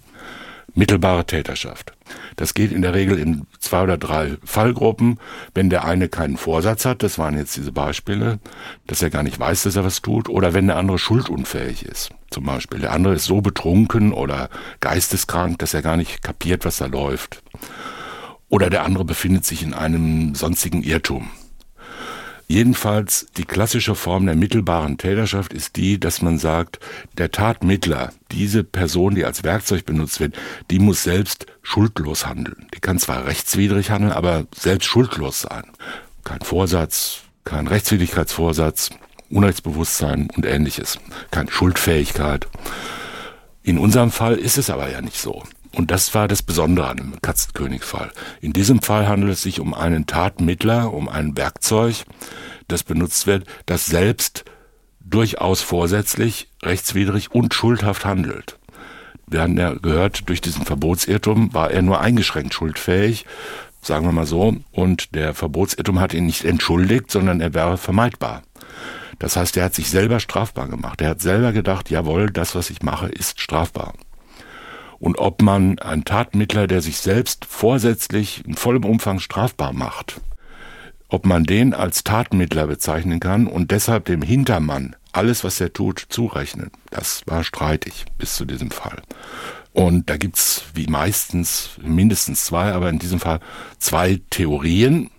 Mittelbare 0.78 1.26
Täterschaft. 1.26 1.94
Das 2.36 2.54
geht 2.54 2.74
in 2.74 2.82
der 2.82 2.94
Regel 2.94 3.18
in 3.18 3.48
zwei 3.60 3.84
oder 3.84 3.98
drei 3.98 4.36
Fallgruppen. 4.44 5.22
Wenn 5.54 5.70
der 5.70 5.86
eine 5.86 6.10
keinen 6.10 6.36
Vorsatz 6.36 6.84
hat, 6.84 7.02
das 7.02 7.18
waren 7.18 7.38
jetzt 7.38 7.56
diese 7.56 7.72
Beispiele, 7.72 8.40
dass 8.86 9.02
er 9.02 9.10
gar 9.10 9.24
nicht 9.24 9.40
weiß, 9.40 9.64
dass 9.64 9.78
er 9.78 9.86
was 9.86 10.02
tut, 10.02 10.28
oder 10.28 10.54
wenn 10.54 10.68
der 10.68 10.76
andere 10.76 11.00
schuldunfähig 11.00 11.86
ist. 11.86 12.10
Zum 12.30 12.44
Beispiel, 12.44 12.80
der 12.80 12.92
andere 12.92 13.14
ist 13.14 13.24
so 13.24 13.40
betrunken 13.40 14.12
oder 14.12 14.50
geisteskrank, 14.82 15.60
dass 15.60 15.74
er 15.74 15.82
gar 15.82 15.96
nicht 15.96 16.22
kapiert, 16.22 16.66
was 16.66 16.78
da 16.78 16.88
läuft 16.88 17.42
oder 18.50 18.70
der 18.70 18.84
andere 18.84 19.06
befindet 19.06 19.46
sich 19.46 19.64
in 19.64 19.74
einem 19.74 20.36
sonstigen 20.36 20.84
Irrtum. 20.84 21.30
Jedenfalls 22.48 23.26
die 23.38 23.46
klassische 23.46 23.96
Form 23.96 24.28
der 24.28 24.36
mittelbaren 24.36 24.98
Täterschaft 24.98 25.52
ist 25.52 25.78
die, 25.78 26.00
dass 26.00 26.22
man 26.22 26.38
sagt, 26.38 26.80
der 27.18 27.32
Tatmittler, 27.32 28.14
diese 28.32 28.64
Person, 28.64 29.16
die 29.16 29.26
als 29.26 29.44
Werkzeug 29.44 29.86
benutzt 29.86 30.20
wird, 30.20 30.36
die 30.70 30.78
muss 30.78 31.02
selbst 31.02 31.48
schuldlos 31.64 32.28
handeln. 32.28 32.68
Die 32.76 32.80
kann 32.82 33.00
zwar 33.00 33.26
rechtswidrig 33.26 33.90
handeln, 33.90 34.12
aber 34.12 34.46
selbst 34.54 34.86
schuldlos 34.86 35.42
sein. 35.42 35.64
Kein 36.24 36.42
Vorsatz, 36.42 37.22
kein 37.46 37.66
Rechtswidrigkeitsvorsatz, 37.68 38.92
Unrechtsbewusstsein 39.32 40.30
und 40.36 40.46
ähnliches. 40.46 41.00
Keine 41.32 41.50
Schuldfähigkeit. 41.50 42.48
In 43.64 43.80
unserem 43.80 44.12
Fall 44.12 44.36
ist 44.36 44.60
es 44.60 44.70
aber 44.70 44.92
ja 44.92 45.02
nicht 45.02 45.20
so. 45.20 45.42
Und 45.76 45.92
das 45.92 46.14
war 46.16 46.30
das 46.30 46.42
Besondere 46.42 46.88
an 46.88 46.98
dem 46.98 47.22
Katzenkönig-Fall. 47.22 48.12
In 48.40 48.54
diesem 48.54 48.82
Fall 48.82 49.10
handelt 49.10 49.34
es 49.34 49.44
sich 49.44 49.60
um 49.60 49.74
einen 49.74 50.08
Tatmittler, 50.08 50.94
um 50.94 51.10
ein 51.10 51.36
Werkzeug, 51.36 52.06
das 52.70 52.84
benutzt 52.84 53.28
wird, 53.28 53.46
das 53.66 53.86
selbst 53.86 54.46
durchaus 55.02 55.62
vorsätzlich, 55.62 56.50
rechtswidrig 56.64 57.32
und 57.32 57.54
schuldhaft 57.54 58.06
handelt. 58.06 58.58
Wir 59.28 59.42
haben 59.42 59.58
ja 59.58 59.74
gehört, 59.74 60.30
durch 60.30 60.40
diesen 60.40 60.66
Verbotsirrtum 60.66 61.54
war 61.54 61.72
er 61.72 61.82
nur 61.82 62.00
eingeschränkt 62.00 62.54
schuldfähig, 62.54 63.26
sagen 63.82 64.06
wir 64.06 64.14
mal 64.14 64.26
so, 64.26 64.56
und 64.72 65.14
der 65.14 65.34
Verbotsirrtum 65.34 66.00
hat 66.00 66.14
ihn 66.14 66.26
nicht 66.26 66.46
entschuldigt, 66.46 67.12
sondern 67.12 67.42
er 67.42 67.54
wäre 67.54 67.78
vermeidbar. 67.78 68.44
Das 69.20 69.36
heißt, 69.36 69.58
er 69.58 69.66
hat 69.66 69.76
sich 69.76 69.90
selber 69.90 70.20
strafbar 70.20 70.68
gemacht. 70.68 71.02
Er 71.02 71.10
hat 71.10 71.22
selber 71.22 71.52
gedacht, 71.52 71.90
jawohl, 71.90 72.30
das, 72.32 72.56
was 72.56 72.70
ich 72.70 72.82
mache, 72.82 73.08
ist 73.08 73.40
strafbar 73.40 73.94
und 75.00 75.18
ob 75.18 75.42
man 75.42 75.80
einen 75.80 76.06
Tatmittler, 76.06 76.68
der 76.68 76.82
sich 76.82 76.98
selbst 76.98 77.46
vorsätzlich 77.46 78.44
in 78.46 78.56
vollem 78.56 78.86
Umfang 78.86 79.20
strafbar 79.20 79.74
macht, 79.74 80.22
ob 81.10 81.26
man 81.26 81.44
den 81.44 81.74
als 81.74 82.04
Tatmittler 82.04 82.68
bezeichnen 82.68 83.20
kann 83.20 83.48
und 83.48 83.72
deshalb 83.72 84.06
dem 84.06 84.22
Hintermann 84.22 84.96
alles, 85.12 85.44
was 85.44 85.62
er 85.62 85.72
tut, 85.72 86.06
zurechnen. 86.10 86.72
Das 86.90 87.22
war 87.26 87.44
streitig 87.44 88.06
bis 88.18 88.36
zu 88.36 88.46
diesem 88.46 88.72
Fall. 88.72 89.02
Und 89.72 90.10
da 90.10 90.18
gibt's 90.18 90.66
wie 90.74 90.88
meistens 90.88 91.72
mindestens 91.82 92.46
zwei, 92.46 92.74
aber 92.74 92.90
in 92.90 93.00
diesem 93.00 93.20
Fall 93.20 93.40
zwei 93.78 94.22
Theorien, 94.30 95.10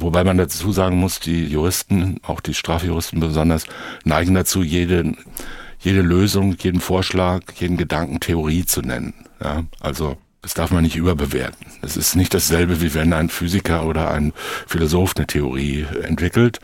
Wobei 0.00 0.22
man 0.22 0.38
dazu 0.38 0.70
sagen 0.70 0.96
muss, 0.98 1.18
die 1.18 1.46
Juristen, 1.46 2.20
auch 2.22 2.38
die 2.38 2.54
Strafjuristen 2.54 3.18
besonders, 3.18 3.64
neigen 4.04 4.32
dazu, 4.32 4.62
jeden 4.62 5.16
jede 5.80 6.02
Lösung, 6.02 6.56
jeden 6.60 6.80
Vorschlag, 6.80 7.42
jeden 7.58 7.76
Gedanken 7.76 8.20
Theorie 8.20 8.64
zu 8.64 8.82
nennen. 8.82 9.14
Ja, 9.42 9.64
also 9.80 10.16
das 10.42 10.54
darf 10.54 10.70
man 10.70 10.84
nicht 10.84 10.96
überbewerten. 10.96 11.66
Es 11.82 11.96
ist 11.96 12.14
nicht 12.14 12.32
dasselbe, 12.32 12.80
wie 12.80 12.94
wenn 12.94 13.12
ein 13.12 13.28
Physiker 13.28 13.86
oder 13.86 14.10
ein 14.10 14.32
Philosoph 14.66 15.14
eine 15.16 15.26
Theorie 15.26 15.86
entwickelt, 16.02 16.60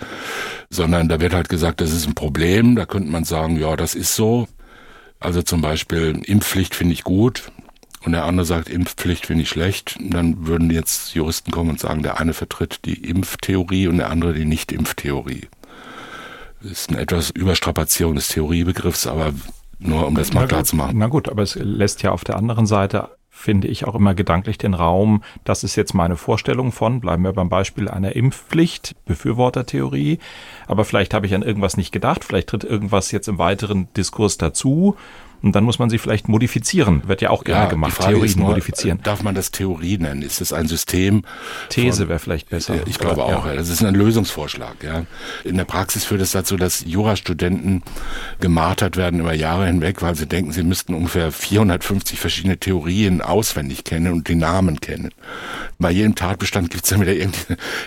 sondern 0.70 1.08
da 1.08 1.20
wird 1.20 1.34
halt 1.34 1.48
gesagt, 1.48 1.80
das 1.80 1.92
ist 1.92 2.06
ein 2.06 2.14
Problem. 2.14 2.76
Da 2.76 2.86
könnte 2.86 3.10
man 3.10 3.24
sagen, 3.24 3.58
ja, 3.58 3.76
das 3.76 3.94
ist 3.94 4.14
so. 4.14 4.48
Also 5.20 5.42
zum 5.42 5.60
Beispiel 5.60 6.20
Impfpflicht 6.24 6.74
finde 6.74 6.92
ich 6.92 7.02
gut 7.02 7.50
und 8.04 8.12
der 8.12 8.24
andere 8.24 8.46
sagt, 8.46 8.68
Impfpflicht 8.68 9.26
finde 9.26 9.42
ich 9.42 9.48
schlecht. 9.48 9.96
Dann 10.00 10.46
würden 10.46 10.70
jetzt 10.70 11.14
Juristen 11.14 11.50
kommen 11.50 11.70
und 11.70 11.80
sagen, 11.80 12.02
der 12.02 12.20
eine 12.20 12.34
vertritt 12.34 12.80
die 12.84 13.08
Impftheorie 13.08 13.88
und 13.88 13.98
der 13.98 14.10
andere 14.10 14.34
die 14.34 14.44
Nicht-Impftheorie 14.44 15.48
ist 16.64 16.90
eine 16.90 17.00
etwas 17.00 17.30
Überstrapazierung 17.30 18.14
des 18.14 18.28
Theoriebegriffs, 18.28 19.06
aber 19.06 19.32
nur 19.78 20.06
um 20.06 20.14
das 20.14 20.32
mal 20.32 20.48
klar 20.48 20.64
zu 20.64 20.76
machen. 20.76 20.98
Na 20.98 21.08
gut, 21.08 21.28
aber 21.28 21.42
es 21.42 21.56
lässt 21.56 22.02
ja 22.02 22.12
auf 22.12 22.24
der 22.24 22.36
anderen 22.36 22.66
Seite 22.66 23.10
finde 23.36 23.66
ich 23.66 23.84
auch 23.84 23.96
immer 23.96 24.14
gedanklich 24.14 24.58
den 24.58 24.74
Raum, 24.74 25.22
das 25.42 25.64
ist 25.64 25.74
jetzt 25.74 25.92
meine 25.92 26.16
Vorstellung 26.16 26.70
von, 26.70 27.00
bleiben 27.00 27.24
wir 27.24 27.32
beim 27.32 27.48
Beispiel 27.48 27.88
einer 27.88 28.14
Impfpflicht, 28.14 28.94
Befürwortertheorie, 29.06 30.20
aber 30.68 30.84
vielleicht 30.84 31.12
habe 31.12 31.26
ich 31.26 31.34
an 31.34 31.42
irgendwas 31.42 31.76
nicht 31.76 31.90
gedacht, 31.90 32.24
vielleicht 32.24 32.48
tritt 32.50 32.62
irgendwas 32.62 33.10
jetzt 33.10 33.26
im 33.26 33.38
weiteren 33.38 33.88
Diskurs 33.94 34.38
dazu 34.38 34.96
und 35.44 35.54
dann 35.54 35.64
muss 35.64 35.78
man 35.78 35.90
sie 35.90 35.98
vielleicht 35.98 36.26
modifizieren. 36.26 37.02
Wird 37.06 37.20
ja 37.20 37.28
auch 37.28 37.44
gerne 37.44 37.64
ja, 37.64 37.68
gemacht, 37.68 38.00
Theorien 38.00 38.38
nur, 38.38 38.48
modifizieren. 38.48 39.00
Darf 39.02 39.22
man 39.22 39.34
das 39.34 39.50
Theorie 39.50 39.98
nennen? 39.98 40.22
Ist 40.22 40.40
das 40.40 40.54
ein 40.54 40.68
System? 40.68 41.22
These 41.68 42.08
wäre 42.08 42.18
vielleicht 42.18 42.48
besser. 42.48 42.76
Ich 42.86 42.98
glaube 42.98 43.22
Oder, 43.22 43.36
auch. 43.36 43.46
Ja. 43.46 43.54
Das 43.54 43.68
ist 43.68 43.84
ein 43.84 43.94
Lösungsvorschlag. 43.94 44.82
Ja. 44.82 45.04
In 45.44 45.58
der 45.58 45.66
Praxis 45.66 46.06
führt 46.06 46.22
es 46.22 46.32
dazu, 46.32 46.56
dass 46.56 46.82
Jurastudenten 46.86 47.82
gemartert 48.40 48.96
werden 48.96 49.20
über 49.20 49.34
Jahre 49.34 49.66
hinweg, 49.66 50.00
weil 50.00 50.14
sie 50.14 50.26
denken, 50.26 50.50
sie 50.52 50.62
müssten 50.62 50.94
ungefähr 50.94 51.30
450 51.30 52.18
verschiedene 52.18 52.56
Theorien 52.56 53.20
auswendig 53.20 53.84
kennen 53.84 54.14
und 54.14 54.28
die 54.28 54.36
Namen 54.36 54.80
kennen. 54.80 55.10
Bei 55.78 55.90
jedem 55.90 56.14
Tatbestand 56.14 56.70
gibt 56.70 56.84
es 56.84 56.90
dann 56.90 57.02
wieder 57.02 57.12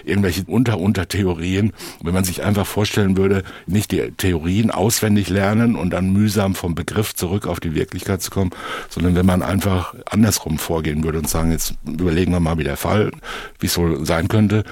irgendwelche 0.05 0.43
Unter-Unter-Theorien. 0.45 1.73
Wenn 2.03 2.13
man 2.13 2.23
sich 2.23 2.43
einfach 2.43 2.67
vorstellen 2.67 3.17
würde, 3.17 3.41
nicht 3.65 3.91
die 3.91 4.11
Theorien 4.11 4.69
auswendig 4.69 5.29
lernen 5.29 5.75
und 5.75 5.89
dann 5.89 6.11
mühsam 6.13 6.53
vom 6.53 6.75
Begriff 6.75 7.15
zurück 7.15 7.46
auf 7.47 7.59
die 7.59 7.75
Wirklichkeit 7.75 8.21
zu 8.21 8.31
kommen, 8.31 8.51
sondern 8.89 9.15
wenn 9.15 9.25
man 9.25 9.41
einfach 9.41 9.95
andersrum 10.05 10.57
vorgehen 10.57 11.03
würde 11.03 11.19
und 11.19 11.29
sagen, 11.29 11.51
jetzt 11.51 11.75
überlegen 11.85 12.31
wir 12.31 12.39
mal, 12.39 12.57
wie 12.57 12.63
der 12.63 12.77
Fall, 12.77 13.11
wie 13.59 13.67
es 13.67 13.77
wohl 13.77 14.05
sein 14.05 14.27
könnte, 14.27 14.63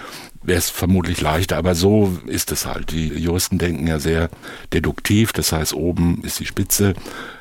wäre 0.44 0.60
es 0.60 0.70
vermutlich 0.70 1.22
leichter, 1.22 1.58
aber 1.58 1.76
so 1.76 2.18
ist 2.28 2.52
es 2.52 2.66
halt. 2.66 2.92
Die 2.92 3.08
Juristen 3.08 3.58
denken 3.58 3.88
ja 3.88 4.00
sehr 4.00 4.30
deduktiv, 4.74 5.34
das 5.34 5.52
heißt, 5.52 5.74
oben 5.74 6.22
ist 6.24 6.40
die 6.40 6.46
Spitze, 6.46 6.94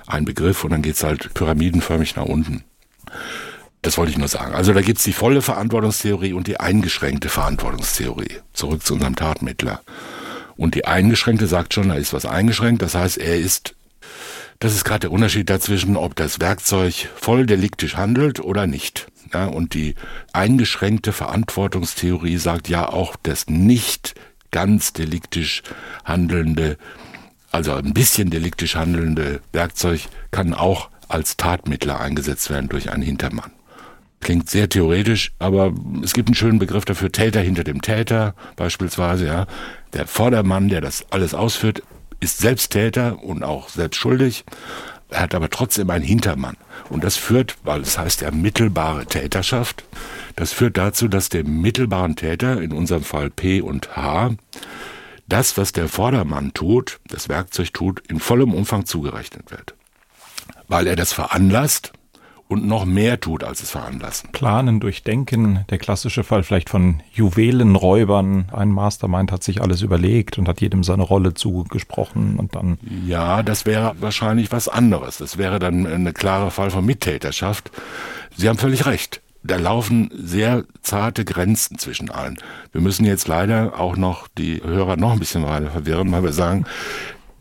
ein 0.07 0.25
Begriff 0.25 0.65
und 0.65 0.71
dann 0.71 0.83
geht's 0.83 1.05
halt 1.05 1.35
pyramidenförmig 1.35 2.17
nach 2.17 2.25
unten. 2.25 2.65
Das 3.83 3.99
wollte 3.99 4.13
ich 4.13 4.19
nur 4.19 4.29
sagen. 4.29 4.55
Also 4.55 4.73
da 4.73 4.81
gibt's 4.81 5.05
die 5.05 5.13
volle 5.13 5.43
Verantwortungstheorie 5.43 6.33
und 6.33 6.47
die 6.47 6.59
eingeschränkte 6.59 7.29
Verantwortungstheorie. 7.29 8.39
Zurück 8.55 8.83
zu 8.83 8.95
unserem 8.95 9.15
Tatmittler. 9.15 9.83
Und 10.57 10.75
die 10.75 10.87
eingeschränkte 10.87 11.47
sagt 11.47 11.75
schon, 11.75 11.91
da 11.91 11.95
ist 11.97 12.15
was 12.15 12.25
eingeschränkt. 12.25 12.81
Das 12.81 12.95
heißt, 12.95 13.19
er 13.19 13.37
ist 13.39 13.75
das 14.61 14.75
ist 14.75 14.85
gerade 14.85 15.01
der 15.01 15.13
Unterschied 15.13 15.51
dazwischen, 15.51 15.97
ob 15.97 16.15
das 16.17 16.41
Werkzeug 16.41 17.09
voll 17.17 17.47
deliktisch 17.47 17.97
handelt 17.97 18.41
oder 18.41 18.67
nicht. 18.67 19.09
Ja, 19.33 19.47
und 19.47 19.75
die 19.75 19.95
eingeschränkte 20.33 21.13
Verantwortungstheorie 21.13 22.37
sagt 22.39 22.69
ja 22.69 22.89
auch, 22.89 23.17
das 23.23 23.49
nicht 23.49 24.15
ganz 24.51 24.93
deliktisch 24.93 25.63
handelnde, 26.05 26.79
also 27.51 27.73
ein 27.75 27.93
bisschen 27.95 28.31
deliktisch 28.31 28.77
handelnde 28.77 29.41
Werkzeug 29.53 30.03
kann 30.31 30.55
auch 30.55 30.91
als 31.09 31.37
Tatmittler 31.37 32.01
eingesetzt 32.01 32.51
werden 32.51 32.69
durch 32.69 32.91
einen 32.91 33.03
Hintermann. 33.03 33.53
Klingt 34.21 34.49
sehr 34.49 34.69
theoretisch, 34.69 35.33
aber 35.39 35.75
es 36.03 36.15
gibt 36.15 36.29
einen 36.29 36.35
schönen 36.35 36.59
Begriff 36.59 36.85
dafür, 36.85 37.13
Täter 37.13 37.41
hinter 37.41 37.63
dem 37.63 37.83
Täter 37.83 38.35
beispielsweise, 38.57 39.27
ja. 39.27 39.47
Der 39.93 40.07
Vordermann, 40.07 40.69
der 40.69 40.81
das 40.81 41.05
alles 41.11 41.35
ausführt, 41.35 41.83
ist 42.25 42.39
selbst 42.39 42.71
Täter 42.73 43.23
und 43.23 43.45
auch 43.45 43.69
selbst 43.69 43.99
schuldig, 43.99 44.45
hat 45.13 45.35
aber 45.35 45.51
trotzdem 45.51 45.91
einen 45.91 46.05
Hintermann. 46.05 46.57
Und 46.89 47.05
das 47.05 47.17
führt, 47.17 47.57
weil 47.63 47.83
es 47.83 47.99
heißt 47.99 48.23
ja 48.23 48.31
mittelbare 48.31 49.07
Täterschaft, 49.07 49.85
das 50.35 50.53
führt 50.53 50.77
dazu, 50.77 51.07
dass 51.07 51.29
dem 51.29 51.61
mittelbaren 51.61 52.17
Täter, 52.17 52.61
in 52.61 52.73
unserem 52.73 53.05
Fall 53.05 53.31
P 53.31 53.61
und 53.61 53.97
H, 53.97 54.31
das, 55.29 55.57
was 55.57 55.73
der 55.73 55.89
Vordermann 55.89 56.53
tut, 56.53 56.99
das 57.09 57.29
Werkzeug 57.29 57.73
tut, 57.73 58.01
in 58.09 58.19
vollem 58.21 58.53
Umfang 58.53 58.85
zugerechnet 58.85 59.51
wird. 59.51 59.75
Weil 60.67 60.87
er 60.87 60.97
das 60.97 61.13
veranlasst, 61.13 61.93
und 62.49 62.67
noch 62.67 62.85
mehr 62.85 63.21
tut, 63.21 63.43
als 63.43 63.63
es 63.63 63.71
veranlassen. 63.71 64.31
Planen, 64.33 64.81
durchdenken, 64.81 65.65
der 65.71 65.79
klassische 65.79 66.25
Fall 66.25 66.43
vielleicht 66.43 66.69
von 66.69 67.03
Juwelenräubern. 67.13 68.47
Ein 68.53 68.71
Mastermind 68.71 69.33
hat 69.33 69.43
sich 69.43 69.63
alles 69.63 69.83
überlegt 69.83 70.39
und 70.39 70.47
hat 70.47 70.61
jedem 70.61 70.85
seine 70.85 71.03
Rolle 71.03 71.35
zugesprochen 71.35 72.37
und 72.37 72.55
dann. 72.55 72.79
Ja, 73.07 73.43
das 73.43 73.65
wäre 73.67 73.95
wahrscheinlich 74.01 74.53
was 74.53 74.69
anderes. 74.69 75.19
Das 75.19 75.39
wäre 75.39 75.59
dann 75.59 75.87
ein 75.87 76.13
klarer 76.13 76.51
Fall 76.51 76.71
von 76.71 76.85
Mittäterschaft. 76.85 77.71
Sie 78.37 78.49
haben 78.49 78.59
völlig 78.59 78.87
recht. 78.87 79.21
Da 79.47 79.57
laufen 79.57 80.11
sehr 80.15 80.65
zarte 80.81 81.25
Grenzen 81.25 81.79
zwischen 81.79 82.11
allen. 82.11 82.39
Wir 82.73 82.81
müssen 82.81 83.05
jetzt 83.05 83.29
leider 83.29 83.79
auch 83.79 83.97
noch 83.97 84.27
die 84.27 84.63
Hörer 84.65 84.97
noch 84.97 85.13
ein 85.13 85.19
bisschen 85.19 85.45
weiter 85.45 85.71
verwirren, 85.71 86.11
weil 86.13 86.23
wir 86.23 86.33
sagen, 86.33 86.65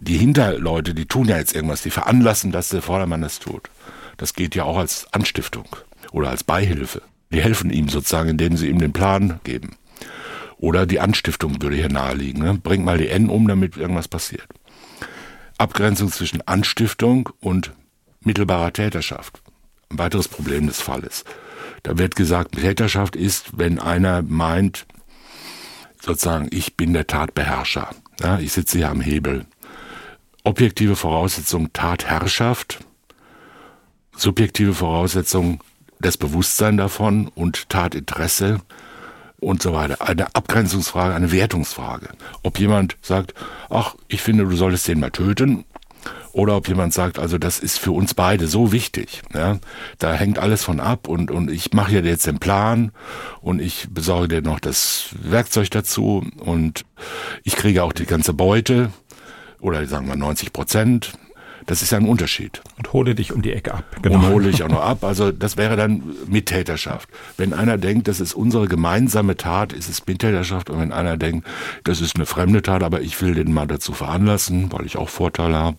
die 0.02 0.18
Hinterleute, 0.18 0.94
die 0.94 1.06
tun 1.06 1.30
ja 1.30 1.38
jetzt 1.38 1.56
irgendwas, 1.56 1.82
die 1.82 1.92
veranlassen, 1.92 2.52
dass 2.52 2.70
der 2.70 2.82
Vordermann 2.82 3.22
das 3.22 3.40
tut. 3.40 3.70
Das 4.18 4.34
geht 4.34 4.56
ja 4.56 4.64
auch 4.64 4.78
als 4.78 5.08
Anstiftung 5.12 5.68
oder 6.12 6.30
als 6.30 6.44
Beihilfe. 6.44 7.02
Die 7.32 7.42
helfen 7.42 7.72
ihm 7.72 7.90
sozusagen, 7.90 8.30
indem 8.30 8.58
sie 8.58 8.70
ihm 8.70 8.80
den 8.80 8.94
Plan 8.94 9.40
geben. 9.44 9.76
Oder 10.58 10.86
die 10.86 11.00
Anstiftung 11.00 11.62
würde 11.62 11.76
hier 11.76 11.90
naheliegen. 11.90 12.44
Ne? 12.44 12.54
Bringt 12.54 12.86
mal 12.86 12.98
die 12.98 13.10
N 13.10 13.30
um, 13.30 13.48
damit 13.48 13.76
irgendwas 13.76 14.08
passiert. 14.08 14.48
Abgrenzung 15.58 16.12
zwischen 16.12 16.42
Anstiftung 16.48 17.30
und 17.40 17.74
mittelbarer 18.22 18.72
Täterschaft. 18.72 19.42
Ein 19.90 19.98
weiteres 19.98 20.28
Problem 20.28 20.68
des 20.68 20.80
Falles. 20.80 21.26
Da 21.84 21.98
wird 21.98 22.16
gesagt, 22.16 22.56
Täterschaft 22.56 23.16
ist, 23.16 23.58
wenn 23.58 23.80
einer 23.80 24.22
meint, 24.22 24.86
sozusagen, 26.02 26.48
ich 26.52 26.78
bin 26.78 26.94
der 26.94 27.08
Tatbeherrscher. 27.08 27.90
Ja, 28.22 28.40
ich 28.40 28.54
sitze 28.54 28.78
hier 28.78 28.90
am 28.90 29.02
Hebel. 29.02 29.46
Objektive 30.44 30.96
Voraussetzung 30.96 31.74
Tatherrschaft 31.74 32.80
subjektive 34.24 34.74
Voraussetzung, 34.74 35.60
das 36.00 36.18
Bewusstsein 36.18 36.78
davon 36.78 37.28
und 37.36 37.70
Tatinteresse 37.70 38.62
und 39.40 39.62
so 39.62 39.74
weiter. 39.74 40.02
Eine 40.02 40.34
Abgrenzungsfrage, 40.34 41.14
eine 41.14 41.32
Wertungsfrage. 41.32 42.10
Ob 42.42 42.58
jemand 42.58 42.98
sagt, 43.02 43.34
ach, 43.70 43.96
ich 44.08 44.22
finde, 44.22 44.46
du 44.46 44.56
solltest 44.56 44.88
den 44.88 45.00
mal 45.02 45.12
töten, 45.12 45.66
oder 46.34 46.58
ob 46.58 46.68
jemand 46.68 46.94
sagt, 46.94 47.20
also 47.20 47.38
das 47.38 47.60
ist 47.60 47.78
für 47.78 47.92
uns 47.92 48.14
beide 48.16 48.48
so 48.48 48.72
wichtig. 48.72 49.22
Ja? 49.34 49.60
Da 50.00 50.14
hängt 50.14 50.40
alles 50.40 50.64
von 50.64 50.80
ab 50.80 51.08
und, 51.08 51.30
und 51.30 51.52
ich 51.52 51.74
mache 51.74 52.02
dir 52.02 52.10
jetzt 52.10 52.26
den 52.26 52.40
Plan 52.40 52.92
und 53.40 53.62
ich 53.62 53.88
besorge 53.92 54.28
dir 54.28 54.42
noch 54.42 54.60
das 54.60 55.10
Werkzeug 55.22 55.70
dazu 55.70 56.26
und 56.40 56.86
ich 57.44 57.56
kriege 57.56 57.84
auch 57.84 57.94
die 57.94 58.06
ganze 58.06 58.34
Beute 58.34 58.92
oder 59.60 59.86
sagen 59.86 60.08
wir 60.08 60.16
90 60.16 60.52
Prozent 60.52 61.14
das 61.66 61.82
ist 61.82 61.92
ja 61.92 61.98
ein 61.98 62.08
Unterschied. 62.08 62.62
Und 62.78 62.94
hole 62.94 63.16
dich 63.16 63.34
um 63.34 63.42
die 63.42 63.54
Ecke 63.54 63.74
ab. 63.74 63.84
Genau. 64.02 64.16
Und 64.16 64.28
hole 64.30 64.52
dich 64.52 64.64
auch 64.64 64.70
noch 64.70 64.82
ab. 64.82 65.04
Also 65.04 65.32
das 65.32 65.58
wäre 65.58 65.76
dann 65.76 66.04
Mittäterschaft. 66.28 67.10
Wenn 67.38 67.54
einer 67.54 67.78
denkt, 67.78 68.08
das 68.08 68.20
ist 68.20 68.34
unsere 68.34 68.68
gemeinsame 68.68 69.38
Tat, 69.38 69.74
ist 69.74 69.90
es 69.90 70.06
Mittäterschaft. 70.06 70.70
Und 70.70 70.80
wenn 70.80 70.92
einer 70.92 71.18
denkt, 71.18 71.48
das 71.84 72.02
ist 72.02 72.16
eine 72.16 72.26
fremde 72.26 72.62
Tat, 72.62 72.84
aber 72.84 73.02
ich 73.02 73.22
will 73.22 73.36
den 73.36 73.54
mal 73.54 73.68
dazu 73.68 73.94
veranlassen, 73.94 74.72
weil 74.72 74.86
ich 74.86 74.98
auch 74.98 75.10
Vorteile 75.10 75.58
habe, 75.58 75.78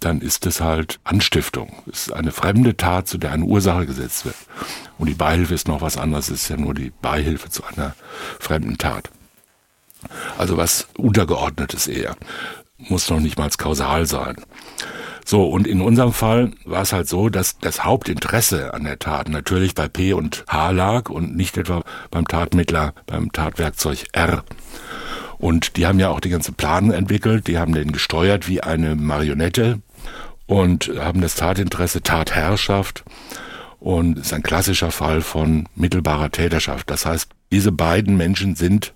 dann 0.00 0.20
ist 0.20 0.46
es 0.46 0.60
halt 0.60 1.00
Anstiftung. 1.04 1.72
Es 1.90 2.08
ist 2.08 2.12
eine 2.12 2.32
fremde 2.32 2.76
Tat, 2.76 3.08
zu 3.08 3.18
der 3.18 3.32
eine 3.32 3.44
Ursache 3.44 3.86
gesetzt 3.86 4.24
wird. 4.24 4.36
Und 4.98 5.08
die 5.08 5.14
Beihilfe 5.14 5.54
ist 5.54 5.68
noch 5.68 5.80
was 5.80 5.96
anderes. 5.96 6.28
Es 6.28 6.42
ist 6.42 6.48
ja 6.48 6.56
nur 6.56 6.74
die 6.74 6.92
Beihilfe 7.00 7.48
zu 7.48 7.64
einer 7.64 7.94
fremden 8.38 8.78
Tat. 8.78 9.10
Also 10.36 10.56
was 10.56 10.88
Untergeordnetes 10.96 11.86
eher. 11.86 12.16
Muss 12.88 13.10
noch 13.10 13.20
nicht 13.20 13.38
mal 13.38 13.50
kausal 13.56 14.06
sein. 14.06 14.36
So, 15.24 15.48
und 15.48 15.66
in 15.66 15.80
unserem 15.80 16.12
Fall 16.12 16.52
war 16.64 16.82
es 16.82 16.92
halt 16.92 17.08
so, 17.08 17.30
dass 17.30 17.58
das 17.58 17.84
Hauptinteresse 17.84 18.74
an 18.74 18.84
der 18.84 18.98
Tat 18.98 19.30
natürlich 19.30 19.74
bei 19.74 19.88
P 19.88 20.12
und 20.12 20.44
H 20.48 20.70
lag 20.70 21.08
und 21.08 21.34
nicht 21.34 21.56
etwa 21.56 21.82
beim 22.10 22.28
Tatmittler, 22.28 22.92
beim 23.06 23.32
Tatwerkzeug 23.32 24.04
R. 24.12 24.44
Und 25.38 25.76
die 25.76 25.86
haben 25.86 25.98
ja 25.98 26.10
auch 26.10 26.20
die 26.20 26.28
ganze 26.28 26.52
Planung 26.52 26.92
entwickelt, 26.92 27.46
die 27.46 27.58
haben 27.58 27.74
den 27.74 27.92
gesteuert 27.92 28.48
wie 28.48 28.62
eine 28.62 28.96
Marionette 28.96 29.80
und 30.46 30.90
haben 30.98 31.22
das 31.22 31.36
Tatinteresse, 31.36 32.02
Tatherrschaft 32.02 33.02
und 33.80 34.18
ist 34.18 34.32
ein 34.32 34.42
klassischer 34.42 34.90
Fall 34.90 35.22
von 35.22 35.68
mittelbarer 35.74 36.30
Täterschaft. 36.30 36.90
Das 36.90 37.06
heißt, 37.06 37.30
diese 37.50 37.72
beiden 37.72 38.16
Menschen 38.16 38.56
sind 38.56 38.92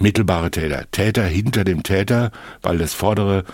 mittelbare 0.00 0.50
Täter. 0.50 0.84
Täter 0.90 1.24
hinter 1.24 1.64
dem 1.64 1.82
Täter, 1.82 2.32
weil 2.62 2.78
das 2.78 2.94
vordere 2.94 3.44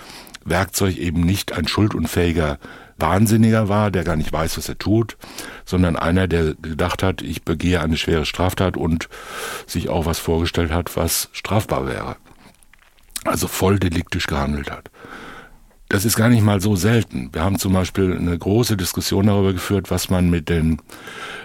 Werkzeug 0.45 0.97
eben 0.97 1.21
nicht 1.21 1.53
ein 1.53 1.69
schuldunfähiger 1.69 2.59
Wahnsinniger 2.99 3.69
war, 3.69 3.91
der 3.91 4.05
gar 4.05 4.17
nicht 4.17 4.33
weiß, 4.33 4.57
was 4.57 4.69
er 4.69 4.79
tut, 4.79 5.17
sondern 5.65 5.97
einer, 5.97 6.29
der 6.29 6.55
gedacht 6.55 7.03
hat, 7.03 7.21
ich 7.21 7.43
begehe 7.43 7.81
eine 7.81 7.97
schwere 7.97 8.25
Straftat 8.25 8.77
und 8.77 9.09
sich 9.67 9.89
auch 9.89 10.07
was 10.07 10.19
vorgestellt 10.19 10.73
hat, 10.73 10.97
was 10.97 11.29
strafbar 11.33 11.87
wäre. 11.87 12.17
Also 13.25 13.49
voll 13.49 13.79
deliktisch 13.79 14.27
gehandelt 14.27 14.71
hat. 14.71 14.91
Das 15.89 16.05
ist 16.05 16.17
gar 16.17 16.29
nicht 16.29 16.43
mal 16.43 16.61
so 16.61 16.75
selten. 16.75 17.31
Wir 17.33 17.45
haben 17.45 17.59
zum 17.59 17.73
Beispiel 17.73 18.17
eine 18.17 18.37
große 18.37 18.77
Diskussion 18.77 19.27
darüber 19.27 19.53
geführt, 19.53 19.91
was 19.91 20.11
man 20.11 20.31
mit 20.31 20.49
den 20.49 20.81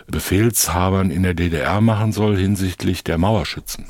Befehlshabern 0.07 1.11
in 1.11 1.23
der 1.23 1.35
DDR 1.35 1.79
machen 1.79 2.11
soll 2.11 2.37
hinsichtlich 2.37 3.03
der 3.03 3.19
Mauerschützen. 3.19 3.85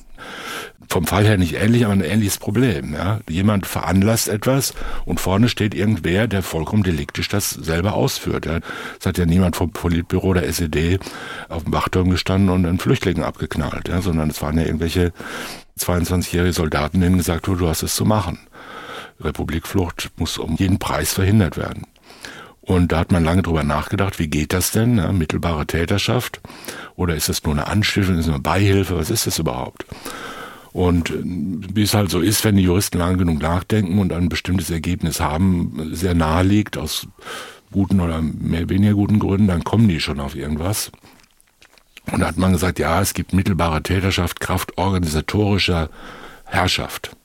Vom 0.91 1.05
Fall 1.07 1.25
her 1.25 1.37
nicht 1.37 1.55
ähnlich, 1.55 1.85
aber 1.85 1.93
ein 1.93 2.03
ähnliches 2.03 2.37
Problem. 2.37 2.93
Ja? 2.93 3.21
Jemand 3.29 3.65
veranlasst 3.65 4.27
etwas 4.27 4.73
und 5.05 5.19
vorne 5.19 5.47
steht 5.47 5.73
irgendwer, 5.73 6.27
der 6.27 6.43
vollkommen 6.43 6.83
deliktisch 6.83 7.29
das 7.29 7.49
selber 7.49 7.93
ausführt. 7.93 8.45
Ja? 8.45 8.59
Es 8.99 9.05
hat 9.05 9.17
ja 9.17 9.25
niemand 9.25 9.55
vom 9.55 9.71
Politbüro 9.71 10.33
der 10.33 10.47
SED 10.47 10.99
auf 11.47 11.63
dem 11.63 11.73
Wachturm 11.73 12.09
gestanden 12.09 12.49
und 12.49 12.65
einen 12.65 12.79
Flüchtlingen 12.79 13.23
abgeknallt, 13.23 13.87
ja? 13.87 14.01
sondern 14.01 14.29
es 14.29 14.41
waren 14.41 14.57
ja 14.57 14.65
irgendwelche 14.65 15.13
22-jährige 15.79 16.53
Soldaten, 16.53 16.99
denen 16.99 17.17
gesagt 17.17 17.47
wurde, 17.47 17.61
du 17.61 17.69
hast 17.69 17.83
es 17.83 17.95
zu 17.95 18.03
machen. 18.05 18.39
Republikflucht 19.21 20.11
muss 20.17 20.37
um 20.37 20.57
jeden 20.57 20.77
Preis 20.77 21.13
verhindert 21.13 21.55
werden. 21.55 21.83
Und 22.59 22.91
da 22.91 22.99
hat 22.99 23.11
man 23.11 23.23
lange 23.23 23.41
drüber 23.41 23.63
nachgedacht, 23.63 24.19
wie 24.19 24.27
geht 24.27 24.53
das 24.53 24.71
denn? 24.71 24.97
Ja, 24.97 25.11
mittelbare 25.11 25.65
Täterschaft? 25.65 26.41
Oder 26.95 27.15
ist 27.15 27.29
das 27.29 27.43
nur 27.43 27.53
eine 27.53 27.67
Anstiftung, 27.67 28.17
ist 28.17 28.27
das 28.27 28.33
eine 28.33 28.43
Beihilfe? 28.43 28.97
Was 28.97 29.09
ist 29.09 29.25
das 29.25 29.39
überhaupt? 29.39 29.85
Und 30.74 31.09
äh, 31.09 31.22
wie 31.24 31.84
es 31.84 31.93
halt 31.93 32.09
so 32.09 32.22
ist, 32.22 32.43
wenn 32.45 32.55
die 32.55 32.63
Juristen 32.63 32.97
lang 32.97 33.17
genug 33.17 33.41
nachdenken 33.41 33.99
und 33.99 34.13
ein 34.13 34.30
bestimmtes 34.30 34.69
Ergebnis 34.69 35.19
haben, 35.19 35.91
sehr 35.93 36.13
nahe 36.13 36.43
liegt, 36.43 36.78
aus 36.78 37.07
guten 37.72 37.99
oder 37.99 38.22
mehr 38.22 38.69
weniger 38.69 38.93
guten 38.93 39.19
Gründen, 39.19 39.47
dann 39.47 39.63
kommen 39.63 39.88
die 39.88 39.99
schon 39.99 40.19
auf 40.19 40.36
irgendwas. 40.36 40.91
Und 42.11 42.22
da 42.22 42.28
hat 42.28 42.38
man 42.38 42.53
gesagt, 42.53 42.80
ja, 42.80 43.01
es 43.01 43.13
gibt 43.13 43.34
mittelbare 43.34 43.84
Täterschaft, 43.84 44.39
Kraft 44.39 44.78
organisatorischer 44.78 45.89
Herrschaft. 46.45 47.15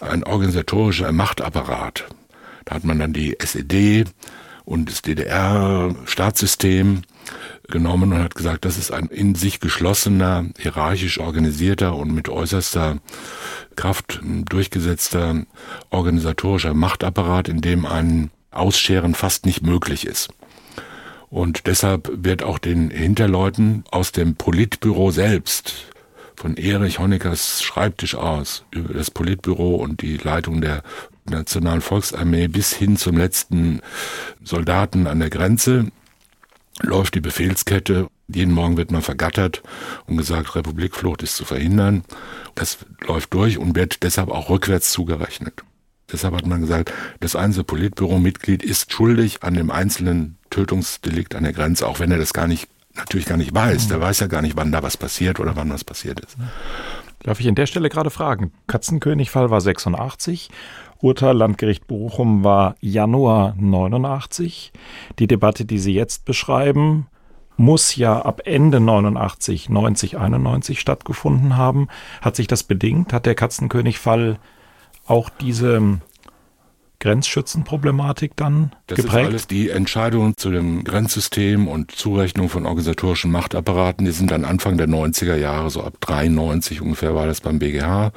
Ein 0.00 0.24
organisatorischer 0.24 1.12
Machtapparat. 1.12 2.04
Da 2.64 2.76
hat 2.76 2.84
man 2.84 2.98
dann 2.98 3.12
die 3.12 3.38
SED 3.38 4.04
und 4.64 4.88
das 4.88 5.02
DDR-Staatssystem 5.02 7.02
genommen 7.68 8.12
und 8.12 8.22
hat 8.22 8.34
gesagt, 8.34 8.64
das 8.64 8.76
ist 8.76 8.92
ein 8.92 9.06
in 9.06 9.34
sich 9.34 9.60
geschlossener, 9.60 10.46
hierarchisch 10.58 11.18
organisierter 11.18 11.94
und 11.96 12.12
mit 12.12 12.28
äußerster 12.28 12.98
Kraft 13.76 14.20
durchgesetzter 14.22 15.44
organisatorischer 15.90 16.74
Machtapparat, 16.74 17.48
in 17.48 17.60
dem 17.60 17.86
ein 17.86 18.30
Ausscheren 18.50 19.14
fast 19.14 19.46
nicht 19.46 19.62
möglich 19.62 20.06
ist. 20.06 20.28
Und 21.30 21.66
deshalb 21.66 22.10
wird 22.14 22.42
auch 22.42 22.58
den 22.58 22.90
Hinterleuten 22.90 23.84
aus 23.90 24.12
dem 24.12 24.34
Politbüro 24.34 25.10
selbst, 25.10 25.86
von 26.36 26.56
Erich 26.56 26.98
Honeckers 26.98 27.62
Schreibtisch 27.62 28.14
aus, 28.14 28.64
über 28.70 28.92
das 28.92 29.10
Politbüro 29.10 29.76
und 29.76 30.02
die 30.02 30.16
Leitung 30.16 30.60
der 30.60 30.82
Nationalen 31.24 31.80
Volksarmee 31.80 32.48
bis 32.48 32.72
hin 32.72 32.96
zum 32.96 33.16
letzten 33.16 33.80
Soldaten 34.42 35.06
an 35.06 35.20
der 35.20 35.30
Grenze, 35.30 35.86
läuft 36.82 37.14
die 37.14 37.20
Befehlskette. 37.20 38.08
Jeden 38.28 38.52
Morgen 38.52 38.76
wird 38.76 38.90
man 38.90 39.02
vergattert 39.02 39.62
und 40.06 40.16
gesagt, 40.16 40.54
Republikflucht 40.54 41.22
ist 41.22 41.36
zu 41.36 41.44
verhindern. 41.44 42.04
Das 42.54 42.78
läuft 43.06 43.32
durch 43.34 43.58
und 43.58 43.74
wird 43.74 44.02
deshalb 44.02 44.30
auch 44.30 44.48
rückwärts 44.48 44.90
zugerechnet. 44.90 45.62
Deshalb 46.10 46.34
hat 46.34 46.46
man 46.46 46.60
gesagt, 46.60 46.92
das 47.20 47.36
einzelne 47.36 47.64
Politbüro-Mitglied 47.64 48.62
ist 48.62 48.92
schuldig 48.92 49.42
an 49.42 49.54
dem 49.54 49.70
einzelnen 49.70 50.38
Tötungsdelikt 50.50 51.34
an 51.34 51.44
der 51.44 51.52
Grenze, 51.52 51.86
auch 51.86 52.00
wenn 52.00 52.10
er 52.10 52.18
das 52.18 52.34
gar 52.34 52.46
nicht, 52.46 52.68
natürlich 52.94 53.26
gar 53.26 53.38
nicht 53.38 53.54
weiß. 53.54 53.88
Der 53.88 54.00
weiß 54.00 54.20
ja 54.20 54.26
gar 54.26 54.42
nicht, 54.42 54.56
wann 54.56 54.72
da 54.72 54.82
was 54.82 54.96
passiert 54.96 55.40
oder 55.40 55.56
wann 55.56 55.70
was 55.70 55.84
passiert 55.84 56.20
ist. 56.20 56.36
Darf 57.22 57.40
ich 57.40 57.48
an 57.48 57.54
der 57.54 57.66
Stelle 57.66 57.88
gerade 57.88 58.10
fragen? 58.10 58.52
Katzenkönigfall 58.66 59.50
war 59.50 59.60
86 59.60 60.50
Urteil 61.02 61.36
Landgericht 61.36 61.88
Bochum 61.88 62.44
war 62.44 62.76
Januar 62.80 63.56
89. 63.58 64.72
Die 65.18 65.26
Debatte, 65.26 65.64
die 65.64 65.78
Sie 65.78 65.92
jetzt 65.92 66.24
beschreiben, 66.24 67.08
muss 67.56 67.96
ja 67.96 68.22
ab 68.22 68.42
Ende 68.44 68.78
89, 68.78 69.68
90, 69.68 70.16
91 70.16 70.78
stattgefunden 70.78 71.56
haben. 71.56 71.88
Hat 72.20 72.36
sich 72.36 72.46
das 72.46 72.62
bedingt? 72.62 73.12
Hat 73.12 73.26
der 73.26 73.34
Katzenkönig-Fall 73.34 74.38
auch 75.04 75.28
diese 75.28 76.00
Grenzschützenproblematik 77.02 78.36
dann 78.36 78.70
das 78.86 78.96
geprägt? 78.96 79.14
Das 79.14 79.22
ist 79.22 79.28
alles 79.28 79.46
die 79.48 79.70
Entscheidungen 79.70 80.36
zu 80.36 80.52
dem 80.52 80.84
Grenzsystem 80.84 81.66
und 81.66 81.90
Zurechnung 81.90 82.48
von 82.48 82.64
organisatorischen 82.64 83.32
Machtapparaten, 83.32 84.06
die 84.06 84.12
sind 84.12 84.30
dann 84.30 84.44
Anfang 84.44 84.78
der 84.78 84.86
90er 84.86 85.34
Jahre, 85.34 85.68
so 85.68 85.82
ab 85.82 85.94
93 86.00 86.80
ungefähr 86.80 87.12
war 87.16 87.26
das 87.26 87.40
beim 87.40 87.58
BGH 87.58 88.12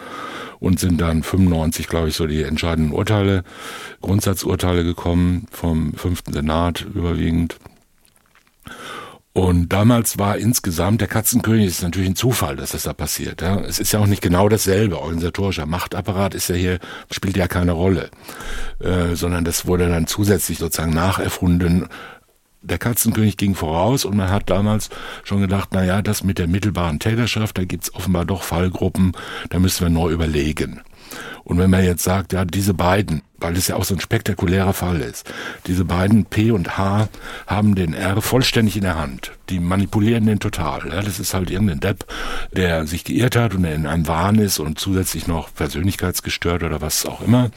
und 0.59 0.79
sind 0.79 1.01
dann 1.01 1.23
95, 1.23 1.87
glaube 1.87 2.09
ich, 2.09 2.15
so 2.15 2.27
die 2.27 2.43
entscheidenden 2.43 2.93
Urteile, 2.93 3.43
Grundsatzurteile 4.01 4.83
gekommen 4.83 5.47
vom 5.49 5.93
fünften 5.95 6.31
Senat 6.31 6.85
überwiegend. 6.93 7.57
Und 9.35 9.73
damals 9.73 10.17
war 10.17 10.37
insgesamt 10.37 11.01
der 11.01 11.09
Katzenkönig 11.09 11.65
ist 11.65 11.83
natürlich 11.83 12.07
ein 12.07 12.15
Zufall, 12.15 12.55
dass 12.55 12.71
das 12.71 12.83
da 12.83 12.93
passiert. 12.93 13.41
Ja. 13.41 13.59
Es 13.59 13.79
ist 13.79 13.91
ja 13.91 13.99
auch 13.99 14.07
nicht 14.07 14.21
genau 14.21 14.47
dasselbe. 14.47 15.01
Organisatorischer 15.01 15.65
Machtapparat 15.65 16.33
ist 16.33 16.47
ja 16.47 16.55
hier 16.55 16.79
spielt 17.11 17.35
ja 17.35 17.49
keine 17.49 17.73
Rolle, 17.73 18.11
äh, 18.79 19.13
sondern 19.15 19.43
das 19.43 19.65
wurde 19.67 19.89
dann 19.89 20.07
zusätzlich 20.07 20.57
sozusagen 20.57 20.93
nacherfunden. 20.93 21.89
Der 22.61 22.77
Katzenkönig 22.77 23.35
ging 23.35 23.55
voraus 23.55 24.05
und 24.05 24.15
man 24.15 24.29
hat 24.29 24.49
damals 24.49 24.89
schon 25.25 25.41
gedacht, 25.41 25.67
na 25.73 25.83
ja, 25.83 26.01
das 26.01 26.23
mit 26.23 26.39
der 26.39 26.47
mittelbaren 26.47 26.99
Täterschaft, 26.99 27.57
da 27.57 27.65
gibt's 27.65 27.93
offenbar 27.93 28.23
doch 28.23 28.41
Fallgruppen, 28.41 29.11
da 29.49 29.59
müssen 29.59 29.83
wir 29.83 29.89
neu 29.89 30.11
überlegen. 30.11 30.79
Und 31.43 31.59
wenn 31.59 31.69
man 31.69 31.83
jetzt 31.83 32.03
sagt, 32.03 32.33
ja, 32.33 32.43
diese 32.43 32.73
beiden, 32.73 33.21
weil 33.37 33.55
es 33.55 33.67
ja 33.67 33.75
auch 33.75 33.83
so 33.83 33.93
ein 33.93 33.99
spektakulärer 33.99 34.73
Fall 34.73 35.01
ist, 35.01 35.31
diese 35.67 35.85
beiden 35.85 36.25
P 36.25 36.49
und 36.49 36.77
H 36.77 37.07
haben 37.45 37.75
den 37.75 37.93
R 37.93 38.19
vollständig 38.21 38.75
in 38.77 38.81
der 38.81 38.97
Hand. 38.97 39.31
Die 39.49 39.59
manipulieren 39.59 40.25
den 40.25 40.39
total. 40.39 40.87
Ja, 40.89 41.01
das 41.01 41.19
ist 41.19 41.35
halt 41.35 41.51
irgendein 41.51 41.79
Depp, 41.79 42.05
der 42.55 42.87
sich 42.87 43.03
geirrt 43.03 43.35
hat 43.35 43.53
und 43.53 43.63
in 43.63 43.85
einem 43.85 44.07
Wahn 44.07 44.39
ist 44.39 44.57
und 44.57 44.79
zusätzlich 44.79 45.27
noch 45.27 45.53
persönlichkeitsgestört 45.53 46.63
oder 46.63 46.81
was 46.81 47.05
auch 47.05 47.21
immer. 47.21 47.51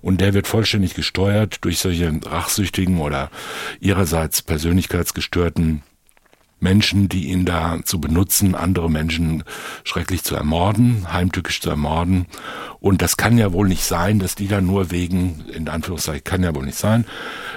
Und 0.00 0.22
der 0.22 0.32
wird 0.32 0.46
vollständig 0.46 0.94
gesteuert 0.94 1.58
durch 1.60 1.78
solche 1.78 2.18
rachsüchtigen 2.24 2.98
oder 3.00 3.30
ihrerseits 3.80 4.40
persönlichkeitsgestörten 4.40 5.82
Menschen, 6.58 7.08
die 7.08 7.28
ihn 7.28 7.44
da 7.44 7.78
zu 7.84 8.00
benutzen, 8.00 8.54
andere 8.54 8.90
Menschen 8.90 9.44
schrecklich 9.84 10.24
zu 10.24 10.34
ermorden, 10.34 11.12
heimtückisch 11.12 11.60
zu 11.60 11.70
ermorden. 11.70 12.26
Und 12.80 13.02
das 13.02 13.16
kann 13.16 13.36
ja 13.36 13.52
wohl 13.52 13.68
nicht 13.68 13.84
sein, 13.84 14.18
dass 14.18 14.34
die 14.34 14.48
da 14.48 14.60
nur 14.60 14.90
wegen, 14.90 15.44
in 15.52 15.68
Anführungszeichen 15.68 16.24
kann 16.24 16.42
ja 16.42 16.54
wohl 16.54 16.64
nicht 16.64 16.78
sein, 16.78 17.04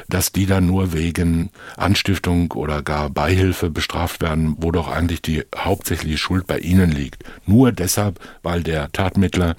dass 0.10 0.32
die 0.32 0.46
da 0.46 0.60
nur 0.60 0.92
wegen 0.92 1.50
Anstiftung 1.78 2.52
oder 2.52 2.82
gar 2.82 3.10
Beihilfe 3.10 3.70
bestraft 3.70 4.22
werden, 4.22 4.56
wo 4.60 4.72
doch 4.72 4.90
eigentlich 4.90 5.22
die 5.22 5.44
hauptsächliche 5.56 6.18
Schuld 6.18 6.48
bei 6.48 6.60
ihnen 6.60 6.92
liegt. 6.92 7.24
Nur 7.46 7.72
deshalb, 7.72 8.20
weil 8.44 8.64
der 8.64 8.92
Tatmittler 8.92 9.56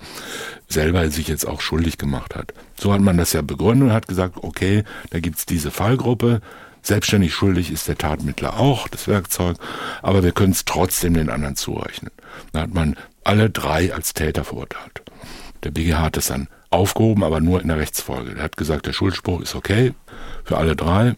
selber 0.69 1.11
sich 1.11 1.29
jetzt 1.29 1.47
auch 1.47 1.61
schuldig 1.61 1.99
gemacht 1.99 2.35
hat. 2.35 2.53
So 2.79 2.93
hat 2.93 3.01
man 3.01 3.17
das 3.17 3.33
ja 3.33 3.43
begründet 3.43 3.89
und 3.89 3.95
hat 3.95 4.09
gesagt, 4.09 4.37
okay, 4.43 4.85
da 5.11 5.21
gibt's 5.21 5.47
diese 5.47 5.71
Fallgruppe, 5.71 6.41
Selbstständig 6.83 7.35
schuldig 7.35 7.71
ist 7.71 7.89
der 7.89 7.99
Tatmittler 7.99 8.59
auch, 8.59 8.89
das 8.89 9.07
Werkzeug, 9.09 9.57
aber 10.03 10.23
wir 10.23 10.33
können 10.33 10.53
es 10.53 10.65
trotzdem 10.65 11.15
den 11.15 11.31
anderen 11.31 11.57
zurechnen. 11.57 12.11
Da 12.53 12.61
hat 12.63 12.75
man 12.75 12.97
alle 13.25 13.51
drei 13.51 13.93
als 13.93 14.15
Täter 14.15 14.45
verurteilt. 14.45 15.03
Der 15.63 15.71
BGH 15.71 16.01
hat 16.01 16.17
das 16.17 16.29
dann 16.29 16.49
aufgehoben, 16.71 17.23
aber 17.23 17.41
nur 17.41 17.61
in 17.61 17.69
der 17.69 17.79
Rechtsfolge. 17.79 18.37
Er 18.37 18.45
hat 18.45 18.57
gesagt, 18.57 18.87
der 18.87 18.93
Schuldspruch 18.93 19.41
ist 19.43 19.55
okay 19.55 19.95
für 20.45 20.57
alle 20.57 20.77
drei. 20.77 21.17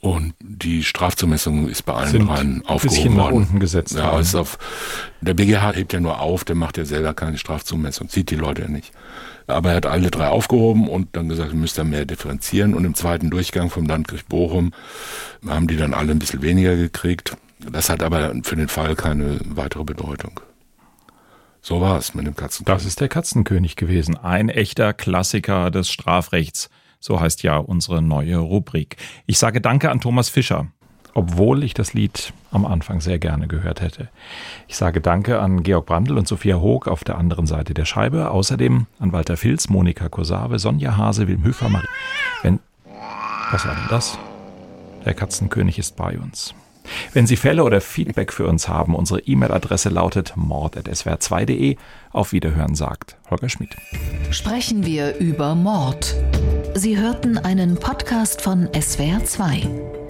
Und 0.00 0.34
die 0.40 0.84
Strafzumessung 0.84 1.66
ist 1.66 1.82
bei 1.86 1.94
allen 1.94 2.10
Sind 2.10 2.28
dreien 2.28 2.62
aufgehoben 2.66 3.16
worden. 3.16 3.34
unten 3.36 3.58
gesetzt. 3.58 3.94
Ja, 3.94 4.18
ist 4.18 4.34
auf, 4.34 4.58
der 5.22 5.32
BGH 5.32 5.72
hebt 5.72 5.94
ja 5.94 6.00
nur 6.00 6.20
auf, 6.20 6.44
der 6.44 6.56
macht 6.56 6.76
ja 6.76 6.84
selber 6.84 7.14
keine 7.14 7.38
Strafzumessung, 7.38 8.10
sieht 8.10 8.30
die 8.30 8.36
Leute 8.36 8.62
ja 8.62 8.68
nicht. 8.68 8.92
Aber 9.46 9.70
er 9.70 9.76
hat 9.76 9.86
alle 9.86 10.10
drei 10.10 10.28
aufgehoben 10.28 10.88
und 10.88 11.16
dann 11.16 11.28
gesagt, 11.28 11.52
wir 11.52 11.58
müssen 11.58 11.90
mehr 11.90 12.06
differenzieren. 12.06 12.74
Und 12.74 12.84
im 12.84 12.94
zweiten 12.94 13.30
Durchgang 13.30 13.70
vom 13.70 13.86
Landgericht 13.86 14.28
Bochum 14.28 14.72
haben 15.46 15.66
die 15.66 15.76
dann 15.76 15.94
alle 15.94 16.12
ein 16.12 16.18
bisschen 16.18 16.42
weniger 16.42 16.76
gekriegt. 16.76 17.36
Das 17.58 17.90
hat 17.90 18.02
aber 18.02 18.34
für 18.42 18.56
den 18.56 18.68
Fall 18.68 18.94
keine 18.94 19.38
weitere 19.44 19.84
Bedeutung. 19.84 20.40
So 21.60 21.80
war 21.80 21.98
es 21.98 22.14
mit 22.14 22.26
dem 22.26 22.36
Katzenkönig. 22.36 22.76
Das 22.76 22.86
ist 22.86 23.00
der 23.00 23.08
Katzenkönig 23.08 23.76
gewesen. 23.76 24.16
Ein 24.16 24.48
echter 24.48 24.92
Klassiker 24.92 25.70
des 25.70 25.90
Strafrechts. 25.90 26.68
So 27.00 27.20
heißt 27.20 27.42
ja 27.42 27.56
unsere 27.56 28.02
neue 28.02 28.38
Rubrik. 28.38 28.96
Ich 29.26 29.38
sage 29.38 29.60
Danke 29.60 29.90
an 29.90 30.00
Thomas 30.00 30.28
Fischer 30.28 30.68
obwohl 31.14 31.62
ich 31.62 31.74
das 31.74 31.94
Lied 31.94 32.32
am 32.50 32.66
Anfang 32.66 33.00
sehr 33.00 33.18
gerne 33.18 33.46
gehört 33.46 33.80
hätte. 33.80 34.08
Ich 34.68 34.76
sage 34.76 35.00
Danke 35.00 35.40
an 35.40 35.62
Georg 35.62 35.86
Brandl 35.86 36.18
und 36.18 36.28
Sophia 36.28 36.60
Hoog 36.60 36.88
auf 36.88 37.04
der 37.04 37.16
anderen 37.16 37.46
Seite 37.46 37.72
der 37.72 37.84
Scheibe, 37.84 38.30
außerdem 38.30 38.86
an 38.98 39.12
Walter 39.12 39.36
Filz, 39.36 39.68
Monika 39.68 40.08
Kosave, 40.08 40.58
Sonja 40.58 40.96
Hase, 40.96 41.28
Wilm 41.28 41.44
Höfer, 41.44 41.68
Marie. 41.68 41.86
Wenn, 42.42 42.58
was 43.50 43.64
war 43.64 43.74
denn 43.74 43.88
das? 43.88 44.18
Der 45.04 45.14
Katzenkönig 45.14 45.78
ist 45.78 45.96
bei 45.96 46.18
uns. 46.18 46.54
Wenn 47.12 47.26
Sie 47.26 47.36
Fälle 47.36 47.64
oder 47.64 47.80
Feedback 47.80 48.32
für 48.32 48.46
uns 48.46 48.68
haben, 48.68 48.94
unsere 48.94 49.20
E-Mail-Adresse 49.20 49.88
lautet 49.88 50.34
mord.swr2.de. 50.36 51.76
Auf 52.12 52.32
Wiederhören 52.32 52.74
sagt 52.74 53.16
Holger 53.30 53.48
Schmidt. 53.48 53.74
Sprechen 54.30 54.84
wir 54.84 55.16
über 55.16 55.54
Mord. 55.54 56.14
Sie 56.74 56.98
hörten 56.98 57.38
einen 57.38 57.76
Podcast 57.76 58.42
von 58.42 58.68
SWR2. 58.68 60.03